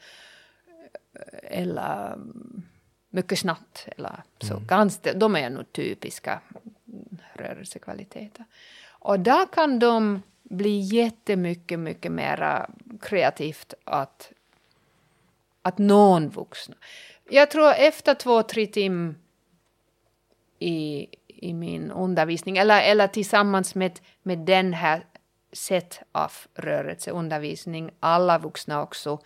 eller 1.43 2.13
mm, 2.13 2.63
mycket 3.09 3.39
snabbt 3.39 3.87
eller 3.97 4.23
så. 4.41 4.61
Ganska, 4.67 5.13
de 5.13 5.35
är 5.35 5.49
nog 5.49 5.71
typiska 5.71 6.41
rörelsekvaliteter. 7.33 8.45
Och 8.87 9.19
där 9.19 9.45
kan 9.45 9.79
de 9.79 10.21
bli 10.43 10.79
jättemycket, 10.79 11.79
mycket 11.79 12.11
mera 12.11 12.69
kreativt 13.01 13.73
att, 13.83 14.31
att 15.61 15.77
någon 15.77 16.29
vuxna. 16.29 16.75
Jag 17.29 17.51
tror 17.51 17.71
efter 17.71 18.13
två, 18.13 18.43
tre 18.43 18.67
timmar 18.67 19.15
i, 20.59 21.07
i 21.27 21.53
min 21.53 21.91
undervisning, 21.91 22.57
eller, 22.57 22.81
eller 22.81 23.07
tillsammans 23.07 23.75
med, 23.75 23.99
med 24.23 24.39
den 24.39 24.73
här 24.73 25.05
sätt 25.53 25.99
av 26.11 26.31
rörelseundervisning, 26.55 27.91
alla 27.99 28.37
vuxna 28.37 28.81
också, 28.81 29.19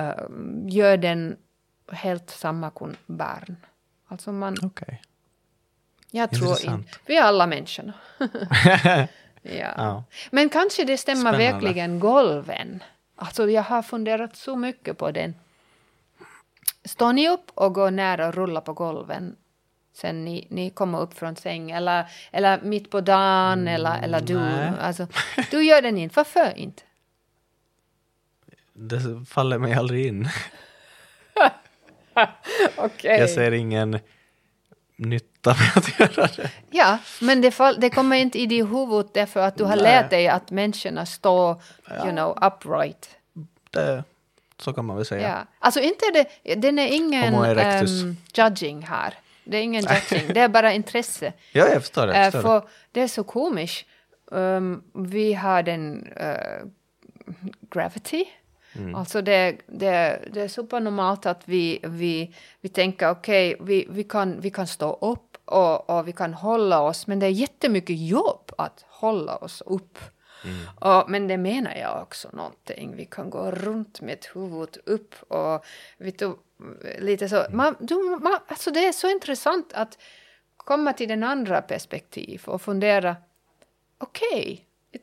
uh, 0.00 0.28
gör 0.66 0.96
den 0.96 1.36
helt 1.92 2.30
samma 2.30 2.70
som 2.70 2.96
barn. 3.06 3.56
Alltså 4.08 4.32
man... 4.32 4.56
Okay. 4.64 4.96
Jag 6.10 6.30
tror 6.30 6.64
inte. 6.64 6.98
Vi 7.06 7.16
är 7.16 7.22
alla 7.22 7.46
människorna. 7.46 7.92
ja. 9.42 9.74
ja. 9.76 10.04
Men 10.30 10.48
kanske 10.48 10.84
det 10.84 10.98
stämmer 10.98 11.20
Spännande. 11.20 11.52
verkligen 11.52 12.00
golven. 12.00 12.82
Alltså 13.16 13.50
jag 13.50 13.62
har 13.62 13.82
funderat 13.82 14.36
så 14.36 14.56
mycket 14.56 14.98
på 14.98 15.10
den. 15.10 15.34
Står 16.84 17.12
ni 17.12 17.28
upp 17.28 17.50
och 17.54 17.74
går 17.74 17.90
nära 17.90 18.28
och 18.28 18.34
rullar 18.34 18.60
på 18.60 18.72
golven 18.72 19.36
sen 19.92 20.24
ni, 20.24 20.46
ni 20.50 20.70
kommer 20.70 21.00
upp 21.00 21.18
från 21.18 21.36
säng 21.36 21.70
eller, 21.70 22.04
eller 22.30 22.60
mitt 22.62 22.90
på 22.90 23.00
dagen 23.00 23.58
mm, 23.58 23.74
eller, 23.74 24.02
eller 24.02 24.20
du? 24.20 24.38
Alltså, 24.80 25.06
du 25.50 25.64
gör 25.64 25.82
den 25.82 25.98
inte. 25.98 26.12
Varför 26.16 26.58
inte? 26.58 26.82
Det 28.72 29.26
faller 29.28 29.58
mig 29.58 29.74
aldrig 29.74 30.06
in. 30.06 30.28
okay. 32.76 33.18
Jag 33.18 33.30
ser 33.30 33.52
ingen 33.52 33.98
nytta 34.96 35.56
med 35.58 35.76
att 35.76 36.00
göra 36.00 36.28
det. 36.36 36.50
Ja, 36.70 36.98
men 37.20 37.40
det, 37.40 37.50
fall, 37.50 37.80
det 37.80 37.90
kommer 37.90 38.16
inte 38.16 38.38
i 38.38 38.46
ditt 38.46 38.68
huvud 38.68 39.06
därför 39.14 39.40
att 39.40 39.56
du 39.56 39.64
har 39.64 39.76
Nej. 39.76 39.82
lärt 39.82 40.10
dig 40.10 40.28
att 40.28 40.50
människorna 40.50 41.06
står, 41.06 41.62
ja. 41.88 42.04
you 42.04 42.10
know, 42.10 42.38
upright. 42.42 43.08
Det, 43.70 44.04
så 44.58 44.72
kan 44.72 44.84
man 44.84 44.96
väl 44.96 45.06
säga. 45.06 45.28
Ja. 45.28 45.46
Alltså 45.58 45.80
inte 45.80 46.04
det, 46.12 46.54
den 46.54 46.78
är 46.78 46.86
ingen 46.86 47.34
um, 47.34 48.16
judging 48.34 48.82
här. 48.82 49.14
Det 49.44 49.56
är 49.56 49.62
ingen 49.62 49.82
judging, 49.82 50.34
det 50.34 50.40
är 50.40 50.48
bara 50.48 50.72
intresse. 50.72 51.32
Ja, 51.52 51.68
jag 51.68 51.80
förstår 51.80 52.06
det. 52.06 52.16
Jag 52.16 52.32
förstår 52.32 52.54
uh, 52.54 52.60
för 52.60 52.68
det 52.92 53.00
är 53.00 53.08
så 53.08 53.24
komiskt. 53.24 53.86
Um, 54.30 54.82
vi 54.94 55.34
har 55.34 55.62
den 55.62 56.08
uh, 56.20 56.68
gravity. 57.70 58.24
Mm. 58.74 58.94
Alltså 58.94 59.22
det, 59.22 59.56
det, 59.66 60.22
det 60.32 60.40
är 60.40 60.48
supernormalt 60.48 61.26
att 61.26 61.42
vi, 61.44 61.80
vi, 61.82 62.34
vi 62.60 62.68
tänker 62.68 63.10
okej, 63.10 63.54
okay, 63.54 63.66
vi, 63.66 63.86
vi, 63.90 64.04
kan, 64.04 64.40
vi 64.40 64.50
kan 64.50 64.66
stå 64.66 64.92
upp 65.00 65.36
och, 65.44 65.90
och 65.90 66.08
vi 66.08 66.12
kan 66.12 66.34
hålla 66.34 66.80
oss, 66.80 67.06
men 67.06 67.18
det 67.18 67.26
är 67.26 67.30
jättemycket 67.30 67.96
jobb 67.98 68.52
att 68.58 68.84
hålla 68.88 69.36
oss 69.36 69.62
upp. 69.66 69.98
Mm. 70.44 70.56
Och, 70.80 71.10
men 71.10 71.28
det 71.28 71.36
menar 71.36 71.74
jag 71.74 72.02
också 72.02 72.28
någonting. 72.32 72.96
Vi 72.96 73.04
kan 73.04 73.30
gå 73.30 73.50
runt 73.50 74.00
med 74.00 74.26
huvudet 74.34 74.76
upp 74.86 75.14
och 75.28 75.64
vet 75.98 76.18
du, 76.18 76.34
lite 76.98 77.28
så. 77.28 77.44
Man, 77.50 77.76
du, 77.80 78.18
man, 78.20 78.38
alltså 78.46 78.70
det 78.70 78.86
är 78.86 78.92
så 78.92 79.10
intressant 79.10 79.72
att 79.72 79.98
komma 80.56 80.92
till 80.92 81.08
den 81.08 81.22
andra 81.24 81.62
perspektiv 81.62 82.42
och 82.46 82.62
fundera. 82.62 83.16
Okej, 83.98 84.66
okay, 84.92 85.02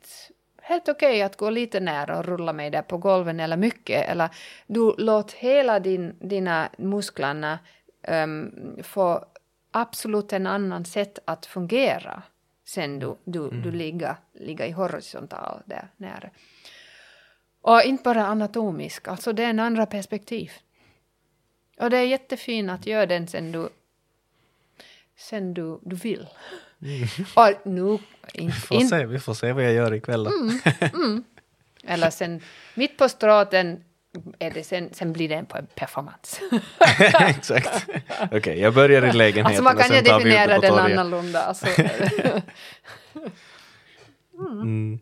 helt 0.62 0.88
okej 0.88 1.08
okay 1.08 1.22
att 1.22 1.36
gå 1.36 1.50
lite 1.50 1.80
nära 1.80 2.18
och 2.18 2.24
rulla 2.24 2.52
mig 2.52 2.70
där 2.70 2.82
på 2.82 2.98
golven 2.98 3.40
eller 3.40 3.56
mycket. 3.56 4.08
Eller 4.08 4.28
du 4.66 4.94
låt 4.98 5.32
hela 5.32 5.80
din, 5.80 6.16
dina 6.20 6.68
musklerna 6.78 7.58
um, 8.08 8.76
få 8.82 9.24
absolut 9.70 10.32
en 10.32 10.46
annan 10.46 10.84
sätt 10.84 11.18
att 11.24 11.46
fungera 11.46 12.22
sen 12.64 12.98
du, 12.98 13.16
du, 13.24 13.44
mm. 13.44 13.62
du 13.62 13.70
ligger, 13.70 14.16
ligger 14.32 14.66
i 14.66 14.70
horisontal 14.70 15.62
där 15.64 15.88
nere. 15.96 16.30
Och 17.62 17.82
inte 17.82 18.02
bara 18.02 18.26
anatomisk, 18.26 19.08
alltså 19.08 19.32
det 19.32 19.44
är 19.44 19.50
en 19.50 19.60
andra 19.60 19.86
perspektiv. 19.86 20.52
Och 21.80 21.90
det 21.90 21.96
är 21.96 22.04
jättefint 22.04 22.70
att 22.70 22.86
göra 22.86 23.06
den 23.06 23.26
sen 23.26 23.52
du, 23.52 23.68
sen 25.16 25.54
du, 25.54 25.78
du 25.82 25.96
vill. 25.96 26.28
Mm. 26.82 27.08
Och 27.34 27.66
nu... 27.66 27.98
In, 28.34 28.46
vi, 28.46 28.52
får 28.52 28.76
in, 28.76 28.88
se, 28.88 29.06
vi 29.06 29.18
får 29.18 29.34
se 29.34 29.52
vad 29.52 29.64
jag 29.64 29.72
gör 29.72 29.94
ikväll 29.94 30.24
då. 30.24 30.30
Mm, 30.30 30.58
mm. 30.94 31.24
Eller 31.84 32.10
sen 32.10 32.40
mitt 32.74 32.98
på 32.98 33.08
stråten 33.08 33.84
är 34.38 34.50
det 34.50 34.64
sen, 34.64 34.94
sen 34.94 35.12
blir 35.12 35.28
det 35.28 35.34
en 35.34 35.46
performance. 35.74 36.40
Exakt. 37.28 37.86
Okej, 37.88 38.38
okay, 38.38 38.60
jag 38.60 38.74
börjar 38.74 39.02
i 39.02 39.12
lägenheten 39.12 39.46
alltså 39.46 39.62
man 39.62 39.76
kan 39.76 39.96
ju 39.96 40.02
definiera 40.02 40.58
den 40.58 40.74
annorlunda. 40.74 41.42
Alltså. 41.42 41.66
mm. 44.38 44.98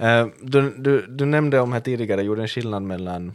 Uh, 0.00 0.26
du, 0.42 0.74
du, 0.78 1.06
du 1.06 1.24
nämnde 1.24 1.60
om 1.60 1.72
här 1.72 1.80
tidigare, 1.80 2.22
gjorde 2.22 2.42
en 2.42 2.48
skillnad 2.48 2.82
mellan 2.82 3.32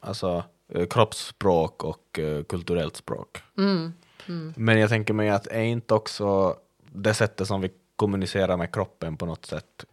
alltså, 0.00 0.44
kroppsspråk 0.90 1.84
och 1.84 2.18
uh, 2.18 2.42
kulturellt 2.42 2.96
språk. 2.96 3.38
Mm. 3.58 3.92
Mm. 4.28 4.54
Men 4.56 4.78
jag 4.78 4.90
tänker 4.90 5.14
mig 5.14 5.30
att 5.30 5.46
är 5.46 5.62
inte 5.62 5.94
också 5.94 6.56
det 6.92 7.14
sättet 7.14 7.48
som 7.48 7.60
vi 7.60 7.70
kommunicerar 7.96 8.56
med 8.56 8.74
kroppen 8.74 9.16
på 9.16 9.26
något 9.26 9.46
sätt 9.46 9.84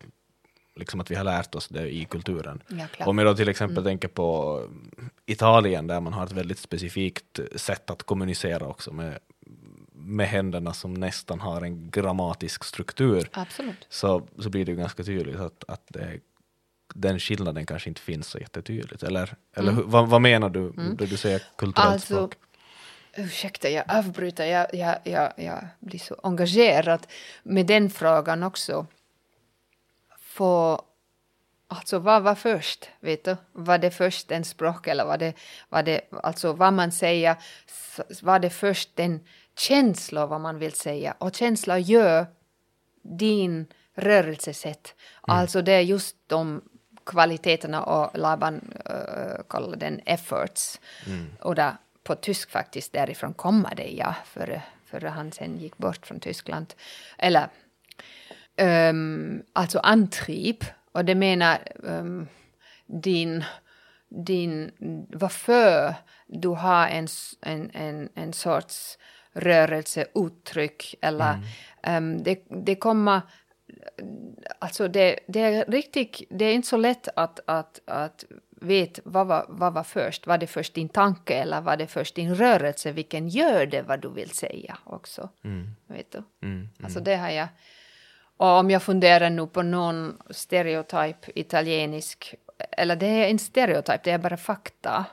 liksom 0.80 1.00
att 1.00 1.12
vi 1.12 1.16
har 1.16 1.24
lärt 1.24 1.56
oss 1.56 1.68
det 1.68 1.90
i 1.90 2.06
kulturen. 2.06 2.64
Ja, 2.68 3.06
Om 3.06 3.18
jag 3.18 3.28
då 3.28 3.36
till 3.36 3.50
exempel 3.50 3.78
mm. 3.78 3.84
tänker 3.84 4.08
på 4.08 4.62
Italien 5.26 5.88
där 5.88 6.02
man 6.02 6.14
har 6.14 6.24
ett 6.24 6.32
väldigt 6.32 6.60
specifikt 6.60 7.40
sätt 7.56 7.90
att 7.90 8.04
kommunicera 8.04 8.68
också 8.68 8.94
med, 8.94 9.20
med 9.92 10.28
händerna 10.28 10.74
som 10.74 10.94
nästan 10.94 11.40
har 11.40 11.62
en 11.62 11.90
grammatisk 11.90 12.64
struktur. 12.64 13.30
Absolut. 13.32 13.88
Så, 13.90 14.28
så 14.38 14.50
blir 14.50 14.66
det 14.66 14.74
ganska 14.74 15.04
tydligt 15.04 15.40
att, 15.40 15.64
att 15.68 15.84
det, 15.88 16.20
den 16.96 17.20
skillnaden 17.20 17.66
kanske 17.66 17.90
inte 17.90 18.02
finns 18.02 18.28
så 18.28 18.38
jättetydligt. 18.38 19.04
Eller, 19.04 19.36
eller 19.56 19.72
mm. 19.72 19.90
vad, 19.90 20.10
vad, 20.10 20.22
menar 20.22 20.50
du 20.50 20.60
mm. 20.60 20.98
när 21.00 21.08
du 21.08 21.18
säger 21.18 21.42
kulturellt 21.56 21.94
alltså, 21.94 22.14
språk? 22.14 22.36
Ursäkta, 23.16 23.70
jag 23.70 23.84
avbryter. 23.88 24.46
Jag, 24.46 24.68
jag, 24.74 24.96
jag, 25.04 25.34
jag 25.36 25.68
blir 25.80 26.00
så 26.00 26.16
engagerad 26.24 27.08
med 27.44 27.66
den 27.66 27.90
frågan 27.90 28.44
också 28.44 28.88
få... 30.40 30.82
Alltså 31.72 32.00
vad 32.00 32.24
var 32.24 32.36
först? 32.36 32.90
Vet 33.00 33.24
du? 33.24 33.38
Var 33.52 33.78
det 33.78 33.92
först 33.92 34.32
en 34.32 34.46
språk 34.46 34.88
eller 34.88 35.06
var 35.06 35.18
det, 35.18 35.34
var 35.70 35.84
det 35.84 36.02
alltså 36.24 36.54
vad 36.54 36.74
man 36.74 36.92
säger, 36.92 37.36
var 38.22 38.40
det 38.40 38.50
först 38.50 39.00
en 39.00 39.20
känsla 39.58 40.26
vad 40.26 40.42
man 40.42 40.60
vill 40.60 40.74
säga? 40.74 41.16
Och 41.18 41.36
känsla 41.36 41.80
gör 41.80 42.26
din 43.02 43.68
rörelsesätt. 43.96 44.96
Mm. 45.28 45.40
Alltså 45.40 45.62
det 45.62 45.72
är 45.72 45.82
just 45.82 46.16
de 46.28 46.62
kvaliteterna 47.10 47.84
och 47.84 48.18
Laban 48.18 48.56
uh, 48.90 49.44
kallar 49.50 49.76
den 49.76 50.02
efforts. 50.06 50.80
Mm. 51.08 51.28
Och 51.42 51.56
där, 51.56 51.74
på 52.04 52.16
tysk 52.16 52.52
faktiskt, 52.52 52.94
därifrån 52.94 53.34
kommer 53.34 53.76
det 53.76 53.92
ja, 53.92 54.16
före, 54.26 54.62
före 54.86 55.08
han 55.08 55.32
sen 55.32 55.58
gick 55.58 55.78
bort 55.78 56.08
från 56.08 56.20
Tyskland. 56.20 56.74
Eller 57.18 57.48
um, 58.90 59.44
alltså 59.54 59.80
antrieb. 59.80 60.66
Och 60.92 61.06
det 61.06 61.16
menar 61.16 61.58
um, 61.76 62.28
din, 62.86 63.44
din, 64.10 64.72
varför 65.10 65.96
du 66.28 66.48
har 66.48 66.88
en, 66.88 67.08
en, 67.42 67.72
en, 67.74 68.10
en 68.16 68.34
sorts 68.34 68.98
rörelseuttryck 69.34 70.96
eller 71.02 71.40
mm. 71.84 72.16
um, 72.16 72.24
det, 72.24 72.44
det 72.66 72.76
kommer 72.76 73.22
Alltså 74.60 74.88
det, 74.88 75.20
det 75.28 75.40
är 75.40 75.66
riktigt, 75.66 76.22
det 76.30 76.46
är 76.46 76.54
inte 76.54 76.68
så 76.68 76.78
lätt 76.78 77.08
att, 77.16 77.40
att, 77.46 77.80
att 77.86 78.26
veta 78.62 79.02
vad 79.06 79.28
var, 79.28 79.46
vad 79.50 79.74
var 79.74 79.84
först. 79.84 80.28
Var 80.28 80.38
det 80.38 80.48
först 80.48 80.74
din 80.74 80.90
tanke 80.90 81.34
eller 81.34 81.62
var 81.62 81.78
det 81.78 81.88
först 81.88 82.16
din 82.16 82.36
rörelse? 82.36 82.92
Vilken 82.92 83.30
gör 83.30 83.66
det 83.66 83.82
vad 83.82 84.02
du 84.02 84.10
vill 84.10 84.30
säga 84.30 84.78
också? 84.84 85.30
Mm. 85.44 85.76
Vet 85.88 86.12
du? 86.12 86.18
Mm, 86.18 86.56
mm. 86.56 86.70
Alltså 86.84 87.00
det 87.00 87.16
har 87.16 87.30
jag 87.30 87.48
och 88.40 88.48
om 88.48 88.72
jag 88.72 88.84
funderar 88.84 89.30
nu 89.30 89.48
på 89.48 89.62
någon 89.62 90.18
stereotyp 90.30 91.38
italienisk, 91.38 92.36
eller 92.72 92.96
det 92.96 93.06
är 93.06 93.30
en 93.30 93.40
stereotyp, 93.40 94.04
det 94.04 94.12
är 94.12 94.18
bara 94.18 94.38
fakta. 94.38 95.06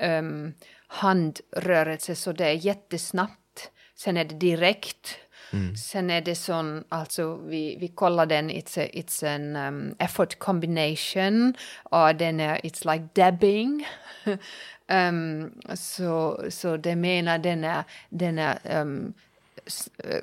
Um, 0.00 0.54
handrörelse, 0.86 2.14
så 2.14 2.32
det 2.32 2.44
är 2.44 2.52
jättesnabbt. 2.52 3.70
Sen 3.94 4.16
är 4.16 4.24
det 4.24 4.34
direkt. 4.34 5.18
Mm. 5.54 5.76
Sen 5.76 6.10
är 6.10 6.20
det 6.20 6.34
sån, 6.34 6.84
alltså 6.88 7.36
vi, 7.36 7.76
vi 7.80 7.88
kollar 7.88 8.26
den, 8.26 8.50
it's, 8.50 8.80
a, 8.80 8.88
it's 8.92 9.34
an 9.34 9.56
um, 9.56 9.94
effort 9.98 10.38
combination. 10.38 11.54
Och 11.82 12.14
den 12.14 12.40
är, 12.40 12.58
it's 12.58 12.92
like 12.92 13.08
dabbing. 13.14 13.86
um, 14.88 15.52
så, 15.74 16.44
så 16.48 16.76
det 16.76 16.96
menar 16.96 17.38
den 17.38 17.64
är, 17.64 17.84
den 18.08 18.38
är 18.38 18.58
um, 18.80 19.14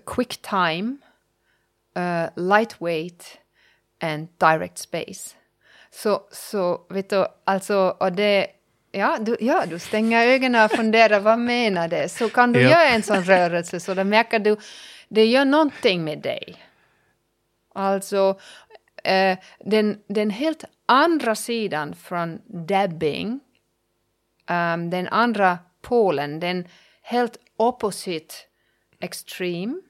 quick 0.05 0.41
time 0.41 0.97
uh, 1.97 2.29
lightweight 2.36 3.38
and 3.99 4.27
direct 4.38 4.77
space. 4.77 5.36
Så, 5.91 6.21
så 6.32 6.82
vet 6.89 7.09
du, 7.09 7.25
alltså, 7.43 7.95
och 7.99 8.11
det, 8.11 8.47
ja 8.91 9.17
du, 9.21 9.38
ja, 9.39 9.65
du 9.65 9.79
stänger 9.79 10.27
ögonen 10.27 10.65
och 10.65 10.71
funderar 10.71 11.19
vad 11.19 11.39
menar 11.39 11.88
det? 11.88 12.09
Så 12.09 12.29
kan 12.29 12.53
du 12.53 12.61
ja. 12.61 12.69
göra 12.69 12.88
en 12.88 13.03
sån 13.03 13.23
rörelse 13.23 13.79
så 13.79 13.93
då 13.93 14.03
märker 14.03 14.39
du, 14.39 14.57
det 15.12 15.26
gör 15.26 15.45
någonting 15.45 16.03
med 16.03 16.20
dig. 16.22 16.66
Alltså, 17.74 18.39
eh, 19.03 19.38
den, 19.59 20.03
den 20.07 20.30
helt 20.30 20.64
andra 20.86 21.36
sidan 21.36 21.95
från 21.95 22.41
dabbing, 22.68 23.39
um, 24.49 24.89
den 24.89 25.07
andra 25.07 25.59
polen, 25.82 26.39
den 26.39 26.68
helt 27.01 27.38
opposite 27.57 28.36
extreme, 28.99 29.82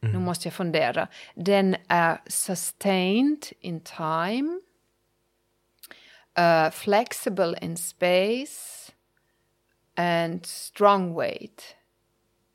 nu 0.00 0.18
måste 0.18 0.48
jag 0.48 0.54
fundera, 0.54 1.08
den 1.34 1.76
är 1.88 2.20
sustained 2.26 3.46
in 3.60 3.80
time, 3.80 4.60
uh, 6.38 6.70
flexible 6.70 7.58
in 7.60 7.76
space 7.76 8.92
and 9.94 10.46
strong 10.46 11.14
weight. 11.14 11.76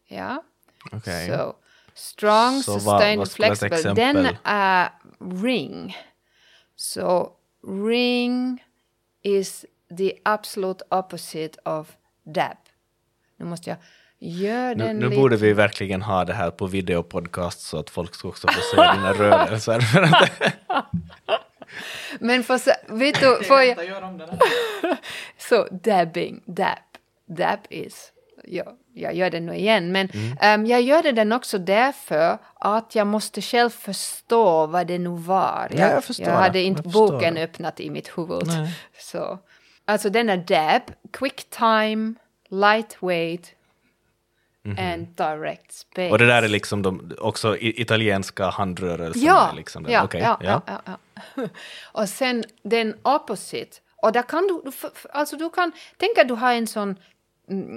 Ja, 0.08 0.44
Okej. 0.92 1.28
så 1.28 1.56
strong, 1.94 2.64
Så 2.64 2.74
sustained, 2.80 3.18
vad 3.20 3.32
flexible. 3.32 3.94
Den 3.94 4.28
är 4.44 4.90
ring. 5.44 5.98
Så 6.76 7.32
ring 7.68 8.64
is 9.22 9.66
the 9.98 10.14
absolute 10.24 10.84
opposite 10.90 11.60
of 11.70 11.92
dab. 12.24 12.58
Nu 13.38 13.46
måste 13.46 13.70
jag 13.70 13.78
göra 14.20 14.74
Nu, 14.74 14.84
den 14.84 15.00
nu 15.00 15.06
lite. 15.10 15.22
borde 15.22 15.36
vi 15.38 15.54
verkligen 15.54 16.02
ha 16.02 16.26
det 16.26 16.34
här 16.34 16.52
på 16.52 16.68
videopodcast 16.68 17.60
så 17.62 17.78
att 17.78 17.90
folk 17.90 18.16
ska 18.16 18.28
också 18.28 18.48
få 18.48 18.62
se 18.62 18.76
dina 18.96 19.14
rörelser. 19.14 19.82
Men 22.20 22.44
för, 22.44 22.58
så- 22.58 22.72
vet 22.88 23.20
du, 23.20 23.44
får 23.44 23.62
jag... 23.62 23.78
Så 25.38 25.68
dabbing, 25.72 26.42
dab. 26.46 26.78
Dab 27.26 27.60
is... 27.70 28.12
Ja, 28.44 28.78
jag 28.94 29.14
gör 29.16 29.30
det 29.30 29.40
nu 29.40 29.56
igen, 29.56 29.92
men 29.92 30.10
Mm. 30.14 30.38
ehm, 30.42 30.66
jag 30.66 30.82
gör 30.82 31.04
det 31.04 31.12
den 31.12 31.32
också 31.32 31.58
därför 31.58 32.38
att 32.56 32.96
jag 32.96 33.08
måste 33.08 33.42
själv 33.42 33.70
förstå 33.70 34.66
vad 34.68 34.88
det 34.88 34.98
nu 35.00 35.10
var. 35.10 35.68
Ja, 35.72 35.88
jag 35.90 36.04
förstår 36.04 36.28
jag 36.28 36.36
det. 36.36 36.42
hade 36.42 36.60
inte 36.62 36.82
Jag 36.86 36.92
boken 36.94 37.38
öppnat 37.38 37.80
i 37.80 37.90
mitt 37.90 38.18
huvud. 38.18 38.48
Nej. 38.48 38.76
Så, 39.00 39.40
alltså 39.86 40.10
den 40.10 40.30
är 40.30 40.38
dab, 40.38 40.82
quick 41.14 41.50
time, 41.50 42.14
lightweight 42.50 43.54
and 44.78 45.08
direct 45.08 45.74
space. 45.74 46.12
Och 46.12 46.18
det 46.18 46.26
där 46.26 46.44
är 46.44 46.48
liksom 46.48 46.82
de, 46.82 47.12
också 47.20 47.58
italienska 47.60 48.50
handrörelser. 48.50 49.26
Ja, 49.26 49.52
liksom 49.56 49.86
ja, 49.90 50.04
Okej, 50.04 50.22
ja, 50.22 50.38
ja. 50.42 50.62
ja, 50.68 50.82
ja. 51.36 51.48
Och 52.02 52.10
sen 52.10 52.44
den 52.64 52.96
opposite. 53.04 53.78
Och 54.04 54.12
där 54.12 54.22
kan 54.22 54.48
du, 54.48 54.72
alltså 55.14 55.36
du 55.38 55.50
kan, 55.50 55.72
tänk 55.98 56.18
att 56.18 56.28
du 56.28 56.34
har 56.34 56.54
en 56.54 56.68
sån, 56.68 56.84
mm, 56.84 56.96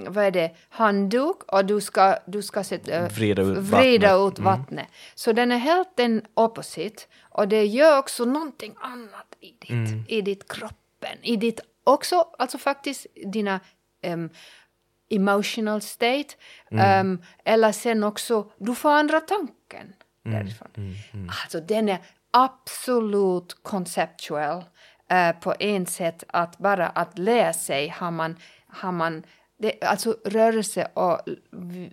vad 0.08 0.24
är 0.24 0.30
det, 0.30 0.50
handduk 0.68 1.36
och 1.52 1.64
du 1.64 1.80
ska, 1.80 2.16
du 2.26 2.42
ska 2.42 2.64
sätta, 2.64 3.08
Vrida 3.08 3.42
ut 3.42 3.58
vrida 3.58 4.18
vattnet. 4.18 4.38
ut 4.38 4.44
vattnet. 4.44 4.86
Så 5.14 5.32
den 5.32 5.52
är 5.52 5.56
helt 5.58 5.96
den 5.96 6.22
opposite. 6.34 7.02
Och 7.22 7.48
det 7.48 7.64
gör 7.66 7.98
också 7.98 8.24
någonting 8.24 8.74
annat 8.80 9.36
i 9.40 9.50
ditt, 9.60 9.70
Mm. 9.70 10.04
i 10.08 10.20
ditt 10.20 10.52
kroppen, 10.52 11.18
i 11.22 11.36
ditt, 11.36 11.60
också, 11.84 12.16
alltså 12.38 12.58
faktiskt 12.58 13.06
dina 13.26 13.60
em, 14.02 14.30
emotional 15.10 15.80
state. 15.80 16.34
em, 16.70 17.22
eller 17.44 17.72
sen 17.72 18.04
också, 18.04 18.50
du 18.58 18.74
får 18.74 18.90
andra 18.90 19.20
tanken 19.20 19.92
därifrån. 20.24 20.68
Alltså 21.42 21.60
den 21.60 21.88
är 21.88 21.98
absolut 22.30 23.56
conceptual 23.62 24.64
eh, 25.10 25.32
på 25.32 25.54
en 25.58 25.86
sätt 25.86 26.24
att 26.28 26.58
bara 26.58 26.86
att 26.88 27.18
lära 27.18 27.52
sig 27.52 27.88
har 27.88 28.10
man, 28.10 28.36
har 28.68 28.92
man 28.92 29.22
det, 29.64 29.84
alltså 29.84 30.16
rörelse 30.24 30.88
och 30.94 31.20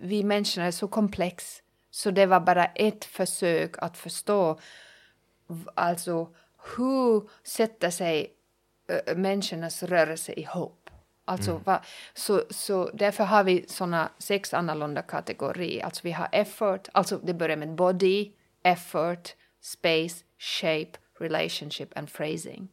vi, 0.00 0.24
människor 0.24 0.62
är 0.62 0.70
så 0.70 0.88
komplex 0.88 1.62
så 1.90 2.10
det 2.10 2.26
var 2.26 2.40
bara 2.40 2.64
ett 2.64 3.04
försök 3.04 3.74
att 3.78 3.96
förstå 3.96 4.58
alltså 5.74 6.28
hur 6.76 7.30
sätter 7.44 7.90
sig 7.90 8.32
äh, 8.88 9.16
människornas 9.16 9.82
rörelse 9.82 10.32
ihop. 10.32 10.90
Alltså, 11.24 11.60
va, 11.64 11.82
så, 12.14 12.42
så 12.50 12.90
därför 12.94 13.24
har 13.24 13.44
vi 13.44 13.64
såna 13.68 14.10
sex 14.18 14.54
annorlunda 14.54 15.02
kategorier. 15.02 15.84
Alltså 15.84 16.00
vi 16.04 16.12
har 16.12 16.28
effort, 16.32 16.88
alltså 16.92 17.18
det 17.22 17.34
börjar 17.34 17.56
med 17.56 17.74
body, 17.74 18.32
effort, 18.62 19.34
space, 19.60 20.24
shape, 20.38 20.90
relationship 21.18 21.98
and 21.98 22.12
phrasing. 22.12 22.68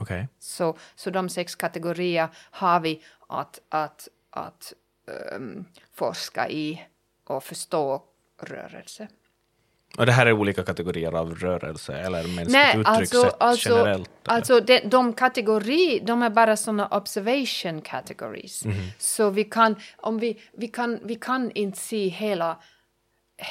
Okej. 0.00 0.28
Så, 0.38 0.76
så 0.94 1.10
de 1.10 1.28
sex 1.28 1.54
kategorier 1.54 2.28
har 2.50 2.80
vi 2.80 3.02
att, 3.28 3.60
att, 3.68 4.08
att 4.30 4.72
ehm, 5.32 5.64
forska 5.94 6.48
i 6.48 6.82
och 7.24 7.44
förstå 7.44 8.02
rörelse. 8.42 9.08
Och 9.98 10.06
det 10.06 10.12
här 10.12 10.26
är 10.26 10.32
olika 10.32 10.62
kategorier 10.62 11.12
av 11.12 11.34
rörelse 11.34 11.98
eller 11.98 12.22
mänskligt 12.22 12.48
Nej, 12.48 12.80
uttryckssätt 12.80 13.24
alltså, 13.24 13.36
alltså, 13.38 13.68
generellt? 13.68 14.10
eller? 14.24 14.36
alltså 14.36 14.60
de, 14.60 14.80
de 14.80 15.12
kategori, 15.12 16.00
de 16.06 16.22
är 16.22 16.30
bara 16.30 16.56
såna 16.56 16.88
observation 16.88 17.80
categories. 17.80 18.64
Mhm. 18.64 18.74
Så 18.98 19.30
vi 19.30 19.44
kan, 19.44 19.76
om 19.96 20.18
vi, 20.18 20.40
vi 20.52 20.68
kan, 20.68 21.00
vi 21.02 21.14
kan 21.14 21.50
inte 21.50 21.78
se 21.78 22.08
hela, 22.08 22.56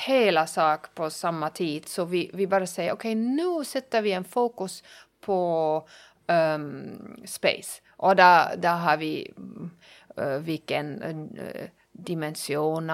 hela 0.08 0.48
sak 0.48 0.96
på 0.96 1.10
samma 1.10 1.50
tid, 1.50 1.88
så 1.88 2.06
vi, 2.06 2.32
vi 2.34 2.48
bara 2.48 2.68
säger 2.68 2.94
okej, 2.94 3.16
nu 3.16 3.66
sätter 3.66 4.02
vi 4.02 4.12
en 4.12 4.24
fokus 4.24 4.84
på 5.22 5.88
ehm, 6.28 7.18
space. 7.26 7.82
Och 7.88 8.16
där, 8.16 8.58
där 8.58 8.76
har 8.76 8.98
vi 8.98 9.34
mm, 9.38 9.72
eh, 10.18 10.40
vilken 10.40 11.04
uh, 11.04 11.68
dimension 11.92 12.90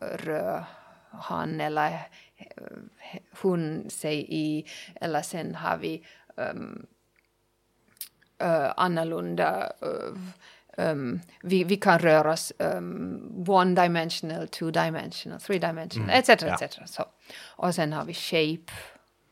rör 0.00 0.64
han 1.10 1.60
eller 1.60 1.92
eh, 2.36 2.46
hon 3.42 3.90
sig 3.90 4.26
i, 4.28 4.66
eller 5.00 5.22
sen 5.22 5.54
har 5.54 5.76
vi 5.76 6.06
um, 6.36 6.86
uh, 8.42 8.72
annorlunda 8.76 9.72
uh, 9.82 10.18
um, 10.76 11.20
vi, 11.42 11.64
vi 11.64 11.76
kan 11.76 11.98
röra 11.98 12.32
oss 12.32 12.52
um, 12.58 13.44
one 13.48 13.82
dimensional, 13.82 14.48
two 14.48 14.70
dimensional, 14.70 15.40
three 15.40 15.58
dimensional, 15.58 16.10
etc. 16.10 16.28
ja. 16.28 16.58
etc. 16.64 16.78
Så. 16.86 17.04
Och 17.46 17.74
sen 17.74 17.92
har 17.92 18.04
vi 18.04 18.14
shape, 18.14 18.72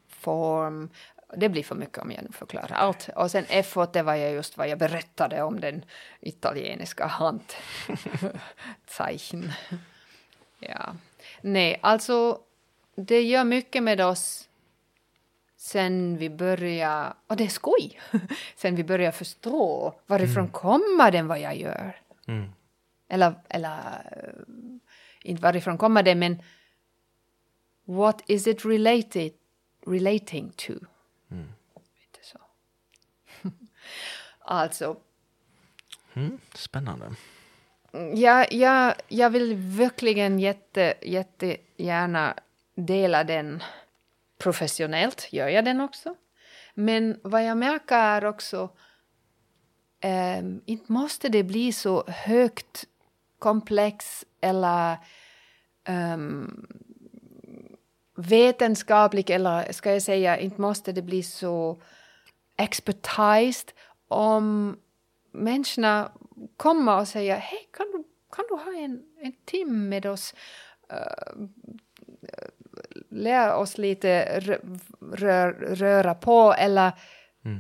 form, 0.09 0.91
det 1.37 1.49
blir 1.49 1.63
för 1.63 1.75
mycket 1.75 1.99
om 1.99 2.11
jag 2.11 2.23
nu 2.23 2.33
förklarar 2.33 2.73
allt. 2.73 3.09
Och 3.17 3.31
sen 3.31 3.45
effort, 3.49 3.93
det 3.93 4.03
var 4.03 4.15
jag 4.15 4.33
just 4.33 4.57
vad 4.57 4.69
jag 4.69 4.79
berättade 4.79 5.43
om 5.43 5.61
den 5.61 5.85
italieniska 6.21 7.07
handzeichen. 7.07 7.53
ja. 10.59 10.95
Nej, 11.41 11.79
alltså 11.83 12.41
det 12.95 13.23
gör 13.23 13.45
mycket 13.45 13.83
med 13.83 14.01
oss 14.01 14.49
sen 15.57 16.17
vi 16.17 16.31
börjar, 16.31 17.15
och 17.27 17.37
det 17.37 17.45
är 17.45 17.49
skoj, 17.49 18.01
sen 18.57 18.77
vi 18.77 18.85
börjar 18.85 19.13
förstå 19.13 19.95
varifrån 20.07 20.49
kommer 20.49 21.11
den 21.11 21.27
vad 21.27 21.41
jag 21.41 21.57
gör. 21.57 22.01
Eller, 23.09 23.35
eller 23.49 23.79
eh, 24.13 24.33
inte 25.23 25.43
varifrån 25.43 25.79
kommer 25.79 26.03
det, 26.03 26.15
men 26.15 26.43
what 27.85 28.23
is 28.27 28.47
it 28.47 28.65
related, 28.65 29.33
relating 29.87 30.53
to? 30.57 30.73
Lite 31.75 32.21
så. 32.23 32.39
Alltså, 34.49 34.97
Mm, 36.15 36.39
spännande. 36.55 37.07
jag, 38.15 38.53
jag, 38.53 38.95
jag 39.09 39.31
vill 39.31 39.55
verkligen 39.55 40.39
jätte, 40.39 40.95
jättegärna 41.03 42.35
dela 42.75 43.25
den 43.25 43.63
professionellt, 44.39 45.29
gör 45.33 45.49
jag 45.49 45.65
den 45.65 45.81
också. 45.81 46.15
Men 46.75 47.21
vad 47.23 47.45
jag 47.45 47.57
märker 47.57 47.97
är 47.97 48.25
också, 48.25 48.71
um, 50.05 50.63
inte 50.67 50.93
måste 50.93 51.29
det 51.29 51.43
bli 51.43 51.73
så 51.73 52.05
högt 52.07 52.85
komplex 53.39 54.25
eller 54.41 54.97
um, 55.89 56.67
vetenskaplig 58.17 59.31
eller 59.31 59.73
ska 59.73 59.93
jag 59.93 60.03
säga, 60.03 60.39
inte 60.39 60.61
måste 60.61 60.93
det 60.93 61.03
bli 61.03 61.23
så 61.23 61.83
expertised 62.57 63.73
om 64.09 64.77
människorna 65.33 66.13
kommer 66.57 67.01
och 67.01 67.09
säger 67.09 67.37
hej, 67.37 67.69
kan 67.73 67.87
du, 67.87 68.05
kan 68.33 68.45
du 68.49 68.55
ha 68.55 68.85
en, 68.85 69.03
en 69.21 69.33
timme 69.45 69.89
med 69.89 70.07
oss? 70.07 70.35
Uh, 70.93 71.49
lära 73.11 73.57
oss 73.57 73.79
lite 73.79 74.41
rö, 74.41 74.59
rör, 75.13 75.53
röra 75.53 76.15
på 76.15 76.55
eller 76.59 76.93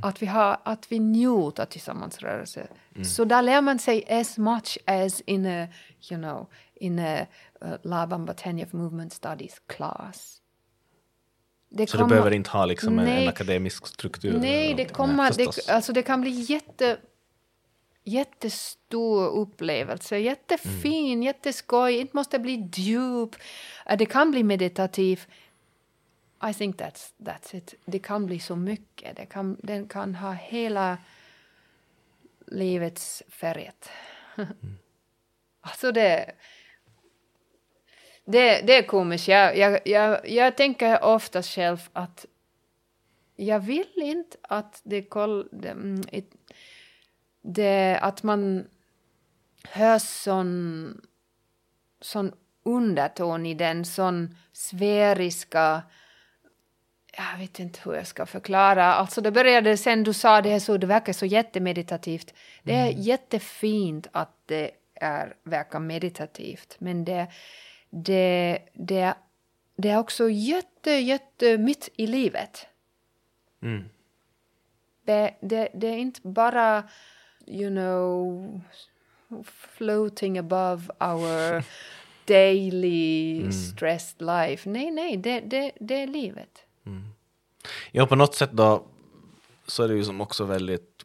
att 0.03 0.22
vi 0.22 0.26
har 0.26 0.61
att 0.62 0.92
vi 0.92 0.99
njuter 0.99 1.64
tillsammans 1.64 2.18
rörelse. 2.18 2.68
Så 3.05 3.24
där 3.24 3.42
lär 3.42 3.61
man 3.61 3.78
sig 3.78 4.05
as 4.20 4.38
much 4.38 4.78
as 4.86 5.20
in 5.20 5.46
a, 5.46 5.68
you 6.11 6.20
know, 6.20 6.46
in 6.74 6.99
a 6.99 7.26
uh, 7.64 7.74
Laban 7.82 8.24
Batenjev 8.24 8.74
Movement 8.74 9.12
Studies 9.12 9.62
class. 9.66 10.42
Så 11.88 11.96
det 11.96 12.04
behöver 12.04 12.30
inte 12.30 12.50
ha 12.50 12.66
liksom 12.66 12.98
en, 12.98 13.04
Nej. 13.04 13.22
en 13.22 13.28
akademisk 13.28 13.86
struktur? 13.86 14.38
Nej, 14.38 14.74
det 14.74 14.84
kommer, 14.84 15.32
det, 15.32 15.68
alltså 15.68 15.92
det 15.92 16.02
kan 16.02 16.20
bli 16.20 16.30
jätte, 16.30 16.98
jättestor 18.04 19.28
upplevelse, 19.28 20.18
jättefin, 20.18 21.12
Mm. 21.12 21.22
jätteskoj, 21.22 21.96
inte 21.96 22.16
måste 22.16 22.38
bli 22.38 22.70
djup, 22.74 23.36
Eh, 23.86 23.96
det 23.96 24.06
kan 24.06 24.30
bli 24.30 24.42
meditativ. 24.42 25.26
I 26.50 26.54
think 26.54 26.76
that's, 26.76 27.12
that's 27.18 27.56
it. 27.56 27.74
Det 27.84 27.98
kan 27.98 28.26
bli 28.26 28.40
så 28.40 28.56
mycket. 28.56 29.16
Det 29.16 29.26
kan, 29.26 29.56
den 29.62 29.88
kan 29.88 30.14
ha 30.14 30.32
hela 30.32 30.98
livets 32.46 33.22
färget. 33.28 33.90
alltså 35.60 35.92
det... 35.92 36.30
Det, 38.30 38.60
det 38.60 38.76
är 38.76 38.82
komiskt. 38.82 39.28
Jag, 39.28 39.56
jag, 39.56 39.80
jag, 39.84 40.28
jag 40.30 40.56
tänker 40.56 41.04
ofta 41.04 41.42
själv 41.42 41.88
att 41.92 42.26
jag 43.36 43.60
vill 43.60 43.92
inte 43.96 44.36
att 44.42 44.80
det, 44.84 45.02
koll, 45.02 45.48
det, 45.52 45.68
mm, 45.68 46.02
det 47.42 47.98
att 48.02 48.22
man 48.22 48.66
hör 49.64 49.98
sån, 49.98 51.00
sån 52.00 52.32
underton 52.62 53.46
i 53.46 53.54
den, 53.54 53.84
sån 53.84 54.36
sfäriska 54.52 55.82
jag 57.16 57.38
vet 57.38 57.58
inte 57.58 57.80
hur 57.84 57.94
jag 57.94 58.06
ska 58.06 58.26
förklara. 58.26 58.94
Alltså 58.94 59.20
det 59.20 59.30
började 59.30 59.76
sen 59.76 60.04
du 60.04 60.12
sa 60.12 60.42
det 60.42 60.50
här 60.50 60.58
så, 60.58 60.76
det 60.76 60.86
verkar 60.86 61.12
så 61.12 61.26
jättemeditativt. 61.26 62.34
Det 62.62 62.74
är 62.74 62.90
mm. 62.90 63.02
jättefint 63.02 64.06
att 64.12 64.32
det 64.46 64.70
är, 64.94 65.34
verkar 65.44 65.80
meditativt, 65.80 66.76
men 66.78 67.04
det, 67.04 67.26
det, 67.91 68.59
det, 68.72 69.14
det 69.76 69.89
är 69.89 69.99
också 69.99 70.30
jätte, 70.30 70.91
jätte 70.91 71.59
mitt 71.59 71.89
i 71.97 72.07
livet. 72.07 72.66
Mm. 73.62 73.84
Det, 75.05 75.34
det, 75.41 75.68
det 75.74 75.86
är 75.86 75.97
inte 75.97 76.20
bara, 76.22 76.89
you 77.47 77.70
know, 77.70 78.61
floating 79.45 80.39
above 80.39 80.82
our 81.01 81.64
daily 82.24 83.39
mm. 83.39 83.53
stressed 83.53 84.26
life. 84.26 84.70
Nej, 84.70 84.91
nej, 84.91 85.16
det, 85.16 85.41
det, 85.41 85.72
det 85.80 85.95
är 85.95 86.07
livet. 86.07 86.64
Mm. 86.86 87.03
Ja, 87.93 88.07
på 88.07 88.16
något 88.16 88.34
sätt 88.34 88.53
då 88.53 88.86
så 89.66 89.82
är 89.82 89.89
det 89.89 89.95
ju 89.95 90.05
som 90.05 90.20
också 90.20 90.45
väldigt 90.45 91.05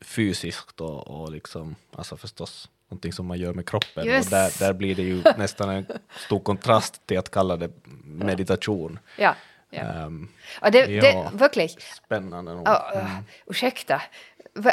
fysiskt 0.00 0.80
och, 0.80 1.08
och 1.08 1.32
liksom, 1.32 1.74
alltså 1.92 2.16
förstås 2.16 2.70
någonting 2.90 3.12
som 3.12 3.26
man 3.26 3.38
gör 3.38 3.54
med 3.54 3.68
kroppen 3.68 4.06
yes. 4.06 4.26
och 4.26 4.30
där, 4.30 4.58
där 4.58 4.72
blir 4.72 4.94
det 4.94 5.02
ju 5.02 5.22
nästan 5.36 5.70
en 5.70 5.86
stor 6.26 6.40
kontrast 6.40 7.06
till 7.06 7.18
att 7.18 7.30
kalla 7.30 7.56
det 7.56 7.70
meditation. 8.04 8.98
Ja. 9.16 9.34
Ja. 9.70 10.04
Um, 10.04 10.28
och 10.60 10.70
det, 10.70 10.86
ja, 10.86 11.02
det, 11.02 11.38
verkligen. 11.38 11.68
Spännande 12.04 12.54
nog. 12.54 12.68
Oh, 12.68 12.96
mm. 12.98 13.10
Ursäkta. 13.46 14.02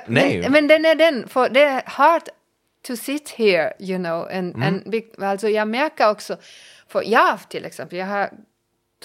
Nej. 0.05 0.41
Men, 0.41 0.51
men 0.51 0.67
den 0.67 0.85
är 0.85 0.95
den, 0.95 1.27
för 1.27 1.49
det 1.49 1.63
är 1.63 1.83
hard 1.85 2.21
to 2.87 2.95
sit 2.95 3.29
here, 3.29 3.73
you 3.79 3.97
know. 3.97 4.27
And, 4.31 4.55
mm. 4.55 4.63
and, 4.63 5.23
alltså 5.23 5.49
jag 5.49 5.67
märker 5.67 6.09
också, 6.09 6.37
för 6.87 7.03
jag 7.05 7.49
till 7.49 7.65
exempel, 7.65 7.99
jag 7.99 8.05
har 8.05 8.29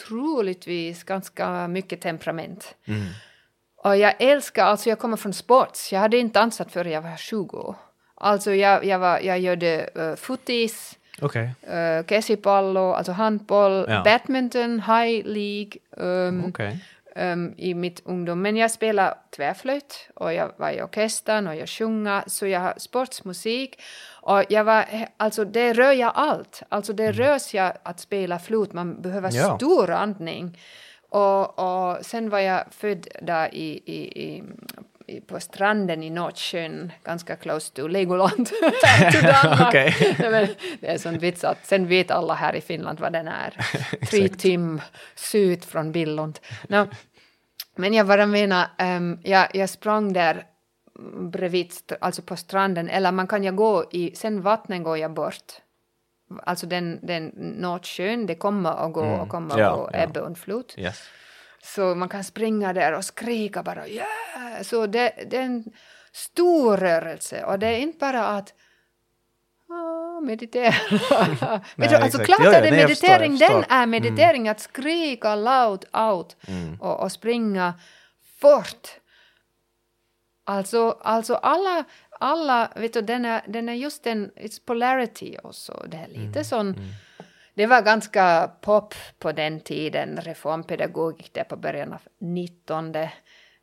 troligtvis 0.08 1.04
ganska 1.04 1.68
mycket 1.68 2.00
temperament. 2.00 2.74
Mm. 2.84 3.06
Och 3.76 3.96
jag 3.96 4.14
älskar, 4.18 4.64
alltså 4.64 4.88
jag 4.88 4.98
kommer 4.98 5.16
från 5.16 5.32
sports, 5.32 5.92
jag 5.92 6.00
hade 6.00 6.16
inte 6.16 6.38
dansat 6.40 6.72
förrän 6.72 6.92
jag 6.92 7.02
var 7.02 7.16
20. 7.16 7.74
Alltså 8.24 8.54
jag, 8.54 8.84
jag, 8.84 8.98
var, 8.98 9.20
jag 9.20 9.40
gjorde 9.40 9.88
uh, 9.96 10.14
fotis, 10.14 10.98
okay. 11.22 11.48
uh, 11.68 11.74
eh, 11.74 12.06
käsipallo, 12.06 12.92
alltså 12.92 13.12
handboll, 13.12 13.86
ja. 13.88 14.02
badminton, 14.04 14.80
high 14.80 15.26
League 15.26 15.72
um, 15.90 16.44
okay. 16.44 16.76
um, 17.16 17.54
i 17.56 17.74
mitt 17.74 18.02
ungdom. 18.04 18.42
Men 18.42 18.56
jag 18.56 18.70
spelade 18.70 19.14
tvärflöjt 19.36 20.08
och 20.14 20.32
jag 20.32 20.52
var 20.56 20.70
i 20.70 20.82
orkestern 20.82 21.46
och 21.46 21.56
jag 21.56 21.68
sjunger, 21.68 22.22
så 22.26 22.46
jag 22.46 22.60
har 22.60 22.74
sportsmusik. 22.76 23.80
Och 24.10 24.44
jag 24.48 24.64
var, 24.64 24.84
alltså 25.16 25.44
det 25.44 25.72
rör 25.72 25.92
jag 25.92 26.12
allt. 26.14 26.62
Alltså 26.68 26.92
det 26.92 27.04
mm. 27.04 27.16
rörs 27.16 27.54
jag 27.54 27.72
att 27.82 28.00
spela 28.00 28.38
flot, 28.38 28.72
man 28.72 29.02
behöver 29.02 29.30
ja. 29.32 29.56
stor 29.56 29.90
andning. 29.90 30.58
Och, 31.08 31.58
och 31.58 32.06
sen 32.06 32.30
var 32.30 32.38
jag 32.38 32.64
född 32.70 33.08
där 33.22 33.54
i, 33.54 33.82
i, 33.84 34.22
i 34.22 34.42
på 35.26 35.40
stranden 35.40 36.02
i 36.02 36.10
Nordsjön, 36.10 36.92
ganska 37.04 37.36
close 37.36 37.72
to 37.72 37.86
Legoland. 37.86 38.50
okay. 39.68 39.92
det 40.80 40.86
är 40.86 40.98
sån 40.98 41.18
vits 41.18 41.44
att 41.44 41.66
sen 41.66 41.86
vet 41.86 42.10
alla 42.10 42.34
här 42.34 42.54
i 42.56 42.60
Finland 42.60 43.00
vad 43.00 43.12
den 43.12 43.28
är. 43.28 43.56
Tre 44.10 44.28
tim 44.28 44.80
syd 45.14 45.64
från 45.64 45.92
Billund. 45.92 46.38
No, 46.68 46.88
men 47.74 47.94
jag 47.94 48.06
bara 48.06 48.26
menar, 48.26 48.66
um, 48.78 49.20
jag, 49.22 49.48
jag 49.54 49.68
sprang 49.68 50.12
där 50.12 50.46
bredvid, 51.32 51.72
alltså 52.00 52.22
på 52.22 52.36
stranden, 52.36 52.88
eller 52.88 53.12
man 53.12 53.26
kan 53.26 53.44
ju 53.44 53.52
gå 53.52 53.84
i, 53.90 54.14
sen 54.14 54.42
vattnet 54.42 54.84
går 54.84 54.98
jag 54.98 55.12
bort. 55.12 55.52
Alltså 56.42 56.66
den, 56.66 56.98
den 57.02 57.26
Nordsjön, 57.36 58.26
det 58.26 58.34
kommer 58.34 58.70
att 58.70 58.92
gå 58.92 59.02
mm. 59.02 59.20
och 59.20 59.28
kommer 59.28 59.58
ja, 59.58 59.70
att 59.70 59.76
gå 59.76 59.90
ja. 59.92 59.98
ebbe 60.02 60.20
och 60.20 60.38
flod. 60.38 60.72
Yes. 60.76 61.08
Så 61.64 61.94
man 61.94 62.08
kan 62.08 62.24
springa 62.24 62.72
där 62.72 62.92
och 62.92 63.04
skrika 63.04 63.62
bara 63.62 63.88
yeah! 63.88 64.62
Så 64.62 64.86
det, 64.86 65.12
det 65.30 65.36
är 65.36 65.42
en 65.42 65.64
stor 66.12 66.76
rörelse 66.76 67.44
och 67.44 67.58
det 67.58 67.66
är 67.66 67.78
inte 67.78 67.98
bara 67.98 68.26
att 68.26 68.54
ah, 69.70 70.20
meditera. 70.20 70.74
nej, 71.74 71.94
alltså 71.94 72.18
klart 72.18 72.40
är 72.40 72.62
det 72.62 72.70
nej, 72.70 72.82
meditering, 72.86 73.38
förstår, 73.38 73.54
den 73.54 73.64
är 73.68 73.86
meditering, 73.86 74.42
mm. 74.42 74.50
att 74.50 74.60
skrika 74.60 75.34
loud 75.34 75.84
out 75.92 76.36
mm. 76.48 76.80
och, 76.80 77.00
och 77.00 77.12
springa 77.12 77.74
fort. 78.40 78.88
Alltså, 80.44 80.90
alltså 80.90 81.34
alla, 81.34 81.84
alla 82.20 82.72
vet 82.76 82.92
du, 82.92 83.00
den 83.00 83.24
är, 83.24 83.42
den 83.46 83.68
är 83.68 83.74
just 83.74 84.06
en, 84.06 84.30
it's 84.30 84.66
polarity 84.66 85.36
också, 85.42 85.86
det 85.88 85.96
är 85.96 86.08
lite 86.08 86.20
mm. 86.20 86.44
sån 86.44 86.68
mm 86.68 86.88
det 87.54 87.66
var 87.66 87.82
ganska 87.82 88.50
pop 88.60 88.94
på 89.18 89.32
den 89.32 89.60
tiden, 89.60 90.20
reformpedagogik 90.20 91.30
där 91.34 91.44
på 91.44 91.56
början 91.56 91.92
av 91.92 92.00
19 92.18 92.92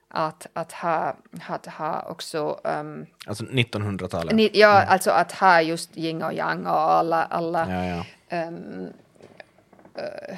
att, 0.07 0.47
att, 0.53 0.71
ha, 0.71 1.17
att 1.47 1.65
ha 1.65 2.01
också... 2.01 2.59
Um, 2.63 3.05
alltså 3.27 3.43
1900-talet? 3.43 4.35
Ni, 4.35 4.51
ja, 4.53 4.77
mm. 4.77 4.89
alltså 4.89 5.11
att 5.11 5.31
ha 5.31 5.61
just 5.61 5.97
yin 5.97 6.23
och 6.23 6.33
yang 6.33 6.65
och 6.65 6.91
alla, 6.91 7.23
alla 7.23 7.69
ja, 7.69 8.05
ja. 8.29 8.47
Um, 8.47 8.87
uh, 9.97 10.37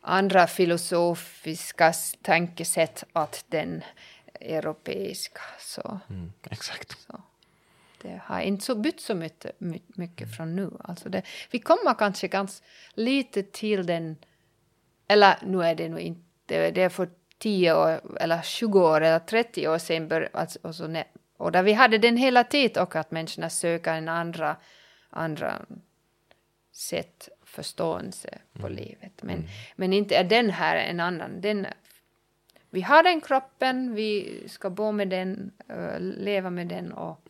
andra 0.00 0.46
filosofiska 0.46 1.92
tankesätt 2.22 3.04
att 3.12 3.44
den 3.48 3.82
europeiska. 4.40 5.40
Så, 5.58 6.00
mm, 6.10 6.32
exakt. 6.50 7.00
Så 7.06 7.22
det 8.02 8.20
har 8.24 8.40
inte 8.40 8.64
så 8.64 8.74
bytt 8.74 9.00
så 9.00 9.14
mycket, 9.14 9.60
mycket 9.86 10.36
från 10.36 10.56
nu. 10.56 10.70
Alltså 10.84 11.08
det, 11.08 11.22
vi 11.50 11.58
kommer 11.58 11.94
kanske 11.94 12.28
ganska 12.28 12.66
lite 12.94 13.42
till 13.42 13.86
den, 13.86 14.16
eller 15.08 15.38
nu 15.42 15.62
är 15.62 15.74
det 15.74 15.88
nog 15.88 16.00
inte, 16.00 16.70
det 16.70 16.82
är 16.82 16.88
för 16.88 17.08
10 17.38 17.74
år, 17.74 18.00
eller 18.20 18.42
20 18.42 18.80
år 18.80 19.00
eller 19.00 19.18
30 19.18 19.68
år 19.68 19.78
sedan, 19.78 20.08
bör, 20.08 20.28
alltså, 20.32 20.58
och, 20.62 20.74
så, 20.74 21.02
och 21.36 21.52
där 21.52 21.62
vi 21.62 21.72
hade 21.72 21.98
den 21.98 22.16
hela 22.16 22.44
tiden 22.44 22.82
och 22.82 22.96
att 22.96 23.10
människorna 23.10 23.50
söker 23.50 23.94
en 23.94 24.08
andra, 24.08 24.56
andra 25.10 25.62
sätt 26.72 27.28
förståelse 27.44 28.38
på 28.52 28.66
mm. 28.66 28.78
livet. 28.78 29.22
Men, 29.22 29.36
mm. 29.36 29.48
men 29.76 29.92
inte 29.92 30.16
är 30.16 30.24
den 30.24 30.50
här 30.50 30.76
en 30.76 31.00
annan. 31.00 31.40
Den, 31.40 31.66
vi 32.70 32.80
har 32.80 33.02
den 33.02 33.20
kroppen, 33.20 33.94
vi 33.94 34.42
ska 34.48 34.70
bo 34.70 34.92
med 34.92 35.08
den, 35.08 35.52
uh, 35.70 36.00
leva 36.00 36.50
med 36.50 36.68
den 36.68 36.92
och 36.92 37.24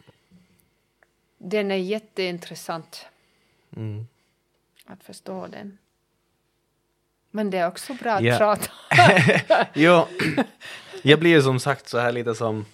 den 1.42 1.70
är 1.70 1.76
jätteintressant 1.76 3.06
mm. 3.76 4.06
att 4.86 5.04
förstå 5.04 5.46
den. 5.46 5.78
Men 7.30 7.50
det 7.50 7.58
är 7.58 7.68
också 7.68 7.94
bra 7.94 8.12
att 8.12 8.24
ja. 8.24 8.38
prata. 8.38 8.70
jo, 9.74 10.06
jag 11.02 11.20
blir 11.20 11.40
som 11.40 11.60
sagt 11.60 11.88
så 11.88 11.98
här 11.98 12.12
lite 12.12 12.34
som 12.34 12.64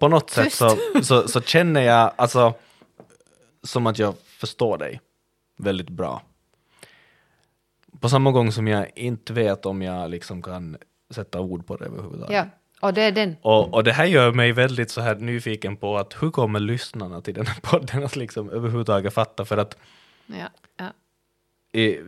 på 0.00 0.08
något 0.08 0.30
sätt 0.30 0.52
så, 0.52 0.76
så, 1.02 1.28
så, 1.28 1.40
känner 1.40 1.80
jag 1.80 2.12
alltså 2.16 2.54
som 3.62 3.86
att 3.86 3.98
jag 3.98 4.14
förstår 4.18 4.78
dig 4.78 5.00
väldigt 5.56 5.90
bra. 5.90 6.22
På 8.00 8.08
samma 8.08 8.30
gång 8.32 8.52
som 8.52 8.68
jag 8.68 8.90
inte 8.94 9.32
vet 9.32 9.66
om 9.66 9.82
jag 9.82 10.10
liksom 10.10 10.42
kan 10.42 10.76
sätta 11.10 11.40
ord 11.40 11.66
på 11.66 11.76
det 11.76 11.84
överhuvudtaget. 11.84 12.36
Ja. 12.36 12.46
Och 12.80 12.94
det 12.94 13.02
är 13.02 13.12
den. 13.12 13.36
Och, 13.42 13.74
och 13.74 13.84
det 13.84 13.92
här 13.92 14.04
gör 14.04 14.32
mig 14.32 14.52
väldigt 14.52 14.90
så 14.90 15.00
här 15.00 15.14
nyfiken 15.14 15.76
på 15.76 15.96
att 15.96 16.22
hur 16.22 16.30
kommer 16.30 16.60
lyssnarna 16.60 17.20
till 17.20 17.34
den 17.34 17.46
här 17.46 17.60
podden 17.62 18.04
att 18.04 18.16
liksom 18.16 18.50
överhuvudtaget 18.50 19.14
fatta 19.14 19.44
för 19.44 19.56
att 19.56 19.76
ja, 20.26 20.48
ja. 20.76 20.90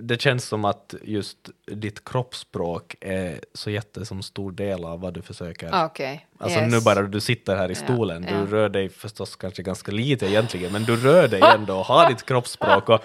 det 0.02 0.20
känns 0.20 0.44
som 0.44 0.64
att 0.64 0.94
just 1.02 1.38
ditt 1.66 2.04
kroppsspråk 2.04 2.96
är 3.00 3.40
så 3.54 3.70
jätte 3.70 4.06
som 4.06 4.22
stor 4.22 4.52
del 4.52 4.84
av 4.84 5.00
vad 5.00 5.14
du 5.14 5.22
försöker. 5.22 5.70
Ah, 5.72 5.86
okay. 5.86 6.18
Alltså 6.38 6.58
yes. 6.60 6.72
nu 6.72 6.80
bara 6.80 7.02
du 7.02 7.20
sitter 7.20 7.56
här 7.56 7.70
i 7.70 7.74
stolen, 7.74 8.26
ja, 8.28 8.34
du 8.34 8.46
rör 8.46 8.68
dig 8.68 8.88
förstås 8.88 9.36
kanske 9.36 9.62
ganska 9.62 9.92
lite 9.92 10.26
egentligen, 10.26 10.72
men 10.72 10.84
du 10.84 10.96
rör 10.96 11.28
dig 11.28 11.40
ändå 11.54 11.78
och 11.78 11.84
har 11.84 12.08
ditt 12.08 12.26
kroppsspråk 12.26 12.88
och, 12.88 13.00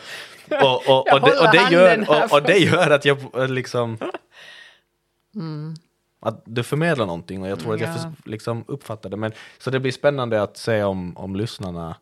och, 0.49 0.89
och, 0.89 1.13
och, 1.13 1.21
det, 1.21 1.39
och, 1.39 1.51
det, 1.51 1.71
gör, 1.71 2.09
och, 2.09 2.33
och 2.33 2.43
det 2.43 2.57
gör 2.57 2.89
att 2.89 3.05
jag 3.05 3.49
liksom 3.49 3.97
mm 5.35 5.75
att 6.23 6.41
du 6.45 6.63
förmedlar 6.63 7.05
någonting 7.05 7.41
och 7.41 7.47
jag 7.47 7.59
tror 7.59 7.79
ja. 7.79 7.89
att 7.89 7.95
jag 7.95 8.01
för, 8.01 8.29
liksom 8.29 8.63
uppfattar 8.67 9.09
det. 9.09 9.17
Men, 9.17 9.31
så 9.57 9.69
det 9.69 9.79
blir 9.79 9.91
spännande 9.91 10.41
att 10.41 10.57
se 10.57 10.83
om, 10.83 11.17
om 11.17 11.35
lyssnarna 11.35 11.95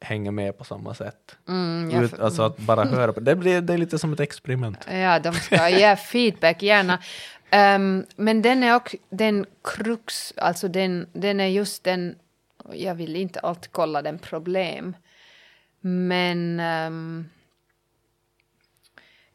hänger 0.00 0.30
med 0.30 0.58
på 0.58 0.64
samma 0.64 0.94
sätt. 0.94 1.36
Mm, 1.48 2.02
Ut, 2.02 2.18
alltså 2.18 2.42
att 2.42 2.58
bara 2.58 2.84
höra 2.84 3.12
på, 3.12 3.20
det, 3.20 3.36
blir, 3.36 3.60
det 3.60 3.72
är 3.72 3.78
lite 3.78 3.98
som 3.98 4.12
ett 4.12 4.20
experiment. 4.20 4.78
Ja, 4.90 5.18
de 5.18 5.32
ska 5.34 5.68
ge 5.68 5.96
feedback 5.96 6.62
gärna. 6.62 6.98
Ehm, 7.50 8.06
men 8.16 8.42
den 8.42 8.62
är 8.62 8.76
också 8.76 8.96
den 9.10 9.46
krux, 9.64 10.32
alltså 10.36 10.68
den, 10.68 11.06
den 11.12 11.40
är 11.40 11.46
just 11.46 11.84
den, 11.84 12.16
jag 12.72 12.94
vill 12.94 13.16
inte 13.16 13.40
alltid 13.40 13.72
kolla 13.72 14.02
den 14.02 14.18
problem, 14.18 14.96
men 15.80 16.60
ehm, 16.60 17.28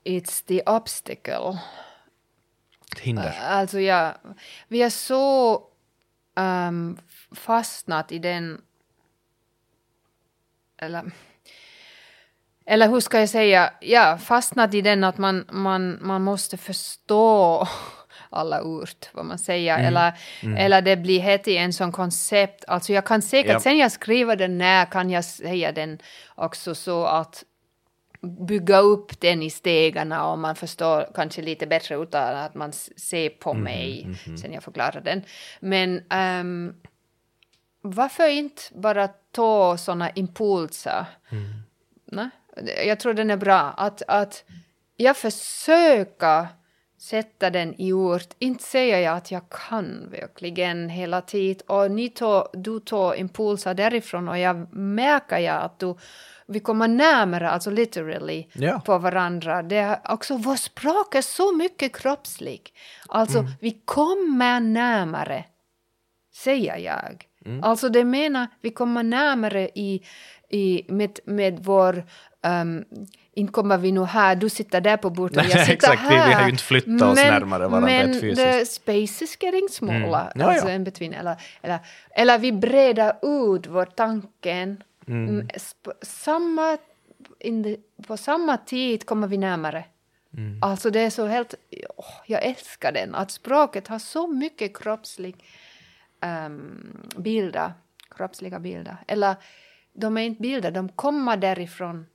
it's 0.04 0.46
the 0.46 0.62
obstacle. 0.62 1.60
Hinder. 2.98 3.38
Alltså 3.42 3.80
ja, 3.80 4.16
vi 4.68 4.82
är 4.82 4.90
så 4.90 5.64
ehm, 6.38 6.98
fastnat 7.32 8.12
i 8.12 8.20
den, 8.20 8.62
eller, 10.82 11.12
eller 12.66 12.88
hur 12.90 13.00
ska 13.00 13.20
jag 13.20 13.30
säga, 13.30 13.74
ja, 13.82 14.18
fastnat 14.18 14.74
i 14.74 14.82
den 14.82 15.04
att 15.04 15.18
man, 15.18 15.46
man, 15.52 15.98
man 16.02 16.22
måste 16.22 16.58
förstå 16.58 17.68
alla 18.30 18.64
ord, 18.64 18.90
vad 19.14 19.26
man 19.26 19.40
säger, 19.40 19.80
eller, 19.80 20.14
eller 20.58 20.82
det 20.82 20.98
blir 20.98 21.20
helt 21.20 21.48
i 21.48 21.58
en 21.58 21.74
sån 21.74 21.92
koncept, 21.92 22.66
alltså 22.68 22.94
jag 22.94 23.06
kan 23.06 23.22
säkert, 23.22 23.52
Ja. 23.52 23.60
sen 23.60 23.78
jag 23.78 23.92
skriver 23.92 24.36
den 24.36 24.58
när 24.58 24.86
kan 24.86 25.10
jag 25.10 25.26
säga 25.26 25.72
den 25.72 26.00
också 26.36 26.76
så 26.76 27.06
att 27.06 27.44
bygga 28.22 28.80
upp 28.80 29.20
den 29.20 29.42
i 29.44 29.50
stegarna 29.50 30.32
och 30.32 30.40
man 30.40 30.56
förstår 30.56 31.08
kanske 31.16 31.42
lite 31.42 31.68
bättre 31.68 31.96
utan 31.96 32.36
att 32.36 32.56
man 32.56 32.72
ser 32.74 33.30
på 33.30 33.54
mig 33.54 34.08
sen 34.42 34.54
jag 34.54 34.64
förklarar 34.64 35.02
den. 35.02 35.24
Men 35.60 36.04
ehm, 36.10 36.74
varför 37.82 38.30
inte 38.30 38.62
bara 38.76 39.08
ta 39.32 39.78
såna 39.78 40.10
impulser? 40.10 41.06
Nej, 42.06 42.30
det- 42.56 42.84
jag 42.84 43.00
tror 43.00 43.14
den 43.14 43.30
är 43.30 43.38
bra. 43.38 43.60
Att, 43.78 44.02
att 44.08 44.44
jag 44.98 45.18
försöker 45.18 46.48
sätta 46.98 47.50
den 47.50 47.82
i 47.82 47.94
ord. 47.94 48.22
Inte 48.40 48.64
säger 48.64 49.00
jag 49.00 49.18
att 49.18 49.32
jag 49.32 49.50
kan 49.50 50.10
verkligen 50.12 50.90
hela 50.90 51.22
tiden. 51.22 51.68
Och 51.68 51.92
ni 51.92 52.10
tar, 52.10 52.48
du 52.54 52.80
tar 52.80 53.14
impulser 53.16 53.74
därifrån 53.74 54.28
och 54.30 54.38
jag 54.40 54.74
märker 54.76 55.38
jag 55.38 55.62
att 55.64 55.80
du, 55.80 55.96
vi 56.50 56.60
kommer 56.60 56.88
närmare, 56.88 57.50
alltså 57.50 57.72
literally, 57.72 58.48
Ja. 58.54 58.82
på 58.86 58.98
varandra. 58.98 59.64
Det 59.64 59.78
är 59.78 60.00
också, 60.10 60.38
vårt 60.38 60.60
språk 60.60 61.16
är 61.16 61.22
så 61.22 61.56
mycket 61.56 61.96
kroppsligt. 61.96 62.74
Alltså, 63.08 63.46
vi 63.62 63.82
kommer 63.86 64.60
närmare 64.60 65.46
säger 66.36 66.78
jag. 66.78 67.26
Alltså 67.62 67.90
det 67.90 68.04
menar, 68.06 68.48
vi 68.62 68.70
kommer 68.70 69.04
närmare 69.04 69.70
i, 69.76 70.02
i, 70.50 70.84
med, 70.88 71.20
med 71.26 71.60
vår... 71.64 72.04
Um, 72.48 72.86
inte 73.34 73.54
kommer 73.54 73.78
vi 73.78 73.92
nu 73.92 74.06
här, 74.06 74.36
du 74.36 74.50
sitter 74.50 74.82
där 74.82 74.98
på 74.98 75.10
bordet 75.10 75.38
och 75.38 75.44
jag 75.44 75.60
sitter 75.66 75.74
exakt, 75.74 76.04
vi- 76.04 76.08
vi 76.10 76.16
här. 76.16 76.34
har 76.36 76.44
ju 76.44 76.50
inte 76.52 76.64
flyttat 76.64 77.02
oss 77.02 77.16
närmare 77.16 77.68
varandra 77.68 77.80
Men 77.92 78.14
fysiskt. 78.14 78.42
the 78.42 78.66
space 78.66 79.24
is 79.24 79.38
getting 79.42 79.70
smaller. 79.70 80.32
Ja, 80.36 80.46
alltså 80.46 80.68
ja. 80.68 80.74
in 80.76 80.84
between. 80.84 81.14
Eller, 81.14 81.36
eller, 81.62 81.80
eller 82.12 82.38
vi 82.38 82.52
breder 82.52 83.10
ut 83.56 83.68
vår 83.68 83.86
tanken. 83.86 84.84
Mm, 85.10 85.48
sp- 85.48 85.94
Samma, 86.02 86.78
the, 87.40 87.78
på 88.08 88.18
samma 88.18 88.58
tid 88.58 89.06
kommer 89.06 89.28
vi 89.28 89.38
närmare. 89.38 89.84
Alltså 90.62 90.90
det 90.90 91.00
är 91.00 91.10
så 91.10 91.26
helt... 91.26 91.54
åh, 91.98 92.06
jag 92.26 92.44
älskar 92.46 92.92
den. 92.92 93.16
Att 93.16 93.32
språket 93.32 93.88
har 93.88 94.00
så 94.00 94.28
mycket 94.28 94.78
kroppslig 94.78 95.36
um, 96.46 97.08
bilder. 97.18 97.74
Kroppsliga 98.16 98.60
bilder. 98.60 98.98
Eller 99.08 99.36
de 99.94 100.18
är 100.18 100.22
inte 100.22 100.42
bilder, 100.42 100.72
de 100.72 100.90
kommer 100.90 101.38
därifrån. 101.38 102.06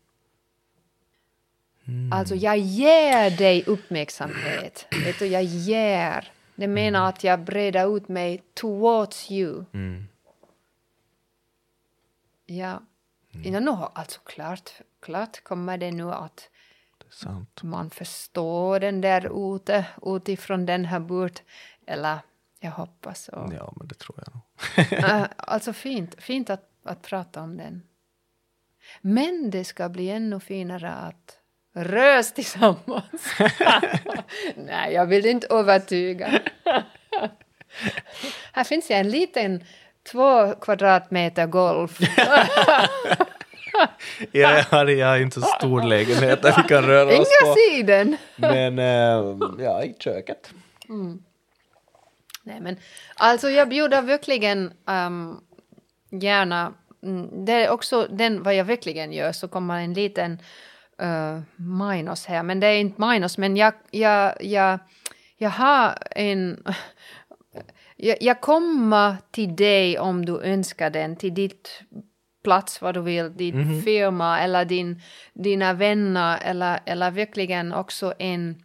Alltså 2.13 2.35
jag 2.35 2.59
ger 2.59 3.31
dig 3.39 3.65
uppmärksamhet. 3.67 4.87
Vet 5.05 5.19
du, 5.19 5.27
jag 5.27 5.45
ger. 5.45 6.33
Det 6.55 6.69
menar 6.69 7.09
att 7.09 7.25
jag 7.25 7.41
breder 7.41 7.97
ut 7.97 8.09
mig 8.09 8.43
towards 8.55 9.31
you. 9.31 9.65
Mm. 9.73 10.09
Ja. 12.47 12.83
Innan 13.45 13.65
nu 13.65 13.71
alltså 13.71 14.21
klart, 14.21 14.71
klart 15.01 15.45
kommer 15.45 15.79
det 15.79 15.91
nu 15.91 16.13
att 16.13 16.51
Det 16.99 17.63
man 17.63 17.91
förstår 17.91 18.81
den 18.81 19.01
där 19.01 19.57
ute, 19.57 19.87
utifrån 20.03 20.67
den 20.67 20.85
här 20.85 21.01
bort. 21.01 21.43
Eller 21.87 22.19
jag 22.61 22.71
hoppas. 22.71 23.29
Och, 23.29 23.53
Ja, 23.55 23.73
men 23.77 23.89
det 23.89 23.95
tror 23.95 24.23
jag 24.27 24.35
nog. 24.35 25.29
Alltså 25.37 25.73
fint, 25.73 26.23
fint 26.23 26.51
att, 26.51 26.71
att 26.85 27.03
prata 27.03 27.41
om 27.43 27.57
den. 27.57 27.83
Men 29.01 29.51
det 29.51 29.65
ska 29.65 29.89
bli 29.89 30.11
ännu 30.11 30.41
finare 30.41 30.93
att 30.93 31.39
rös 31.75 32.33
tillsammans. 32.33 33.39
Nej, 34.57 34.93
jag 34.95 35.07
vill 35.07 35.27
inte 35.27 35.47
övertyga. 35.47 36.41
Här 38.53 38.65
finns 38.65 38.91
en 38.91 39.11
liten 39.11 39.65
två 40.13 40.55
kvadratmeter 40.55 41.47
golf. 41.47 41.99
Jag 44.33 44.63
har, 44.63 44.87
jag 44.87 45.07
har 45.07 45.19
inte 45.19 45.41
så 45.41 45.47
stor 45.47 45.83
lägenhet 45.83 46.43
där 46.43 46.55
vi 46.57 46.69
kan 46.69 46.85
röra 46.85 47.07
oss 47.21 47.29
Inga 47.43 47.51
på. 47.51 47.57
siden. 47.59 48.17
Men 48.37 48.79
eh, 48.79 49.39
ja, 49.59 49.85
i 49.85 49.95
köket. 49.99 50.51
Nej, 52.43 52.61
men 52.61 52.77
alltså 53.15 53.51
jag 53.51 53.69
bjuder 53.69 54.03
verkligen 54.03 54.73
um, 54.87 55.41
gärna. 56.11 56.73
Mm, 57.03 57.45
det 57.45 57.53
är 57.53 57.71
också 57.71 58.07
den 58.11 58.43
vad 58.43 58.55
jag 58.55 58.65
verkligen 58.65 59.13
gör 59.13 59.33
så 59.33 59.49
kommer 59.49 59.81
en 59.81 59.95
liten 59.95 60.39
uh, 61.03 61.41
minus 61.57 62.27
här, 62.27 62.43
men 62.43 62.61
det 62.61 62.67
är 62.67 62.79
inte 62.79 63.01
minus, 63.01 63.39
men 63.39 63.57
jag, 63.57 63.73
jag, 63.91 64.45
jag, 64.45 64.79
jag 65.37 65.51
har 65.51 65.99
en 66.11 66.65
jag, 68.05 68.17
jag 68.21 68.41
kommer 68.41 69.17
till 69.31 69.57
dig 69.57 69.99
om 69.99 70.25
du 70.25 70.41
önskar 70.41 70.91
den, 70.91 71.17
till 71.17 71.35
ditt 71.35 71.83
plats 72.45 72.83
vad 72.83 72.95
du 72.95 73.01
vill, 73.01 73.37
din 73.37 73.83
firma 73.83 74.41
eller 74.41 74.65
din, 74.65 75.01
dina 75.33 75.73
vänner 75.73 76.39
eller, 76.43 76.81
eller 76.85 77.11
verkligen 77.11 77.73
också 77.73 78.15
en 78.19 78.65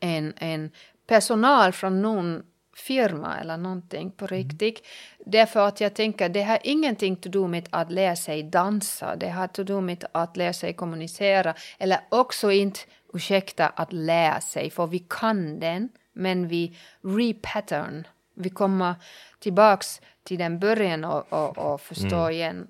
en, 0.00 0.32
en 0.36 0.70
personal 1.06 1.72
från 1.72 2.02
någon 2.02 2.42
firma 2.76 3.40
eller 3.40 3.56
någonting 3.56 4.10
på 4.10 4.26
riktigt. 4.26 4.86
Därför 5.26 5.68
att 5.68 5.80
jag 5.80 5.94
tänker 5.94 6.28
det 6.28 6.42
har 6.42 6.58
ingenting 6.62 7.12
att 7.12 7.34
göra 7.34 7.48
med 7.48 7.68
att 7.70 7.92
lära 7.92 8.16
sig 8.16 8.42
dansa. 8.42 9.16
Det 9.16 9.28
har 9.28 9.44
att 9.44 9.68
göra 9.68 9.80
med 9.80 10.04
att 10.12 10.36
lära 10.36 10.52
sig 10.52 10.72
kommunicera. 10.72 11.54
Eller 11.78 12.00
också 12.08 12.50
inte, 12.50 12.80
ursäkta, 13.14 13.68
att 13.68 13.92
lära 13.92 14.40
sig. 14.40 14.70
För 14.70 14.86
vi 14.86 14.98
kan 14.98 15.60
den, 15.60 15.88
men 16.12 16.48
vi 16.48 16.76
repattern. 17.02 18.06
Vi 18.40 18.50
kommer 18.50 18.94
tillbaks 19.38 20.00
till 20.22 20.38
den 20.38 20.58
början 20.58 21.04
och, 21.04 21.32
och, 21.32 21.58
och 21.58 21.80
förstår 21.80 22.30
igen 22.30 22.66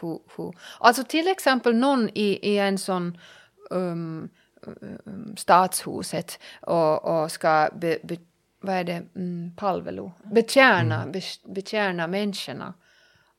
hur, 0.00 0.18
hur... 0.36 0.54
Alltså 0.78 1.04
till 1.04 1.28
exempel 1.28 1.76
någon 1.76 2.08
i, 2.08 2.38
i 2.42 2.58
en 2.58 2.78
sån 2.78 3.18
um, 3.70 4.28
um, 4.62 5.36
stadshuset 5.36 6.38
och, 6.60 7.04
och 7.04 7.32
ska 7.32 7.68
be, 7.74 7.98
be, 8.02 8.16
vad 8.60 8.74
är 8.74 8.84
det, 8.84 9.02
mm, 9.16 9.52
palvelu, 9.56 10.10
betjäna, 10.24 11.06
be, 11.06 11.20
betjäna 11.44 12.06
människorna. 12.06 12.74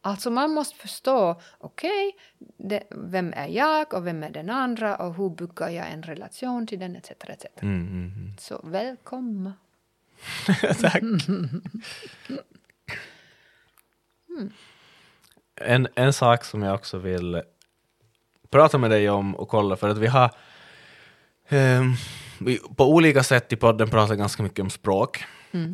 Alltså 0.02 0.30
man 0.30 0.52
måste 0.52 0.76
förstå, 0.76 1.42
okej, 1.58 2.12
okay, 2.58 2.80
vem 2.90 3.34
är 3.34 3.48
jag 3.48 3.94
och 3.94 4.08
vem 4.08 4.24
är 4.24 4.30
den 4.30 4.50
andra 4.50 4.96
och 4.96 5.16
hur 5.16 5.30
bygger 5.30 5.70
jag 5.70 5.92
en 5.92 6.04
relation 6.04 6.68
till 6.68 6.80
den 6.80 6.96
etc. 6.96 7.12
etc. 7.12 7.46
Mm, 7.62 7.82
mm, 7.82 8.14
mm. 8.16 8.38
Så 8.40 8.62
välkomna. 8.64 9.54
Tack. 10.82 11.04
En, 15.56 15.88
en 15.96 16.14
sak 16.14 16.44
som 16.44 16.62
jag 16.62 16.76
också 16.76 16.98
vill 16.98 17.42
prata 18.50 18.78
med 18.78 18.92
dig 18.92 19.10
om 19.10 19.36
och 19.36 19.50
kolla, 19.50 19.76
för 19.76 19.90
att 19.90 19.98
vi 19.98 20.08
har 20.08 20.32
ehm, 21.50 21.94
vi, 22.40 22.60
på 22.76 22.90
olika 22.90 23.24
sätt 23.24 23.54
i 23.54 23.56
podden 23.56 23.90
pratat 23.90 24.18
ganska 24.18 24.44
mycket 24.44 24.60
om 24.60 24.70
språk 24.70 25.24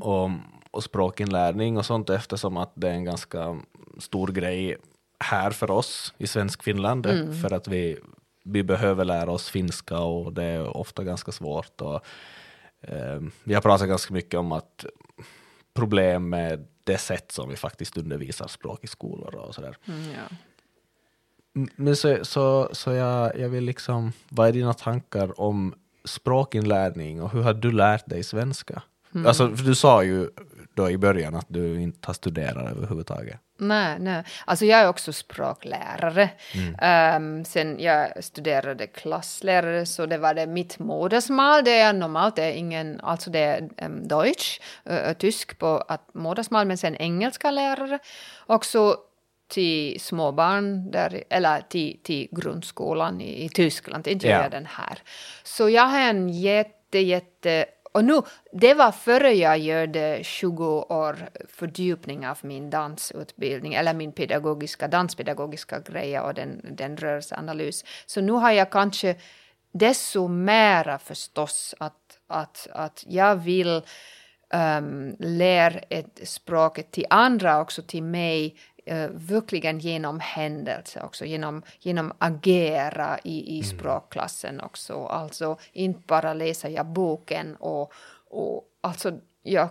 och, 0.02 0.30
och 0.72 0.84
språkinlärning 0.84 1.78
och 1.78 1.86
sånt 1.86 2.10
eftersom 2.10 2.58
att 2.58 2.72
det 2.76 2.90
är 2.90 2.94
en 2.94 3.06
ganska 3.06 3.60
stor 3.98 4.28
grej 4.28 4.78
här 5.20 5.52
för 5.52 5.72
oss 5.72 6.14
i 6.18 6.28
svensk 6.28 6.64
Finland 6.64 7.08
för 7.42 7.54
att 7.54 7.68
vi, 7.68 7.98
vi 8.44 8.64
behöver 8.64 9.06
lära 9.06 9.32
oss 9.32 9.50
finska 9.50 10.00
och 10.00 10.34
det 10.34 10.44
är 10.44 10.78
ofta 10.78 11.04
ganska 11.04 11.32
svårt. 11.32 11.82
Och, 11.82 12.02
vi 13.44 13.54
har 13.54 13.62
pratat 13.62 13.88
ganska 13.88 14.14
mycket 14.14 14.40
om 14.40 14.52
att 14.52 14.86
problem 15.74 16.30
med 16.30 16.68
det 16.84 16.98
sätt 16.98 17.32
som 17.32 17.50
vi 17.50 17.56
faktiskt 17.56 17.98
undervisar 17.98 18.48
språk 18.48 18.84
i 18.84 18.88
skolor 18.88 19.36
och 19.36 19.56
sådär. 19.56 19.78
Mm, 19.88 20.12
ja. 20.12 20.36
Men 21.76 21.96
så, 21.96 22.26
så, 22.26 22.70
så 22.72 22.92
jag, 22.92 23.40
jag 23.40 23.50
vill 23.50 23.64
liksom, 23.64 24.12
vad 24.30 24.48
är 24.48 24.54
dina 24.54 24.74
tankar 24.74 25.42
om 25.42 25.74
språkinlärning 26.06 27.22
och 27.22 27.32
hur 27.32 27.42
har 27.42 27.54
du 27.54 27.72
lärt 27.72 28.10
dig 28.10 28.24
svenska? 28.24 28.82
Alltså, 29.26 29.56
för 29.56 29.66
du 29.66 29.76
sa 29.76 30.04
ju 30.04 30.30
då 30.74 30.90
i 30.90 30.98
början 30.98 31.36
att 31.36 31.46
du 31.50 31.82
inte 31.82 32.08
har 32.08 32.14
studerat 32.14 32.72
överhuvudtaget. 32.78 33.40
Nej, 33.60 34.00
nej. 34.00 34.24
Alltså 34.46 34.66
jag 34.66 34.80
är 34.80 34.88
också 34.88 35.14
språklärare. 35.14 36.30
Um, 37.16 37.46
sen 37.46 37.80
jag 37.80 38.24
studerade 38.24 38.88
klasslärare 38.88 39.86
så 39.86 40.06
det 40.06 40.18
var 40.18 40.34
det 40.34 40.48
mitt 40.48 40.80
modersmål. 40.80 41.64
Det 41.64 41.80
är 41.80 41.94
normalt, 41.94 42.36
det 42.36 42.44
är 42.44 42.52
ingen, 42.52 43.00
alltså 43.02 43.30
det 43.30 43.40
är 43.40 43.70
um, 43.82 44.08
Deutsch, 44.08 44.60
uh, 44.90 45.14
tysk 45.14 45.60
på 45.60 45.84
att 45.88 46.14
modersmål, 46.14 46.66
men 46.66 46.78
sen 46.78 46.96
engelska 46.96 47.52
lärare. 47.52 48.00
Också 48.46 48.98
till 49.50 50.00
småbarn, 50.00 50.92
där, 50.92 51.24
eller 51.30 51.62
till, 51.62 52.00
till 52.04 52.28
grundskolan 52.32 53.22
i, 53.22 53.46
i 53.46 53.50
Tyskland, 53.50 54.08
inte 54.08 54.28
jag 54.28 54.52
den 54.52 54.66
här. 54.66 55.00
Så 55.44 55.70
jag 55.70 55.84
har 55.84 56.00
en 56.00 56.30
jätte, 56.30 57.00
jätte 57.00 57.66
och 57.92 58.06
nu, 58.06 58.22
det 58.52 58.74
var 58.74 58.92
före 58.92 59.34
jag 59.34 59.60
gjorde 59.60 60.20
20 60.24 60.66
år 60.90 61.30
fördjupning 61.48 62.28
av 62.28 62.38
min 62.42 62.70
dansutbildning, 62.70 63.74
eller 63.74 63.94
min 63.94 64.12
pedagogiska, 64.12 64.88
danspedagogiska 64.88 65.80
grejer 65.80 66.24
och 66.24 66.34
den, 66.34 66.62
den 66.72 66.98
rörelseanalys. 66.98 67.86
Så 68.06 68.22
nu 68.22 68.32
har 68.32 68.52
jag 68.52 68.72
kanske 68.72 69.16
desto 69.72 70.28
mera 70.28 71.00
förstås 71.00 71.76
att, 71.80 72.20
att, 72.28 72.68
att 72.72 73.04
jag 73.08 73.36
vill 73.36 73.82
um, 74.54 75.16
lära 75.20 75.80
ett 75.90 76.20
språket 76.24 76.92
till 76.92 77.06
andra, 77.10 77.62
också 77.62 77.82
till 77.82 78.04
mig, 78.04 78.56
uh, 78.92 79.10
verkligen 79.12 79.80
genom 79.80 80.20
händelse 80.20 81.02
också, 81.02 81.26
genom, 81.26 81.64
genom 81.80 82.14
agera 82.18 83.20
i, 83.24 83.60
i 83.60 83.64
språkklassen 83.64 84.62
också. 84.62 85.06
Alltså 85.06 85.58
inte 85.74 86.02
bara 86.08 86.34
läsa 86.34 86.70
jag 86.70 86.86
boken 86.86 87.56
och, 87.56 87.94
och 88.30 88.64
alltså 88.82 89.20
jag 89.44 89.70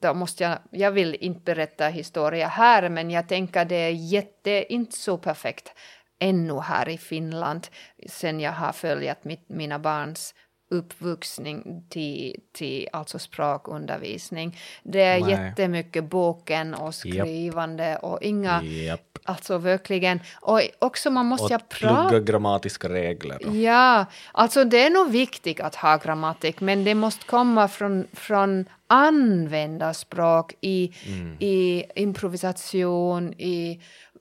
då 0.00 0.14
måste 0.14 0.44
jag, 0.44 0.58
jag 0.70 0.90
vill 0.90 1.14
inte 1.14 1.40
berätta 1.40 1.88
historia 1.88 2.48
här, 2.48 2.88
men 2.88 3.10
jag 3.10 3.28
tänker 3.28 3.64
det 3.64 3.76
är 3.76 3.90
jätte, 3.90 4.72
inte 4.72 4.96
så 4.96 5.18
perfekt 5.18 5.72
ännu 6.18 6.60
här 6.60 6.88
i 6.88 6.98
Finland, 6.98 7.66
sen 8.08 8.40
jag 8.40 8.52
har 8.52 8.72
följt 8.72 9.24
mitt, 9.24 9.48
mina 9.48 9.78
barns 9.78 10.34
uppvuxning 10.70 11.84
till, 11.88 12.40
till 12.52 12.88
alltså 12.92 13.18
språkundervisning. 13.18 14.58
Det 14.82 15.02
är 15.02 15.20
Nej. 15.20 15.30
jättemycket 15.30 16.04
boken 16.04 16.74
och 16.74 16.94
skrivande 16.94 17.96
och 17.96 18.22
inga, 18.22 18.62
Japp. 18.62 19.18
alltså 19.24 19.58
verkligen, 19.58 20.20
och 20.40 20.60
också 20.78 21.10
man 21.10 21.26
måste 21.26 21.54
Och 21.54 21.68
prata 21.68 22.08
plugga 22.08 22.24
grammatiska 22.24 22.88
regler. 22.88 23.46
och- 23.48 23.56
Ja, 23.56 24.06
alltså 24.32 24.64
det 24.64 24.82
är 24.86 24.90
nog 24.90 25.10
viktigt 25.10 25.60
att 25.60 25.74
ha 25.74 25.96
grammatik, 25.96 26.60
men 26.60 26.84
det 26.84 26.94
måste 26.94 27.26
komma 27.26 27.68
från, 27.68 28.06
från 28.12 28.64
användarspråk 28.86 30.54
i, 30.60 30.92
i 31.38 31.84
improvisation, 31.94 33.32
i 33.32 33.80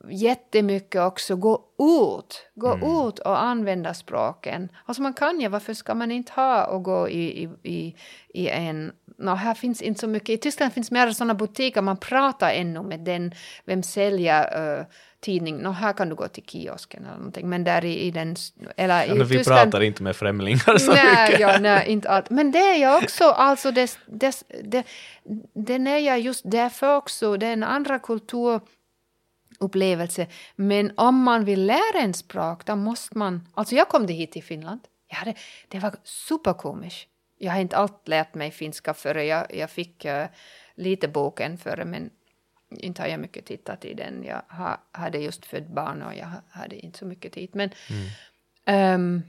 jättemycket 0.09 1.01
också. 1.01 1.35
Gå 1.35 1.61
ut, 1.79 2.47
gå 2.55 3.09
ut 3.09 3.19
och 3.19 3.43
använda 3.43 3.93
språken. 3.93 4.69
Alltså 4.85 5.01
man 5.01 5.13
kan 5.13 5.39
ju, 5.39 5.47
varför 5.47 5.73
ska 5.73 5.95
man 5.95 6.11
inte 6.11 6.31
ha 6.31 6.65
och 6.65 6.83
gå 6.83 7.09
i, 7.09 7.49
i, 7.63 7.95
i, 8.33 8.49
en, 8.49 8.91
no, 9.17 9.29
här 9.29 9.53
finns 9.53 9.81
inte 9.81 9.99
så 9.99 10.07
mycket, 10.07 10.29
i 10.29 10.37
Tyskland 10.37 10.73
finns 10.73 10.91
mer 10.91 11.11
sådana 11.11 11.33
butiker, 11.33 11.81
man 11.81 11.97
pratar 11.97 12.51
ännu 12.51 12.83
med 12.83 12.99
den, 12.99 13.31
vem 13.65 13.83
säljer 13.83 14.77
uh, 14.79 14.85
tidning, 15.19 15.57
no, 15.57 15.69
här 15.69 15.93
kan 15.93 16.09
du 16.09 16.15
gå 16.15 16.27
till 16.27 16.43
kiosken 16.43 17.05
eller 17.05 17.17
någonting, 17.17 17.49
men 17.49 17.63
där 17.63 17.85
i, 17.85 17.99
i 17.99 18.11
den, 18.11 18.35
eller 18.77 19.03
i 19.03 19.07
Ja, 19.07 19.23
vi 19.23 19.37
Tyskland, 19.37 19.61
pratar 19.61 19.83
inte 19.83 20.03
med 20.03 20.15
främlingar 20.15 20.77
så 20.77 20.93
nej, 20.93 21.25
mycket. 21.25 21.39
ja, 21.39 21.57
nej, 21.59 21.87
inte 21.87 22.09
allt. 22.09 22.29
Men 22.29 22.51
det 22.51 22.59
är 22.59 22.81
jag 22.81 23.03
också, 23.03 23.23
alltså 23.23 23.71
det, 23.71 23.97
det, 24.05 24.43
det, 24.63 24.83
den 25.53 25.87
är 25.87 25.97
jag 25.97 26.19
just 26.19 26.51
därför 26.51 26.95
också, 26.95 27.37
det 27.37 27.47
är 27.47 27.53
en 27.53 27.63
kulturupplevelse. 29.57 30.27
Men 30.55 30.91
om 30.97 31.23
man 31.23 31.45
vill 31.45 31.65
lära 31.65 31.99
en 31.99 32.13
språk, 32.13 32.65
då 32.65 32.75
måste 32.75 33.17
man, 33.17 33.47
alltså 33.53 33.75
jag 33.75 33.89
kom 33.89 34.07
hit 34.07 34.31
till 34.31 34.43
Finland, 34.43 34.79
jag 35.07 35.15
hade, 35.15 35.35
det 35.67 35.79
var 35.79 35.95
superkomiskt. 36.03 37.09
Jag 37.37 37.51
har 37.51 37.59
inte 37.59 37.77
allt 37.77 38.07
lärt 38.07 38.35
mig 38.35 38.51
finska 38.51 38.93
före, 38.93 39.25
jag, 39.25 39.55
jag 39.55 39.69
fick 39.69 40.05
uh, 40.05 40.25
lite 40.75 41.07
boken 41.07 41.57
före, 41.57 41.85
men 41.85 42.09
inte 42.69 43.01
har 43.01 43.09
jag 43.09 43.19
mycket 43.19 43.45
tittat 43.45 43.85
i 43.85 43.93
den. 43.93 44.23
Jag 44.23 44.41
ha, 44.49 44.81
hade 44.91 45.17
just 45.17 45.45
fött 45.45 45.67
barn 45.67 46.01
och 46.01 46.15
jag 46.15 46.27
hade 46.49 46.75
inte 46.75 46.97
så 46.97 47.05
mycket 47.05 47.33
tid. 47.33 47.49
Men 47.53 47.69
ehm, 48.65 49.23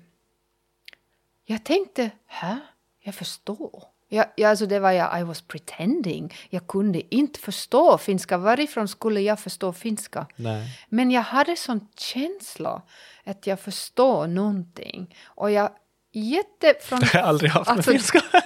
jag 1.45 1.65
tänkte, 1.65 2.11
hä? 2.27 2.61
Jag 3.01 3.15
förstår. 3.15 3.96
Jag, 4.09 4.27
jag, 4.37 4.51
alltså 4.51 4.67
det 4.67 4.79
var 4.79 4.93
jag, 4.93 5.21
I 5.21 5.23
was 5.23 5.41
pretending. 5.43 6.35
Jag 6.51 6.67
kunde 6.67 7.15
inte 7.15 7.41
förstå 7.41 7.99
finska. 7.99 8.39
Varifrån 8.39 8.89
skulle 8.89 9.21
jag 9.21 9.41
förstå 9.41 9.73
finska? 9.73 10.27
Nej. 10.37 10.69
Men 10.89 11.11
jag 11.11 11.23
hade 11.23 11.57
sån 11.57 11.89
känsla 11.99 12.83
att 13.25 13.47
jag 13.47 13.61
förstår 13.61 14.27
någonting. 14.27 15.17
Och 15.25 15.51
jag 15.51 15.71
jätte 16.13 16.75
från... 16.83 17.01
Det 17.01 17.07
har 17.07 17.19
jag 17.21 17.29
aldrig 17.29 17.51
haft 17.51 17.69
med 17.71 17.77
Alltså- 17.77 17.91
finska. 17.91 18.21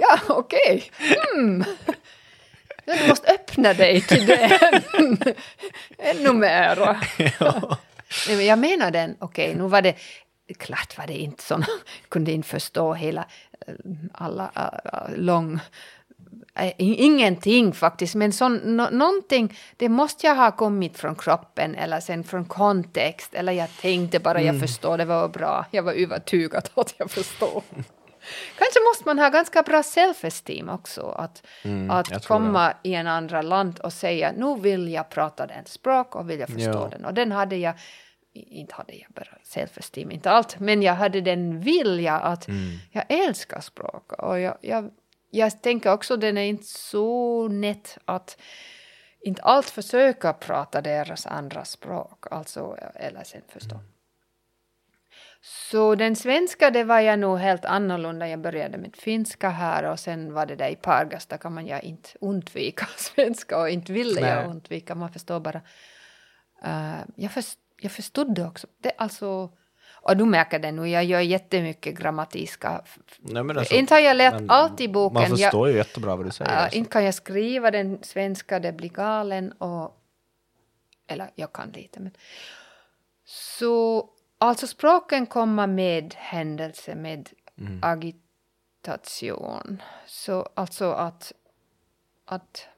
Ja, 0.00 0.18
okej. 0.28 0.90
Hmm. 1.34 1.64
Du 2.84 3.08
måste 3.08 3.32
öppna 3.32 3.74
dig 3.74 4.00
till 4.00 4.26
det 4.26 4.58
ännu 5.98 6.32
mera. 6.32 7.00
Nej, 7.18 8.36
men 8.36 8.46
jag 8.46 8.58
menar 8.58 8.90
den, 8.90 9.16
okej, 9.18 9.54
nu 9.54 9.62
var 9.62 9.82
det 9.82 9.94
klart 10.54 10.98
var 10.98 11.06
det 11.06 11.18
inte 11.18 11.42
såna, 11.42 11.66
kunde 12.08 12.32
inte 12.32 12.48
förstå 12.48 12.94
hela 12.94 13.24
eh, 13.66 13.74
alla 14.12 14.50
uh, 14.56 15.16
lång 15.16 15.60
Ingenting 16.78 17.72
faktiskt, 17.72 18.14
men 18.14 18.32
sån, 18.32 18.56
no, 18.56 18.88
någonting, 18.90 19.58
det 19.76 19.88
måste 19.88 20.26
jag 20.26 20.34
ha 20.34 20.50
kommit 20.50 20.98
från 20.98 21.14
kroppen 21.14 21.74
eller 21.74 22.00
sen 22.00 22.24
från 22.24 22.44
kontext, 22.44 23.34
eller 23.34 23.52
jag 23.52 23.68
tänkte 23.80 24.20
bara 24.20 24.42
jag 24.42 24.60
förstår, 24.60 24.98
det 24.98 25.04
var 25.04 25.28
bra, 25.28 25.66
jag 25.70 25.82
var 25.82 25.92
övertygad 25.92 26.68
att 26.74 26.94
jag 26.98 27.10
förstår. 27.10 27.62
Kanske 28.58 28.80
måste 28.90 29.02
man 29.06 29.18
ha 29.18 29.28
ganska 29.28 29.62
bra 29.62 29.82
self-esteem 29.82 30.74
också, 30.74 31.02
att, 31.02 31.42
Mm, 31.62 31.90
att 31.90 32.26
komma 32.26 32.72
i 32.82 32.94
en 32.94 33.06
andra 33.06 33.42
land 33.42 33.78
och 33.78 33.92
säga 33.92 34.32
nu 34.36 34.56
vill 34.60 34.88
jag 34.92 35.08
prata 35.08 35.46
den 35.46 35.64
språk 35.66 36.16
och 36.16 36.30
vill 36.30 36.40
jag 36.40 36.48
förstå 36.48 36.70
Ja. 36.70 36.88
den. 36.90 37.04
Och 37.04 37.14
den 37.14 37.32
hade 37.32 37.56
jag, 37.56 37.74
inte 38.32 38.74
hade 38.74 38.92
jag 38.92 39.10
bara 39.10 39.38
self-esteem, 39.44 40.12
inte 40.12 40.30
allt, 40.30 40.60
men 40.60 40.82
jag 40.82 40.94
hade 40.94 41.20
den 41.20 41.60
vilja 41.60 42.14
att 42.14 42.48
Mm. 42.48 42.78
jag 42.92 43.04
älskar 43.08 43.60
språk. 43.60 44.12
Och 44.12 44.40
jag, 44.40 44.58
jag, 44.60 44.90
jag 45.30 45.62
tänker 45.62 45.92
också 45.92 46.16
den 46.16 46.38
är 46.38 46.42
inte 46.44 46.66
så 46.66 47.48
nätt 47.48 47.98
att 48.04 48.38
inte 49.20 49.42
allt 49.42 49.70
försöka 49.70 50.32
prata 50.32 50.80
deras 50.80 51.26
andra 51.26 51.64
språk, 51.64 52.24
alltså, 52.30 52.76
eller 52.94 53.24
sen 53.24 53.42
förstå. 53.48 53.74
Mm. 53.74 53.86
Så 55.40 55.94
den 55.94 56.16
svenska, 56.16 56.70
det 56.70 56.84
var 56.84 57.00
jag 57.00 57.18
nog 57.18 57.38
helt 57.38 57.64
annorlunda. 57.64 58.28
Jag 58.28 58.40
började 58.40 58.78
med 58.78 58.96
finska 58.96 59.48
här 59.48 59.84
och 59.84 60.00
sen 60.00 60.32
var 60.32 60.46
det 60.46 60.56
där 60.56 60.68
i 60.68 60.76
Pargas, 60.76 61.26
där 61.26 61.36
kan 61.36 61.54
man 61.54 61.66
ju 61.66 61.80
inte 61.80 62.10
undvika 62.20 62.88
svenska 62.96 63.60
och 63.60 63.70
inte 63.70 63.92
ville 63.92 64.20
Nej. 64.20 64.30
jag 64.30 64.50
undvika, 64.50 64.94
man 64.94 65.12
förstår 65.12 65.40
bara. 65.40 65.60
Uh, 66.64 67.00
jag, 67.16 67.32
först, 67.32 67.58
jag 67.80 67.92
förstod 67.92 68.34
det 68.34 68.46
också. 68.46 68.66
Det, 68.82 68.92
alltså, 68.98 69.50
och 69.92 70.16
du 70.16 70.24
märker 70.24 70.58
det 70.58 70.72
nu, 70.72 70.88
jag 70.88 71.04
gör 71.04 71.20
jättemycket 71.20 71.98
grammatiska... 71.98 72.84
Nej, 73.18 73.42
men 73.42 73.58
alltså, 73.58 73.74
inte 73.74 73.94
har 73.94 74.00
jag 74.00 74.16
lärt 74.16 74.42
allt 74.48 74.80
i 74.80 74.88
boken. 74.88 75.14
Man 75.14 75.22
jag, 75.22 75.38
förstår 75.38 75.68
ju 75.68 75.76
jättebra 75.76 76.16
vad 76.16 76.26
du 76.26 76.30
säger. 76.30 76.50
Uh, 76.50 76.58
alltså. 76.58 76.78
inte 76.78 76.90
kan 76.90 77.04
jag 77.04 77.14
skriva 77.14 77.70
den 77.70 77.98
svenska, 78.02 78.60
det 78.60 78.72
blir 78.72 78.88
galen 78.88 79.52
och... 79.52 79.94
Eller 81.06 81.30
jag 81.34 81.52
kan 81.52 81.70
lite, 81.70 82.00
men... 82.00 82.12
Så 83.24 84.08
alltså 84.38 84.66
språken 84.66 85.26
kommer 85.26 85.66
med 85.66 86.14
händelse, 86.16 86.94
med 86.94 87.28
agitation. 88.82 89.82
Så 90.06 90.48
alltså 90.54 90.92
att... 90.92 91.32
att 92.24 92.68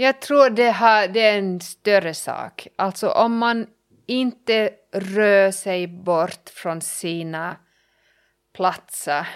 jag 0.00 0.20
tror 0.20 0.50
det, 0.50 0.70
har, 0.70 1.08
det 1.08 1.20
är 1.20 1.38
en 1.38 1.60
större 1.60 2.14
sak. 2.14 2.68
Alltså 2.76 3.08
om 3.08 3.38
man 3.38 3.66
inte 4.06 4.70
rör 4.92 5.50
sig 5.50 5.86
bort 5.86 6.48
från 6.54 6.80
sina 6.80 7.56
platser 8.54 9.28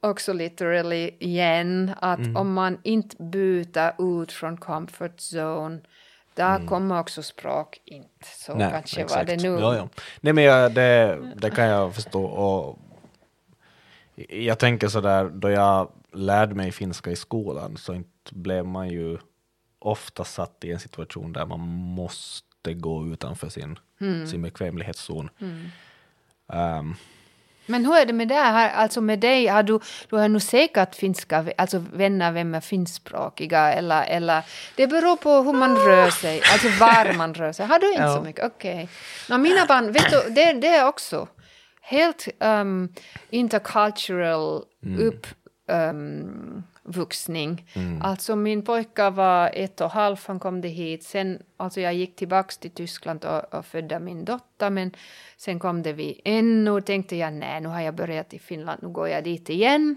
också 0.00 0.32
literally 0.32 1.16
igen, 1.20 1.92
att 2.00 2.36
om 2.36 2.52
man 2.52 2.78
inte 2.82 3.22
byter 3.22 4.22
ut 4.22 4.32
från 4.32 4.56
comfort 4.56 5.16
zone, 5.34 5.80
där 6.34 6.66
kommer 6.66 7.00
också 7.00 7.22
språk 7.22 7.80
inte. 7.84 8.26
Så 8.36 8.54
Nej, 8.54 8.70
kanske 8.70 9.00
var 9.00 9.04
exakt. 9.04 9.26
det 9.26 9.36
nu. 9.36 9.48
Ja, 9.60 9.76
ja. 9.76 9.88
Nej, 10.20 10.32
men 10.32 10.44
jag, 10.44 10.72
det, 10.72 11.18
det 11.36 11.50
kan 11.50 11.64
jag 11.64 11.94
förstå. 11.94 12.24
Och 12.24 12.78
jag 14.28 14.58
tänker 14.58 14.88
så 14.88 15.00
där, 15.00 15.24
då 15.24 15.50
jag 15.50 15.90
lärde 16.14 16.54
mig 16.54 16.72
finska 16.72 17.10
i 17.10 17.16
skolan 17.16 17.76
så 17.76 17.94
inte 17.94 18.34
blev 18.34 18.66
man 18.66 18.88
ju 18.88 19.18
ofta 19.78 20.24
satt 20.24 20.64
i 20.64 20.72
en 20.72 20.80
situation 20.80 21.32
där 21.32 21.46
man 21.46 21.60
måste 21.60 22.74
gå 22.74 23.06
utanför 23.06 23.48
sin, 23.48 23.78
sin 24.30 24.42
bekvämlighetszon. 24.42 25.30
Ehm, 26.52 26.94
Men 27.66 27.86
hur 27.86 27.96
är 27.96 28.06
det 28.06 28.12
med 28.12 28.28
det 28.28 28.34
här, 28.34 28.70
alltså 28.74 29.00
med 29.00 29.18
dig, 29.20 29.46
har 29.46 29.62
du, 29.62 29.80
du 30.10 30.16
har 30.16 30.28
nog 30.28 30.42
säkert 30.42 30.94
finska, 30.94 31.44
alltså 31.58 31.84
vänner 31.92 32.32
vem 32.32 32.54
är 32.54 32.60
finskspråkiga 32.60 33.72
eller, 33.72 34.04
eller 34.04 34.42
det 34.76 34.86
beror 34.86 35.16
på 35.16 35.30
hur 35.42 35.52
man 35.52 35.76
rör 35.76 36.10
sig, 36.10 36.42
alltså 36.52 36.68
var 36.68 37.16
man 37.16 37.34
rör 37.34 37.52
sig. 37.52 37.66
Har 37.66 37.78
du 37.78 37.90
inte 37.90 38.02
Ja. 38.02 38.16
så 38.16 38.22
mycket? 38.22 38.44
Okej. 38.44 38.88
Okay. 39.28 39.38
mina 39.38 39.66
barn, 39.66 39.92
vet 39.92 40.10
du, 40.10 40.34
det, 40.34 40.52
det 40.52 40.68
är 40.68 40.86
också 40.86 41.28
helt 41.80 42.28
um, 42.40 42.88
intercultural 43.30 44.64
upp, 44.98 45.26
um, 45.66 46.62
vuxning. 46.82 47.66
Alltså 48.02 48.36
min 48.36 48.62
pojke 48.64 49.10
var 49.10 49.50
ett 49.54 49.80
och 49.80 49.90
halvt, 49.90 50.26
han 50.26 50.40
kom 50.40 50.60
det 50.60 50.68
hit. 50.68 51.02
Sen, 51.04 51.42
alltså 51.56 51.80
jag 51.80 51.94
gick 51.94 52.16
tillbaks 52.16 52.58
till 52.58 52.70
Tyskland 52.70 53.24
och, 53.24 53.54
och 53.54 53.66
födde 53.66 53.98
min 53.98 54.24
dotter, 54.24 54.70
men 54.70 54.92
sen 55.36 55.58
kom 55.58 55.82
det 55.82 55.92
vi 55.92 56.20
ännu 56.24 56.80
tänkte 56.80 57.16
jag 57.16 57.32
nej, 57.32 57.60
nu 57.60 57.68
har 57.68 57.80
jag 57.80 57.94
börjat 57.94 58.34
i 58.34 58.38
Finland, 58.38 58.82
nu 58.82 58.88
går 58.88 59.08
jag 59.08 59.24
dit 59.24 59.50
igen. 59.50 59.96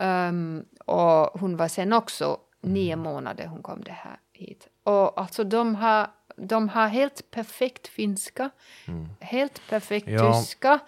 Um, 0.00 0.64
och 0.86 1.40
hon 1.40 1.56
var 1.56 1.68
sen 1.68 1.92
också 1.92 2.38
nio 2.60 2.96
månader, 2.96 3.46
hon 3.46 3.62
kom 3.62 3.82
det 3.82 3.92
här 3.92 4.16
hit. 4.32 4.68
Och 4.82 5.20
alltså 5.20 5.44
de 5.44 5.74
har, 5.74 6.06
de 6.36 6.68
har 6.68 6.88
helt 6.88 7.30
perfekt 7.30 7.88
finska, 7.88 8.50
helt 9.20 9.60
perfekt 9.70 10.08
Ja. 10.08 10.32
tyska. 10.32 10.78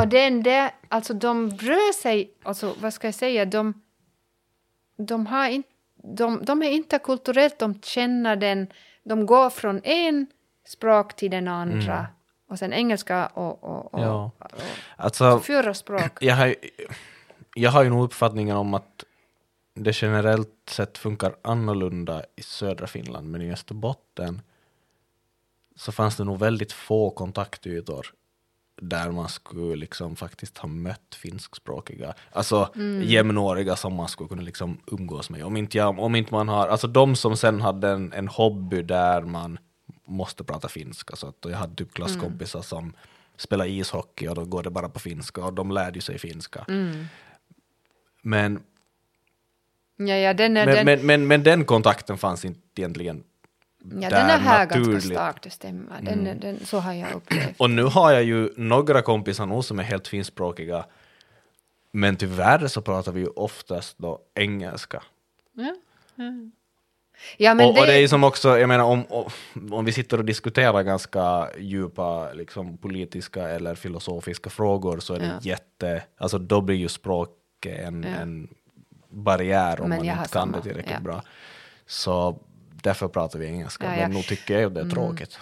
Och 0.00 0.08
den 0.08 0.42
där, 0.42 0.70
alltså 0.88 1.14
de 1.14 1.50
rör 1.50 1.92
sig, 1.92 2.30
alltså 2.42 2.74
vad 2.80 2.94
ska 2.94 3.06
jag 3.06 3.14
säga, 3.14 3.44
de 3.44 3.74
de, 4.96 5.26
har 5.26 5.48
in, 5.48 5.62
de, 5.96 6.44
de 6.44 6.62
är 6.62 6.70
interkulturellt, 6.70 7.58
de 7.58 7.80
känner 7.80 8.36
den, 8.36 8.66
de 9.04 9.26
går 9.26 9.50
från 9.50 9.80
en 9.84 10.26
språk 10.66 11.16
till 11.16 11.30
den 11.30 11.48
andra. 11.48 12.06
Och 12.48 12.58
sen 12.58 12.72
engelska 12.72 13.26
och, 13.26 13.64
och, 13.64 13.94
och, 13.94 14.00
Ja. 14.00 14.30
och, 14.38 14.50
Alltså, 14.96 15.40
fyra 15.40 15.74
språk. 15.74 16.18
jag 16.20 16.34
har, 16.36 16.54
jag 17.54 17.70
har 17.70 17.82
ju 17.82 17.90
nog 17.90 18.04
uppfattningen 18.04 18.56
om 18.56 18.74
att 18.74 19.04
det 19.74 20.02
generellt 20.02 20.68
sett 20.70 20.98
funkar 20.98 21.36
annorlunda 21.42 22.22
i 22.36 22.42
södra 22.42 22.86
Finland, 22.86 23.30
men 23.30 23.42
i 23.42 23.52
Österbotten 23.52 24.42
så 25.76 25.92
fanns 25.92 26.16
det 26.16 26.24
nog 26.24 26.38
väldigt 26.38 26.72
få 26.72 27.10
kontaktytor 27.10 28.06
där 28.80 29.10
man 29.10 29.28
skulle 29.28 29.76
liksom 29.76 30.16
faktiskt 30.16 30.58
ha 30.58 30.68
mött 30.68 31.14
finskspråkiga, 31.14 32.14
alltså 32.32 32.68
jämnåriga 33.02 33.76
som 33.76 33.94
man 33.94 34.08
skulle 34.08 34.28
kunna 34.28 34.42
liksom 34.42 34.80
umgås 34.86 35.30
med. 35.30 35.44
Om 35.44 35.56
inte, 35.56 35.78
jag, 35.78 35.98
om 35.98 36.14
inte 36.14 36.34
man 36.34 36.48
har, 36.48 36.68
alltså 36.68 36.86
de 36.86 37.16
som 37.16 37.36
sen 37.36 37.60
hade 37.60 37.88
en, 37.88 38.12
en 38.12 38.28
hobby 38.28 38.82
där 38.82 39.22
man 39.22 39.58
måste 40.04 40.44
prata 40.44 40.68
finska, 40.68 41.16
så 41.16 41.26
att 41.26 41.36
jag 41.42 41.56
hade 41.56 41.74
typ 41.74 41.94
klasskompisar 41.94 42.62
som 42.62 42.92
spelar 43.36 43.66
ishockey 43.66 44.28
och 44.28 44.34
då 44.34 44.44
går 44.44 44.62
det 44.62 44.70
bara 44.70 44.88
på 44.88 44.98
finska 44.98 45.44
och 45.44 45.52
de 45.52 45.70
lärde 45.70 45.94
ju 45.94 46.00
sig 46.00 46.18
finska. 46.18 46.64
Men, 48.22 48.60
Ja, 49.96 50.14
ja, 50.14 50.34
den 50.34 50.52
men, 50.52 50.68
den, 50.68 50.84
men, 50.84 51.06
men, 51.06 51.26
men 51.26 51.42
den 51.42 51.64
kontakten 51.64 52.18
fanns 52.18 52.44
inte 52.44 52.60
egentligen 52.76 53.24
ja, 53.82 54.10
där 54.10 54.10
den 54.10 54.30
är 54.30 54.38
här 54.38 54.66
ganska 54.66 54.78
naturligt. 54.78 55.04
stark, 55.04 55.42
det 55.42 55.50
stämmer. 55.50 56.00
Den, 56.02 56.26
är- 56.26 56.34
den, 56.34 56.66
så 56.66 56.78
har 56.78 56.92
jag 56.92 57.12
upplevt. 57.12 57.60
Och 57.60 57.70
nu 57.70 57.82
har 57.84 58.12
jag 58.12 58.22
ju 58.24 58.50
några 58.56 59.02
kompisar 59.02 59.46
nog 59.46 59.64
som 59.64 59.78
är 59.78 59.82
helt 59.82 60.08
finskspråkiga, 60.08 60.84
men 61.92 62.16
tyvärr 62.16 62.66
så 62.66 62.82
pratar 62.82 63.12
vi 63.12 63.20
ju 63.20 63.26
oftast 63.26 63.98
då 63.98 64.18
engelska. 64.34 65.02
Ja, 65.52 65.74
ja 67.36 67.54
men 67.54 67.66
och, 67.66 67.70
och 67.70 67.76
det 67.76 67.82
är 67.82 67.86
det, 67.86 68.00
ju 68.00 68.08
som 68.08 68.24
också, 68.24 68.58
jag 68.58 68.68
menar 68.68 68.84
om, 68.84 69.04
om, 69.70 69.84
vi 69.84 69.92
sitter 69.92 70.18
och 70.18 70.24
diskuterar 70.24 70.82
ganska 70.82 71.48
djupa 71.58 72.32
liksom, 72.32 72.76
politiska 72.78 73.48
eller 73.48 73.74
filosofiska 73.74 74.50
frågor 74.50 74.98
så 75.00 75.14
är 75.14 75.18
det 75.18 75.26
Ja. 75.26 75.38
jätte, 75.42 76.02
alltså 76.18 76.38
då 76.38 76.60
blir 76.60 76.76
ju 76.76 76.88
språket 76.88 77.36
en, 77.64 78.02
Ja. 78.02 78.08
en 78.22 78.48
barriär 79.10 79.80
om 79.80 79.88
Men 79.88 79.98
man 79.98 80.06
inte 80.06 80.16
kan 80.16 80.28
samma, 80.28 80.56
det 80.56 80.62
tillräckligt 80.62 80.94
ja. 80.94 81.00
bra. 81.00 81.22
Så 81.86 82.38
därför 82.82 83.08
pratar 83.08 83.38
vi 83.38 83.46
engelska, 83.46 83.86
Ja, 83.86 83.92
ja. 83.94 84.00
men 84.02 84.10
nog 84.10 84.26
tycker 84.26 84.54
jag 84.54 84.62
ju 84.62 84.70
det 84.70 84.80
är 84.80 84.90
tråkigt. 84.90 85.38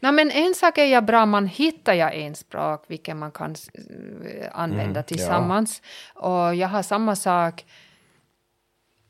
Nej, 0.00 0.12
men 0.12 0.30
en 0.30 0.54
sak 0.54 0.78
är 0.78 0.84
ja 0.84 1.00
bra, 1.00 1.26
man 1.26 1.46
hittar 1.46 1.94
ja 1.94 2.10
en 2.10 2.34
språk 2.34 2.84
vilken 2.88 3.18
man 3.18 3.30
kan 3.32 3.54
eh, 3.74 4.48
använda 4.52 4.82
Mm, 4.84 4.96
ja. 4.96 5.02
tillsammans. 5.02 5.82
Och 6.14 6.54
jag 6.54 6.68
har 6.68 6.82
samma 6.82 7.16
sak. 7.16 7.64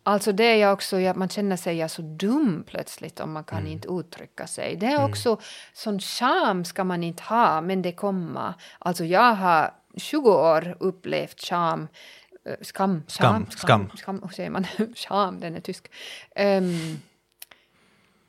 Alltså 0.03 0.33
det 0.33 0.45
är 0.45 0.57
jag 0.57 0.72
också, 0.72 1.01
ja, 1.01 1.14
man 1.14 1.28
känner 1.28 1.57
sig 1.57 1.76
ja 1.76 1.89
så 1.89 2.03
dum 2.03 2.64
plötsligt 2.66 3.20
om 3.20 3.33
man 3.33 3.45
kan 3.45 3.59
Mm. 3.59 3.72
inte 3.72 3.89
uttrycka 3.89 4.47
sig. 4.47 4.76
Det 4.76 4.87
är 4.87 5.05
också, 5.05 5.41
sån 5.72 5.99
charm 6.01 6.64
ska 6.64 6.85
man 6.85 7.03
inte 7.05 7.22
ha, 7.22 7.61
men 7.61 7.83
det 7.83 7.93
kommer. 7.93 8.55
Alltså 8.78 9.05
jag 9.05 9.35
har 9.35 9.70
20 9.97 10.31
år 10.31 10.76
upplevt 10.81 11.41
charm. 11.41 11.89
eh, 12.47 12.55
Skam, 12.62 13.03
Skam, 13.07 13.33
charm, 13.35 13.47
skam. 13.51 13.91
skam, 13.97 14.20
hur 14.22 14.28
säger 14.35 14.51
man? 14.51 14.64
Charm, 14.97 15.41
den 15.41 15.55
är 15.57 15.61
tysk. 15.61 15.91
Ehm, 16.35 17.01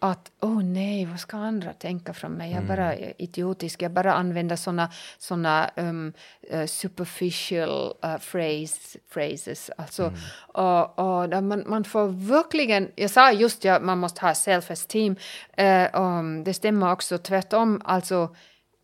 att 0.03 0.31
åh 0.41 0.49
oh 0.49 0.63
nej, 0.63 1.05
vad 1.05 1.19
ska 1.19 1.37
andra 1.37 1.73
tänka 1.73 2.13
från 2.13 2.31
mig? 2.31 2.51
Jag 2.51 2.63
är 2.63 2.67
bara 2.67 2.93
Mm. 2.93 3.13
idiotisk, 3.17 3.81
jag 3.81 3.91
bara 3.91 4.13
använder 4.13 4.55
såna, 4.55 4.91
såna 5.17 5.71
um, 5.75 6.13
eh, 6.49 6.65
superficial 6.65 7.93
uh, 8.05 8.17
phrase, 8.17 8.99
phrases. 9.13 9.69
Alltså, 9.77 10.03
Mm. 10.03 10.19
och, 10.53 10.99
och 10.99 11.43
man, 11.43 11.63
man 11.67 11.83
får 11.83 12.07
verkligen, 12.07 12.91
jag 12.95 13.09
sa 13.09 13.31
just 13.31 13.63
ja, 13.63 13.79
man 13.79 13.97
måste 13.97 14.21
ha 14.21 14.33
self-esteem, 14.33 15.15
uh, 15.59 16.01
um, 16.01 16.43
det 16.43 16.53
stämmer 16.53 16.91
också 16.91 17.17
tvärtom, 17.17 17.81
alltså 17.85 18.35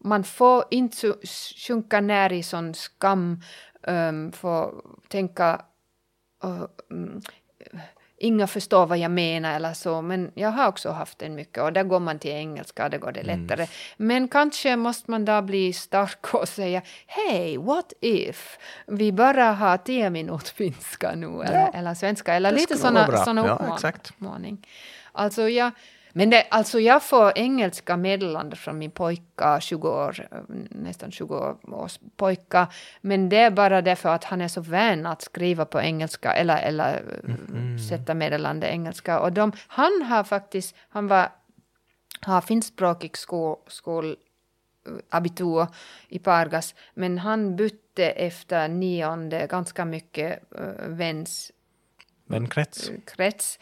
man 0.04 0.24
får 0.24 0.64
inte 0.72 1.14
sjunka 1.68 2.02
ner 2.02 2.34
i 2.34 2.44
sån 2.44 2.74
skam, 2.74 3.42
um, 3.88 4.32
får 4.32 4.84
tänka 5.08 5.62
uh, 6.46 6.66
Inga 8.20 8.48
förstår 8.48 8.86
vad 8.86 8.98
jag 8.98 9.12
menar 9.12 9.56
eller 9.56 9.74
så, 9.74 10.02
men 10.02 10.32
jag 10.36 10.50
har 10.50 10.68
också 10.68 10.90
haft 10.92 11.20
den 11.20 11.36
mycket 11.36 11.64
och 11.64 11.74
där 11.74 11.84
går 11.84 12.00
man 12.00 12.20
till 12.20 12.32
engelska, 12.32 12.90
där 12.90 12.98
går 12.98 13.12
det 13.12 13.24
lättare. 13.24 13.68
Men 13.98 14.28
kanske 14.28 14.76
måste 14.76 15.12
man 15.12 15.26
då 15.26 15.42
bli 15.42 15.74
stark 15.74 16.34
och 16.34 16.50
säga 16.50 16.82
hej, 17.08 17.58
what 17.58 17.94
if 18.02 18.58
vi 18.88 19.12
bara 19.12 19.52
har 19.52 19.78
tio 19.78 20.10
minuter 20.10 20.54
finska 20.54 21.16
nu 21.16 21.28
eller, 21.44 21.70
eller 21.74 21.94
svenska 21.94 22.34
eller 22.34 22.52
det 22.52 22.58
lite 22.58 22.76
vara 22.76 23.08
såna, 23.08 23.26
såna 23.26 23.46
Ja, 23.48 23.74
exakt. 23.76 24.10
uppmaning. 24.10 24.68
Alltså 25.12 25.50
jag, 25.50 25.72
men 26.18 26.30
det, 26.30 26.48
alltså 26.50 26.80
jag 26.80 27.04
får 27.04 27.32
engelska 27.36 27.98
meddelanden 27.98 28.58
från 28.58 28.78
min 28.78 28.92
pojke, 28.92 29.62
20 29.62 29.90
år, 29.90 30.28
nästan 30.70 31.12
20 31.12 31.58
års 31.64 32.00
pojke. 32.16 32.68
Men 33.02 33.30
det 33.30 33.38
är 33.38 33.52
bara 33.52 33.82
därför 33.82 34.10
att 34.10 34.24
han 34.24 34.42
är 34.42 34.48
så 34.48 34.62
van 34.62 35.06
att 35.06 35.22
skriva 35.22 35.66
på 35.66 35.82
engelska 35.82 36.34
eller, 36.34 36.58
eller 36.58 37.04
mm. 37.28 37.80
sätta 37.80 38.14
meddelande 38.14 38.68
engelska. 38.68 39.20
Och 39.20 39.34
de, 39.34 39.52
han 39.68 40.02
har 40.02 40.24
faktiskt, 40.24 40.76
han 40.90 41.08
var, 41.08 41.30
har 42.22 42.42
finskspråkig 42.42 43.18
skol, 43.18 43.58
skol 43.68 44.16
abitur 45.10 45.68
i 46.08 46.20
Pargas, 46.20 46.76
men 46.94 47.18
han 47.18 47.56
bytte 47.56 48.06
efter 48.10 48.68
nionde 48.68 49.48
ganska 49.50 49.86
mycket 49.86 50.44
uh, 50.60 50.88
väns 50.88 51.52
Vänkrets. 52.28 52.92
krets 53.06 53.60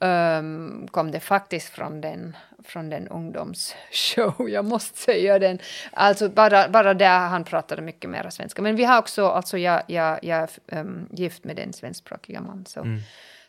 ehm, 0.00 0.88
kom 0.90 1.10
det 1.10 1.20
faktiskt 1.20 1.68
från 1.68 2.00
den, 2.00 2.36
från 2.64 2.90
den 2.90 3.08
ungdomsshow, 3.08 4.48
jag 4.50 4.64
måste 4.64 4.98
säga 4.98 5.38
den. 5.38 5.58
Alltså 5.92 6.28
bara, 6.28 6.68
bara 6.68 6.94
där 6.94 7.18
han 7.18 7.44
pratade 7.44 7.82
mycket 7.82 8.10
mer 8.10 8.30
svenska. 8.30 8.62
Men 8.62 8.76
vi 8.76 8.84
har 8.84 8.98
också, 8.98 9.26
alltså 9.26 9.58
jag, 9.58 9.82
jag, 9.86 10.18
jag 10.22 10.48
är 10.66 10.80
um, 10.80 11.08
gift 11.12 11.44
med 11.44 11.58
en 11.58 11.72
svenskspråkiga 11.72 12.40
man, 12.40 12.66
så, 12.66 12.98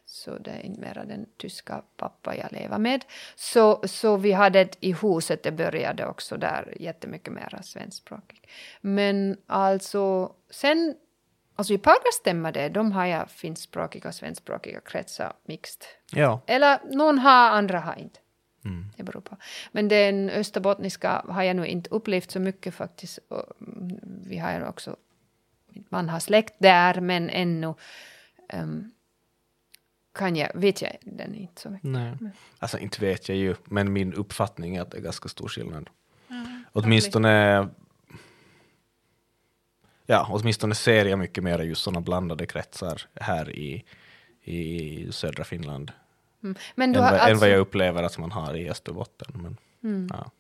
så 0.06 0.38
det 0.38 0.52
är 0.52 0.66
inte 0.66 0.82
mera 0.82 1.06
den 1.06 1.26
tyska 1.38 1.82
pappa 1.98 2.36
jag 2.36 2.52
lever 2.52 2.78
med. 2.78 3.06
Så, 3.36 3.84
så 3.88 4.18
vi 4.18 4.32
hade 4.32 4.60
ett, 4.60 4.78
i 4.80 4.94
huset, 4.94 5.44
det 5.44 5.52
började 5.52 6.06
också 6.06 6.38
där 6.38 6.74
jättemycket 6.80 7.34
mera 7.34 7.64
svenskspråkig. 7.64 8.50
Men 8.82 9.38
alltså 9.48 10.34
sen 10.50 10.96
Alltså 11.56 11.74
i 11.74 11.78
Pargas 11.78 12.16
stämmer 12.16 12.52
det, 12.52 12.70
de 12.70 12.92
har 12.92 13.06
jag 13.06 13.30
finskspråkiga 13.30 14.08
och 14.08 14.16
svenskspråkiga 14.16 14.80
kretsar 14.80 15.34
mixed. 15.46 15.82
Ja. 16.12 16.42
Eller 16.48 16.80
någon 16.92 17.20
har, 17.20 17.50
andra 17.50 17.80
har 17.80 17.96
inte. 17.96 18.20
Det 18.98 19.04
beror 19.04 19.22
på. 19.22 19.38
Men 19.72 19.88
den 19.88 20.30
österbottniska 20.30 21.26
har 21.30 21.44
jag 21.44 21.56
nog 21.56 21.66
inte 21.66 21.90
upplevt 21.90 22.32
så 22.32 22.40
mycket 22.40 22.74
faktiskt. 22.74 23.20
Och, 23.28 23.44
mm, 23.62 24.00
vi 24.28 24.38
har 24.38 24.54
ju 24.54 24.66
också, 24.66 24.96
man 25.90 26.10
har 26.10 26.20
släkt 26.20 26.54
där 26.58 27.02
men 27.02 27.30
ännu 27.30 27.74
ehm, 28.50 28.92
kan 30.14 30.36
jag, 30.36 30.52
vet 30.56 30.82
jag 30.82 30.92
den 31.02 31.36
inte 31.36 31.62
så 31.62 31.70
mycket. 31.70 31.90
Nej. 31.90 32.18
Alltså 32.60 32.78
inte 32.78 33.02
vet 33.02 33.30
jag 33.30 33.38
ju, 33.38 33.56
men 33.66 33.94
min 33.94 34.14
uppfattning 34.14 34.76
är 34.76 34.82
att 34.82 34.92
det 34.92 34.98
är 34.98 35.02
ganska 35.02 35.30
stor 35.30 35.48
skillnad. 35.48 35.90
Åtminstone, 36.72 37.68
ja, 40.06 40.28
åtminstone 40.32 40.76
ser 40.76 41.06
jag 41.06 41.20
mycket 41.20 41.44
mer 41.44 41.60
just 41.60 41.84
sådana 41.84 42.02
blandade 42.02 42.46
kretsar 42.46 43.02
här 43.16 43.50
i, 43.50 43.84
i 44.44 45.08
södra 45.12 45.44
Finland. 45.44 45.92
Mm. 46.44 46.56
Men 46.76 46.96
Än, 46.96 47.02
vad, 47.02 47.14
än 47.14 47.20
alltså, 47.20 47.40
vad 47.40 47.50
jag 47.50 47.60
upplever 47.60 48.04
att 48.04 48.18
man 48.18 48.32
har 48.32 48.56
i 48.56 48.70
Österbotten. 48.70 49.58
Men, 49.82 50.10
ja. 50.14 50.32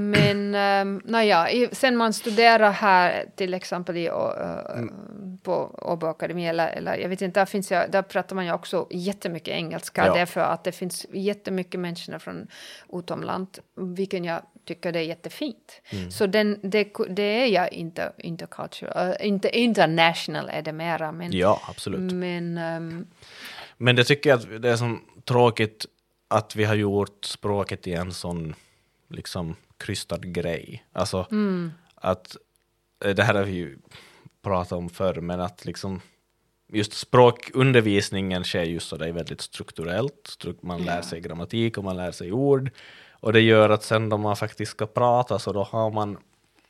Men 0.00 0.54
um, 0.54 1.02
naja, 1.04 1.68
sen 1.72 1.96
man 1.96 2.12
studerar 2.12 2.70
här 2.70 3.24
till 3.36 3.54
exempel 3.54 3.96
i, 3.96 4.08
uh, 4.08 4.84
på 5.42 5.78
Åbo 5.82 6.06
Akademi 6.06 6.46
eller, 6.46 6.68
eller 6.68 6.96
jag 6.96 7.08
vet 7.08 7.22
inte, 7.22 7.40
där, 7.40 7.46
finns 7.46 7.70
jag, 7.70 7.90
där 7.90 8.02
pratar 8.02 8.36
man 8.36 8.46
ju 8.46 8.52
också 8.52 8.86
jättemycket 8.90 9.54
engelska 9.54 10.06
Ja. 10.06 10.14
därför 10.14 10.40
att 10.40 10.64
det 10.64 10.72
finns 10.72 11.06
jättemycket 11.12 11.80
människor 11.80 12.18
från 12.18 12.46
utomland, 12.92 13.58
vilket 13.76 14.24
jag 14.24 14.42
tycker 14.68 14.92
det 14.92 14.98
är 14.98 15.04
jättefint. 15.04 15.80
Så 16.10 16.26
den, 16.26 16.60
det, 16.62 16.88
det 17.08 17.22
är 17.22 17.46
jag 17.46 17.72
inte 17.72 18.12
intercultural, 18.18 19.08
uh, 19.08 19.26
inte 19.26 19.58
international 19.58 20.48
är 20.52 20.62
det 20.62 20.72
mera, 20.72 21.12
men, 21.12 21.32
Ja, 21.32 21.60
absolut. 21.68 22.12
men 22.12 22.58
um, 22.58 23.06
Men 23.76 23.96
det 23.96 24.04
tycker 24.04 24.30
jag 24.30 24.38
att 24.38 24.62
det 24.62 24.70
är 24.70 24.76
som 24.76 25.04
tråkigt 25.24 25.86
att 26.28 26.56
vi 26.56 26.64
har 26.64 26.74
gjort 26.74 27.24
språket 27.24 27.82
till 27.82 27.94
en 27.94 28.12
sån 28.12 28.54
liksom 29.10 29.56
krystad 29.78 30.20
grej. 30.32 30.84
Alltså 30.92 31.26
att, 31.94 32.36
eh, 33.04 33.14
det 33.14 33.22
här 33.22 33.34
har 33.34 33.44
vi 33.44 33.52
ju 33.52 33.78
pratat 34.42 34.72
om 34.72 34.88
förr, 34.88 35.20
men 35.20 35.40
att 35.40 35.64
liksom 35.64 36.00
just 36.72 36.92
språkundervisningen 36.92 38.44
sker 38.44 38.62
just 38.62 38.88
så 38.88 38.96
det 38.96 39.08
är 39.08 39.12
väldigt 39.12 39.40
strukturellt. 39.40 40.36
Stru- 40.38 40.58
Man 40.60 40.82
lär 40.84 41.02
sig 41.02 41.20
grammatik 41.20 41.78
och 41.78 41.84
man 41.84 41.96
lär 41.96 42.12
sig 42.12 42.32
ord. 42.32 42.70
Och 43.20 43.32
det 43.32 43.40
gör 43.40 43.70
att 43.70 43.82
sen 43.82 44.08
då 44.08 44.16
man 44.16 44.36
faktiskt 44.36 44.70
ska 44.70 44.86
prata 44.86 45.38
så 45.38 45.52
då 45.52 45.62
har 45.62 45.90
man 45.90 46.18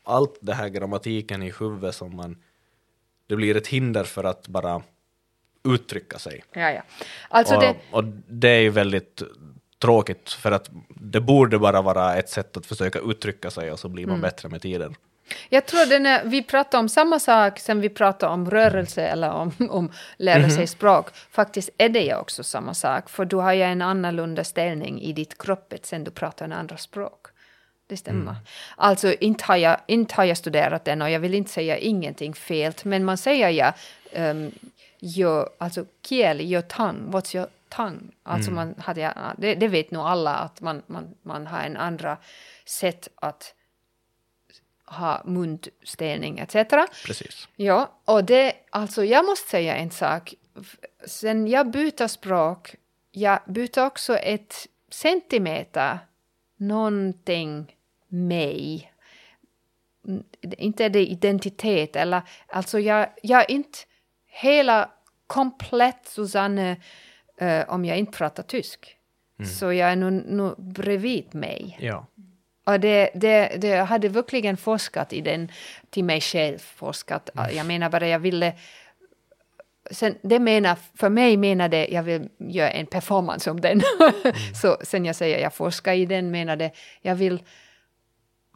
allt 0.05 0.39
det 0.41 0.55
här 0.55 0.69
grammatiken 0.69 1.43
i 1.43 1.53
huvudet 1.61 1.95
som 1.95 2.16
man, 2.16 2.37
det 3.27 3.37
blir 3.37 3.57
ett 3.57 3.66
hinder 3.66 4.05
för 4.05 4.25
att 4.25 4.49
bara 4.49 4.83
uttrycka 5.65 6.19
sig. 6.19 6.45
ja, 6.53 6.70
ja. 6.70 6.83
Alltså 7.29 7.55
och, 7.55 7.61
det, 7.61 7.77
och 7.91 8.05
det 8.29 8.49
är 8.49 8.61
ju 8.61 8.70
väldigt 8.70 9.23
tråkigt 9.79 10.31
för 10.31 10.53
att 10.53 10.70
det 10.89 11.20
borde 11.20 11.59
bara 11.59 11.83
vara 11.83 12.16
ett 12.16 12.29
sätt 12.29 12.57
att 12.57 12.66
försöka 12.66 12.99
uttrycka 12.99 13.51
sig 13.51 13.73
och 13.73 13.79
så 13.79 13.89
blir 13.89 14.07
man 14.07 14.15
Mm. 14.15 14.23
bättre 14.23 14.49
med 14.49 14.62
tiden. 14.62 14.95
Jag 15.48 15.66
tror 15.66 15.92
är, 15.92 16.24
vi 16.24 16.42
pratar 16.42 16.78
om 16.78 16.88
samma 16.88 17.18
sak 17.18 17.59
som 17.59 17.80
vi 17.80 17.88
pratar 17.88 18.28
om 18.28 18.50
rörelse 18.50 19.02
eller 19.02 19.30
om, 19.30 19.52
om 19.70 19.92
lära 20.16 20.38
Mhm. 20.38 20.50
sig 20.50 20.66
språk. 20.66 21.06
Faktiskt 21.30 21.70
är 21.78 21.88
det 21.88 22.00
ju 22.00 22.14
också 22.14 22.44
samma 22.44 22.74
sak, 22.74 23.10
för 23.10 23.24
du 23.24 23.36
har 23.36 23.52
ju 23.52 23.62
en 23.62 23.82
annorlunda 23.82 24.44
ställning 24.44 25.00
i 25.02 25.12
ditt 25.12 25.38
kroppet 25.38 25.86
sen 25.86 26.05
du 26.05 26.10
pratar 26.10 26.44
en 26.44 26.52
andra 26.52 26.76
språk. 26.76 27.26
Det 27.86 27.96
stämmer. 27.96 28.20
Mm. 28.30 28.34
Alltså, 28.76 29.12
inte 29.12 29.44
har, 29.44 29.56
jag, 29.56 29.76
inte 29.86 30.14
har 30.14 30.24
jag 30.24 30.36
studerat 30.36 30.84
den 30.84 31.02
och 31.02 31.10
jag 31.10 31.20
vill 31.20 31.34
inte 31.34 31.50
säga 31.50 31.76
ingenting 31.78 32.34
fel, 32.34 32.72
men 32.82 33.05
man 33.05 33.18
säger 33.18 33.48
ja, 33.48 33.72
um, 34.30 34.50
your, 35.00 35.48
alltså 35.59 35.84
kieli, 36.09 36.44
your 36.44 36.62
tongue, 36.62 37.10
what's 37.10 37.36
your 37.36 37.48
tongue? 37.68 38.00
Alltså 38.22 38.50
man 38.50 38.74
hade, 38.78 39.14
det, 39.36 39.55
det 39.55 39.68
vet 39.68 39.90
nog 39.90 40.06
alla 40.06 40.34
att 40.34 40.60
man, 40.60 40.82
man, 40.86 41.14
man 41.22 41.46
har 41.46 41.60
en 41.60 41.76
andra 41.76 42.16
sätt 42.66 43.09
att 43.14 43.55
ha 44.90 45.23
munställning 45.24 46.39
etc. 46.39 46.55
Precis. 47.06 47.48
Ja, 47.56 47.90
och 48.05 48.24
det, 48.24 48.52
alltså 48.70 49.05
jag 49.05 49.24
måste 49.27 49.51
säga 49.51 49.77
en 49.77 49.90
sak. 49.90 50.35
Sen 51.06 51.47
jag 51.47 51.70
byter 51.70 52.06
språk, 52.06 52.74
jag 53.10 53.39
byter 53.47 53.86
också 53.86 54.16
ett 54.16 54.55
centimeter 54.90 55.98
någonting 56.56 57.77
mig. 58.09 58.93
Mm, 60.06 60.24
Inte 60.40 60.89
det 60.89 61.06
identitet 61.06 61.97
eller, 61.97 62.23
alltså 62.47 62.78
jag, 62.81 63.09
jag 63.23 63.40
är 63.40 63.51
inte 63.51 63.78
hela 64.27 64.90
komplett 65.27 66.06
Susanne 66.06 66.77
eh, 67.36 67.69
om 67.69 67.85
jag 67.85 67.98
inte 67.98 68.19
pratar 68.19 68.43
tysk. 68.43 68.94
Så 69.59 69.73
jag 69.73 69.93
är 69.93 69.97
nog 69.97 70.12
nog 70.12 70.55
bredvid 70.62 71.35
mig. 71.35 71.78
Ja. 71.81 72.06
Och 72.69 72.81
det, 72.81 73.11
det, 73.15 73.57
det 73.61 73.69
jag 73.69 73.86
hade 73.86 74.09
verkligen 74.09 74.57
forskat 74.57 75.12
i 75.12 75.20
den 75.20 75.53
till 75.90 76.05
mig 76.05 76.20
själv. 76.20 76.59
Forskat. 76.59 77.31
Jag 77.53 77.66
menar 77.66 77.90
bara 77.90 78.09
jag 78.09 78.19
ville... 78.19 78.53
Sen, 79.90 80.15
det 80.23 80.39
menar, 80.39 80.78
för 80.95 81.09
mig 81.09 81.36
menar 81.36 81.69
det 81.69 81.89
jag 81.89 82.03
vill 82.03 82.28
göra 82.39 82.70
en 82.70 82.86
performance 82.86 83.51
om 83.51 83.61
den. 83.61 83.81
Så 84.62 84.77
sen 84.82 85.05
jag 85.05 85.16
säger 85.16 85.39
jag 85.39 85.55
forskar 85.55 85.93
i 85.93 86.07
den 86.07 86.31
menar 86.31 86.57
det 86.57 86.70
jag 87.01 87.15
vill 87.15 87.43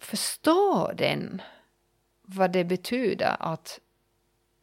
förstå 0.00 0.92
den. 0.94 1.42
Vad 2.22 2.52
det 2.52 2.64
betyder 2.64 3.36
att... 3.40 3.80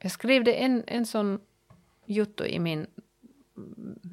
Jag 0.02 0.12
skrev 0.12 0.44
det 0.44 0.54
en, 0.54 0.84
en 0.88 1.06
sån 1.06 1.40
jotto 2.06 2.46
i 2.46 2.60
min, 2.60 2.88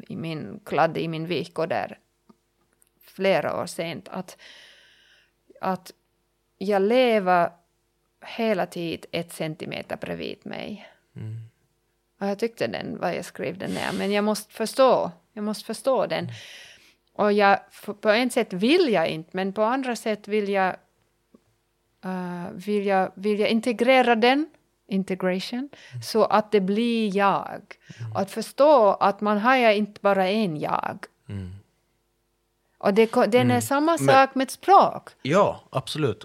i 0.09 0.17
min 0.17 0.61
kladd 0.65 0.97
i 0.99 1.09
min 1.09 1.27
vik 1.27 1.55
där 1.55 1.99
flera 3.01 3.63
år 3.63 3.67
sent 3.67 4.09
att 4.09 4.39
att 5.61 5.93
jag 6.59 6.83
lever 6.83 7.51
hela 8.37 8.67
tiden 8.67 9.07
ett 9.13 9.33
centimeter 9.33 9.97
bredvid 9.97 10.39
mig. 10.43 10.89
Och 12.21 12.27
jag 12.27 12.39
tyckte 12.39 12.67
den, 12.67 12.99
vad 12.99 13.17
jag 13.17 13.25
skrev 13.25 13.59
den 13.59 13.71
ner, 13.71 13.93
men 13.99 14.13
jag 14.13 14.25
måste 14.25 14.53
förstå, 14.53 15.11
jag 15.33 15.45
måste 15.45 15.65
förstå 15.65 16.07
den. 16.07 16.29
Och 17.13 17.33
jag, 17.33 17.59
på 18.01 18.11
ett 18.11 18.33
sätt 18.33 18.53
vill 18.53 18.89
jag 18.93 19.09
inte, 19.09 19.31
men 19.33 19.53
på 19.53 19.63
andra 19.63 19.97
sätt 19.97 20.29
vill 20.29 20.49
jag, 20.49 20.77
eh, 22.05 22.51
vill 22.53 22.87
jag, 22.87 23.13
vill 23.15 23.41
jag 23.41 23.49
integrera 23.49 24.15
den, 24.15 24.47
integration, 24.89 25.69
så 26.05 26.25
att 26.25 26.53
det 26.53 26.61
blir 26.61 27.17
jag. 27.17 27.61
Och 28.15 28.21
att 28.21 28.31
förstå 28.31 28.93
att 28.93 29.21
man 29.21 29.39
har 29.39 29.71
inte 29.71 30.01
bara 30.01 30.29
en 30.29 30.57
jag. 30.57 30.99
Och 32.87 32.95
det, 32.95 33.11
den 33.27 33.51
är 33.51 33.61
samma 33.61 33.99
sak 33.99 34.35
med 34.35 34.45
ett 34.45 34.51
språk. 34.51 35.11
ja, 35.23 35.61
absolut. 35.71 36.25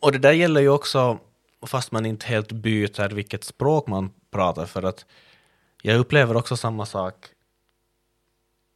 Och 0.00 0.12
det 0.12 0.18
där 0.18 0.32
gäller 0.32 0.60
ju 0.60 0.68
också, 0.68 1.18
fast 1.66 1.92
man 1.92 2.06
inte 2.06 2.26
helt 2.26 2.52
byter 2.52 3.14
vilket 3.14 3.44
språk 3.44 3.86
man 3.86 4.10
pratar, 4.30 4.66
för 4.66 4.82
att 4.82 5.06
jag 5.82 5.98
upplever 5.98 6.36
också 6.36 6.56
samma 6.56 6.86
sak 6.86 7.14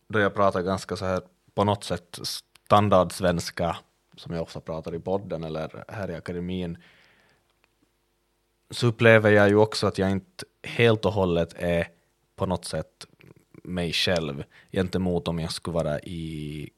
då 0.08 0.18
jag 0.18 0.34
pratar 0.34 0.62
ganska 0.62 0.96
så 0.96 1.04
här 1.04 1.22
på 1.54 1.64
något 1.64 1.84
sätt 1.84 2.18
standardsvenska, 2.22 3.76
som 4.16 4.34
jag 4.34 4.42
ofta 4.42 4.60
pratar 4.60 4.94
i 4.94 4.98
podden 4.98 5.44
eller 5.44 5.84
här 5.88 6.10
i 6.10 6.14
akademin, 6.14 6.78
så 8.70 8.86
upplever 8.86 9.30
jag 9.30 9.48
ju 9.48 9.56
också 9.56 9.86
att 9.86 9.98
jag 9.98 10.10
inte 10.10 10.44
helt 10.62 11.04
och 11.04 11.12
hållet 11.12 11.54
är 11.56 11.88
på 12.36 12.46
något 12.46 12.64
sätt 12.64 13.06
mig 13.64 13.92
själv 13.92 14.44
gentemot 14.72 15.28
om 15.28 15.38
jag 15.38 15.52
skulle 15.52 15.74
vara 15.74 16.00
i 16.00 16.70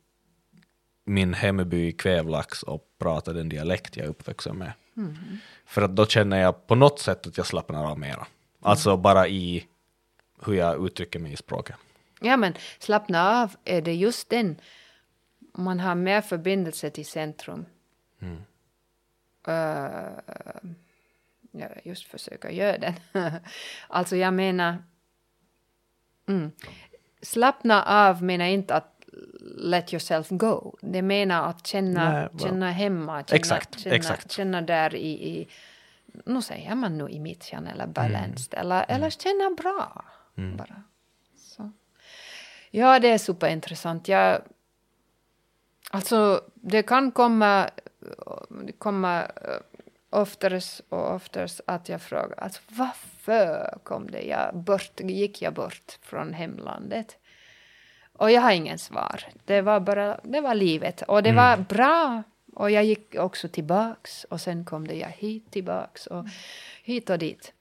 min 1.08 1.34
hemby 1.34 1.92
Kvävlax 1.92 2.62
och 2.62 2.84
prata 2.98 3.32
den 3.32 3.48
dialekt 3.48 3.96
jag 3.96 4.06
är 4.06 4.10
uppvuxen 4.10 4.56
med. 4.56 4.72
För 5.66 5.82
att 5.82 5.96
då 5.96 6.06
känner 6.06 6.40
jag 6.40 6.66
på 6.66 6.74
något 6.74 7.00
sätt 7.00 7.26
att 7.26 7.36
jag 7.36 7.46
slappnar 7.46 7.90
av 7.90 7.98
mera. 7.98 8.26
Alltså 8.62 8.96
bara 8.96 9.28
i 9.28 9.66
hur 10.44 10.54
jag 10.54 10.86
uttrycker 10.86 11.18
mig 11.18 11.32
i 11.32 11.36
språket. 11.36 11.76
Ja, 12.20 12.36
men 12.36 12.54
slappna 12.78 13.42
av 13.42 13.56
är 13.64 13.82
det 13.82 13.94
just 13.94 14.30
den. 14.30 14.60
Man 15.54 15.80
har 15.80 15.94
mer 15.94 16.20
förbindelse 16.20 16.90
till 16.90 17.06
centrum. 17.06 17.66
Uh, 19.48 19.54
jag 21.50 21.80
just 21.84 22.06
försöker 22.06 22.48
göra 22.48 22.78
den. 22.78 22.94
alltså 23.88 24.16
jag 24.16 24.34
menar... 24.34 24.84
Mm. 26.28 26.50
Slappna 27.22 27.82
av 27.82 28.22
menar 28.22 28.44
inte 28.44 28.74
att 28.74 28.97
let 29.56 29.92
yourself 29.92 30.28
go. 30.28 30.76
Det 30.80 31.02
menar 31.02 31.48
att 31.48 31.66
känna, 31.66 32.12
Nej, 32.12 32.28
va- 32.32 32.38
känna 32.38 32.70
hemma. 32.70 33.24
Känna, 33.24 33.36
Exakt, 33.36 33.78
känna, 33.80 33.96
exakt. 33.96 34.32
känna 34.32 34.62
där 34.62 34.94
i, 34.94 35.28
i 35.28 35.48
nu 36.24 36.42
säger 36.42 36.74
man 36.74 36.98
nu 36.98 37.08
i 37.08 37.20
mittjan 37.20 37.66
eller 37.66 37.86
balanced 37.86 38.54
eller, 38.54 38.84
eller 38.88 39.10
känna 39.10 39.50
bra. 39.62 40.04
Bara. 40.56 40.82
Så. 41.36 41.72
Ja, 42.70 42.98
det 42.98 43.08
är 43.08 43.18
superintressant. 43.18 44.08
Jag, 44.08 44.42
alltså, 45.90 46.42
det 46.54 46.82
kan 46.82 47.12
komma, 47.12 47.70
komma 48.78 49.22
eh, 49.22 49.30
oftare 50.10 50.60
och 50.88 51.14
oftare 51.14 51.48
att 51.66 51.88
jag 51.88 52.02
frågar 52.02 52.34
alltså, 52.38 52.60
varför 52.68 53.78
kom 53.82 54.10
det 54.10 54.22
jag 54.22 54.56
bort, 54.56 55.00
gick 55.00 55.42
jag 55.42 55.54
bort 55.54 55.98
från 56.02 56.34
hemlandet? 56.34 57.16
Och 58.18 58.30
jag 58.30 58.40
har 58.40 58.52
ingen 58.52 58.78
svar. 58.78 59.24
Det 59.44 59.60
var 59.60 59.80
bara, 59.80 60.20
det 60.22 60.40
var 60.40 60.54
livet. 60.54 61.02
Och 61.02 61.22
det 61.22 61.32
var 61.32 61.56
bra. 61.56 62.22
Och 62.54 62.70
jag 62.70 62.84
gick 62.84 63.14
också 63.14 63.48
tillbaks. 63.48 64.24
Och 64.24 64.40
sen 64.40 64.64
kom 64.64 64.86
det 64.86 64.94
jag 64.94 65.08
hit 65.08 65.50
tillbaks. 65.50 66.06
Och 66.06 66.26
hit 66.82 67.10
och 67.10 67.18
dit. 67.18 67.52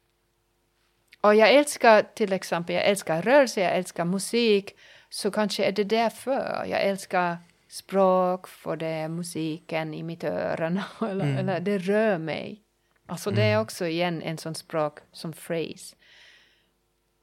Och 1.22 1.36
jag 1.36 1.52
älskar 1.52 2.02
till 2.02 2.34
exempel, 2.34 2.76
jag 2.76 2.86
älskar 2.86 3.22
rörelse, 3.22 3.62
jag 3.62 3.76
älskar 3.76 4.06
musik. 4.06 4.76
Så 5.10 5.32
kanske 5.32 5.66
är 5.66 5.72
det 5.72 5.84
därför. 5.84 6.66
Jag 6.70 6.82
älskar 6.82 7.38
språk, 7.68 8.48
för 8.48 8.76
det 8.76 8.88
är 8.88 9.08
musiken 9.08 9.94
i 9.94 10.04
mitt 10.04 10.24
öron. 10.24 10.80
Eller, 11.02 11.38
eller 11.38 11.60
det 11.60 11.78
rör 11.78 12.18
mig. 12.18 12.64
Alltså 13.06 13.32
det 13.32 13.44
är 13.44 13.60
också 13.60 13.88
igen 13.88 14.22
en 14.22 14.38
sån 14.38 14.56
språk 14.56 15.00
som 15.12 15.34
phrase. 15.34 15.96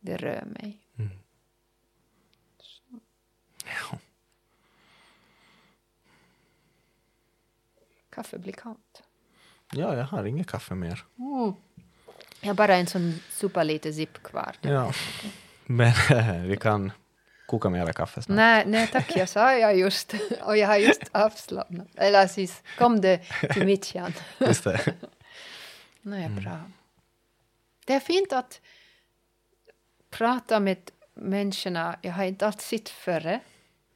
Det 0.01 0.17
rör 0.17 0.45
mig. 0.45 0.84
Kaffe 8.11 8.39
blir 8.39 8.53
kallt. 8.53 9.03
Ja, 9.73 9.97
jag 9.97 10.05
har 10.05 10.25
inget 10.25 10.47
kaffe 10.47 10.75
mer. 10.75 11.05
Jag 12.41 12.49
har 12.49 12.55
bara 12.55 12.77
en 12.77 12.87
sån 12.87 13.21
superliten 13.31 13.95
zipp 13.95 14.23
kvar. 14.23 14.57
Ja. 14.61 14.93
Men 15.65 15.93
vi 16.49 16.57
kan 16.57 16.93
koka 17.47 17.71
mera 17.71 17.93
kaffe 17.93 18.23
snart. 18.23 18.37
Nej, 18.37 18.65
nej 18.67 18.87
tack, 18.87 19.17
jag 19.17 19.29
sa 19.29 19.55
jag 19.55 19.77
just. 19.77 20.15
Och 20.43 20.57
jag 20.57 20.69
har 20.69 20.77
just 20.77 21.03
avslappnat. 21.13 21.89
Eller 21.95 22.27
sist 22.27 22.63
kom 22.79 23.01
det 23.01 23.19
till 23.53 23.67
mitt 23.67 23.85
kärn. 23.85 24.13
Just 24.39 24.65
det. 24.65 24.95
Nej, 26.03 26.29
bra. 26.29 26.61
Det 27.87 27.95
är 27.95 28.01
fint 28.01 28.33
att 28.33 28.61
prata 30.11 30.61
med 30.61 30.91
människorna. 31.15 31.97
Jag 32.03 32.13
har 32.13 32.25
inte 32.25 32.47
alltid 32.47 32.63
sett 32.63 32.89
före. 32.89 33.41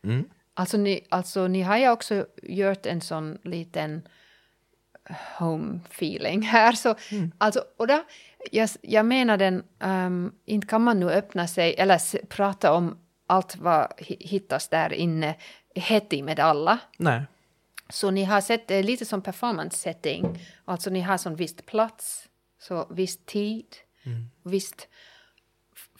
Mm. 0.04 0.28
Alltså 0.54 0.76
ni, 0.76 1.06
alltså 1.08 1.48
ni 1.48 1.62
har 1.62 1.76
ju 1.78 1.90
också 1.90 2.26
gjort 2.42 2.86
en 2.86 3.00
sån 3.00 3.38
liten 3.44 4.02
home 5.38 5.80
feeling 5.90 6.42
här. 6.42 6.72
Så, 6.72 6.94
alltså, 7.38 7.64
och 7.76 7.86
där, 7.86 8.02
jag, 8.50 8.68
jag 8.82 9.06
menar 9.06 9.36
den, 9.36 9.64
um, 9.80 10.34
inte 10.44 10.66
kan 10.66 10.82
man 10.82 11.00
nu 11.00 11.10
öppna 11.10 11.46
sig 11.48 11.74
eller 11.78 11.94
s- 11.96 12.16
prata 12.28 12.72
om 12.72 12.98
allt 13.26 13.56
vad 13.56 13.92
hi- 13.98 14.26
hittas 14.28 14.68
där 14.68 14.92
inne 14.92 15.34
hett 15.74 16.12
i 16.12 16.22
med 16.22 16.40
alla. 16.40 16.78
Nej. 16.96 17.22
Så 17.90 18.10
ni 18.10 18.24
har 18.24 18.40
sett 18.40 18.68
det 18.68 18.82
lite 18.82 19.04
som 19.04 19.22
performance 19.22 19.76
setting. 19.76 20.38
Alltså 20.64 20.90
ni 20.90 21.00
har 21.00 21.16
sån 21.18 21.36
visst 21.36 21.66
plats, 21.66 22.28
så 22.60 22.86
viss 22.90 23.18
tid, 23.24 23.66
visst 24.42 24.88
f- 24.90 24.97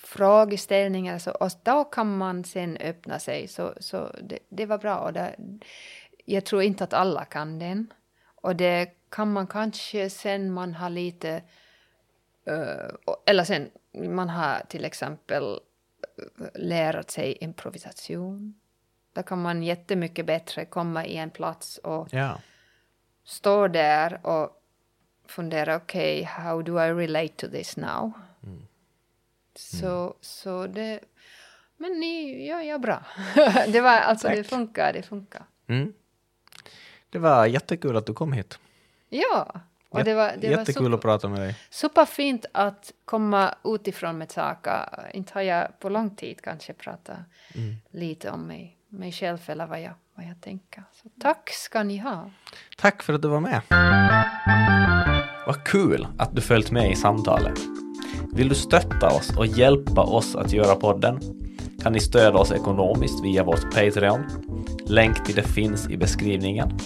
frågeställningar. 0.08 1.18
Så, 1.18 1.30
och 1.30 1.50
då 1.62 1.84
kan 1.84 2.16
man 2.16 2.44
sen 2.44 2.76
öppna 2.76 3.18
sig. 3.18 3.48
Så, 3.48 3.74
så 3.80 4.12
det, 4.22 4.38
det 4.48 4.66
var 4.66 4.78
bra. 4.78 4.96
Och 4.98 5.12
det, 5.12 5.36
jag 6.24 6.44
tror 6.44 6.62
inte 6.62 6.84
att 6.84 6.92
alla 6.92 7.24
kan 7.24 7.58
den. 7.58 7.92
Och 8.34 8.56
det 8.56 8.90
kan 9.10 9.32
man 9.32 9.46
kanske 9.46 10.10
sen 10.10 10.52
man 10.52 10.74
har 10.74 10.90
lite... 10.90 11.42
och- 13.06 13.22
eller 13.26 13.44
sen 13.44 13.70
man 13.92 14.28
har 14.28 14.60
till 14.68 14.84
exempel 14.84 15.42
eh, 16.18 16.46
lärt 16.54 17.10
sig 17.10 17.32
improvisation. 17.40 18.54
Då 19.12 19.22
kan 19.22 19.42
man 19.42 19.62
jättemycket 19.62 20.26
bättre 20.26 20.64
komma 20.64 21.06
i 21.06 21.16
en 21.16 21.30
plats 21.30 21.78
och 21.78 22.08
Ja. 22.10 22.40
stå 23.24 23.68
där 23.68 24.20
och 24.26 24.50
fundera, 25.26 25.76
okej, 25.76 26.22
how 26.22 26.62
do 26.62 26.72
I 26.80 26.92
relate 26.92 27.34
to 27.36 27.46
this 27.48 27.76
now? 27.76 28.12
Så, 29.58 30.14
så 30.20 30.66
det... 30.66 31.00
Men 31.76 31.92
ni 32.00 32.46
gör 32.46 32.60
ja, 32.60 32.78
bra. 32.78 33.04
det 33.68 33.80
var 33.80 33.90
alltså, 33.90 34.28
det 34.28 34.44
funkar, 34.44 34.92
det 34.92 35.02
funkar. 35.02 35.42
Mm. 35.66 35.92
Det 37.10 37.18
var 37.18 37.46
jättekul 37.46 37.96
att 37.96 38.06
du 38.06 38.14
kom 38.14 38.32
hit. 38.32 38.58
Ja, 39.08 39.60
och 39.90 40.04
det 40.04 40.14
var, 40.14 40.32
det 40.38 40.50
var 40.50 40.58
Jättekul 40.58 40.84
super, 40.84 40.94
att 40.94 41.00
prata 41.00 41.28
med 41.28 41.40
dig. 41.40 41.56
superfint 41.70 42.46
att 42.52 42.92
komma 43.04 43.54
utifrån 43.64 44.18
med 44.18 44.30
saker. 44.30 45.10
Inte 45.12 45.34
har 45.34 45.42
jag 45.42 45.80
på 45.80 45.88
lång 45.88 46.16
tid 46.16 46.40
kanske 46.42 46.72
pratat 46.72 47.18
lite 47.90 48.30
om 48.30 48.46
mig, 48.46 48.76
mig 48.88 49.12
själv 49.12 49.38
eller 49.46 49.66
vad 49.66 49.82
jag, 49.82 49.94
vad 50.14 50.26
jag 50.26 50.40
tänker. 50.40 50.84
Så 50.92 51.08
tack 51.20 51.50
ska 51.50 51.82
ni 51.82 51.98
ha. 51.98 52.30
Tack 52.76 53.02
för 53.02 53.12
att 53.12 53.22
du 53.22 53.28
var 53.28 53.40
med. 53.40 53.60
Vad 55.46 55.64
kul 55.64 56.06
att 56.18 56.36
du 56.36 56.40
följt 56.42 56.70
med 56.70 56.90
i 56.90 56.96
samtalet. 56.96 57.58
Vill 58.38 58.48
du 58.48 58.54
stötta 58.54 59.06
oss 59.06 59.36
och 59.36 59.46
hjälpa 59.46 60.02
oss 60.02 60.36
att 60.36 60.52
göra 60.52 60.74
podden? 60.74 61.20
Kan 61.82 61.92
ni 61.92 62.00
stödja 62.00 62.38
oss 62.38 62.52
ekonomiskt 62.52 63.24
via 63.24 63.44
vårt 63.44 63.74
Patreon. 63.74 64.20
Länk 64.86 65.24
till 65.24 65.34
det 65.34 65.42
finns 65.42 65.90
i 65.90 65.96
beskrivningen. 65.96 66.78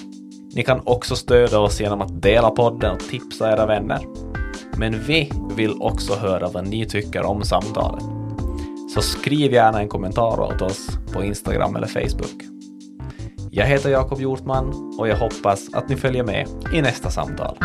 Ni 0.54 0.62
kan 0.62 0.80
också 0.84 1.16
stödja 1.16 1.58
oss 1.58 1.80
genom 1.80 2.00
att 2.00 2.22
dela 2.22 2.50
podden 2.50 2.94
och 2.94 3.00
tipsa 3.00 3.52
era 3.52 3.66
vänner. 3.66 4.00
Men 4.76 5.00
vi 5.02 5.32
vill 5.56 5.74
också 5.80 6.14
höra 6.14 6.48
vad 6.48 6.68
ni 6.68 6.86
tycker 6.86 7.22
om 7.22 7.42
samtalet. 7.42 8.04
Så 8.94 9.02
skriv 9.02 9.52
gärna 9.52 9.80
en 9.80 9.88
kommentar 9.88 10.40
åt 10.40 10.62
oss 10.62 10.88
på 11.12 11.24
Instagram 11.24 11.76
eller 11.76 11.86
Facebook. 11.86 12.42
Jag 13.50 13.66
heter 13.66 13.90
Jakob 13.90 14.20
Hjortman 14.20 14.96
och 14.98 15.08
jag 15.08 15.16
hoppas 15.16 15.74
att 15.74 15.88
ni 15.88 15.96
följer 15.96 16.24
med 16.24 16.48
i 16.74 16.82
nästa 16.82 17.10
samtal. 17.10 17.56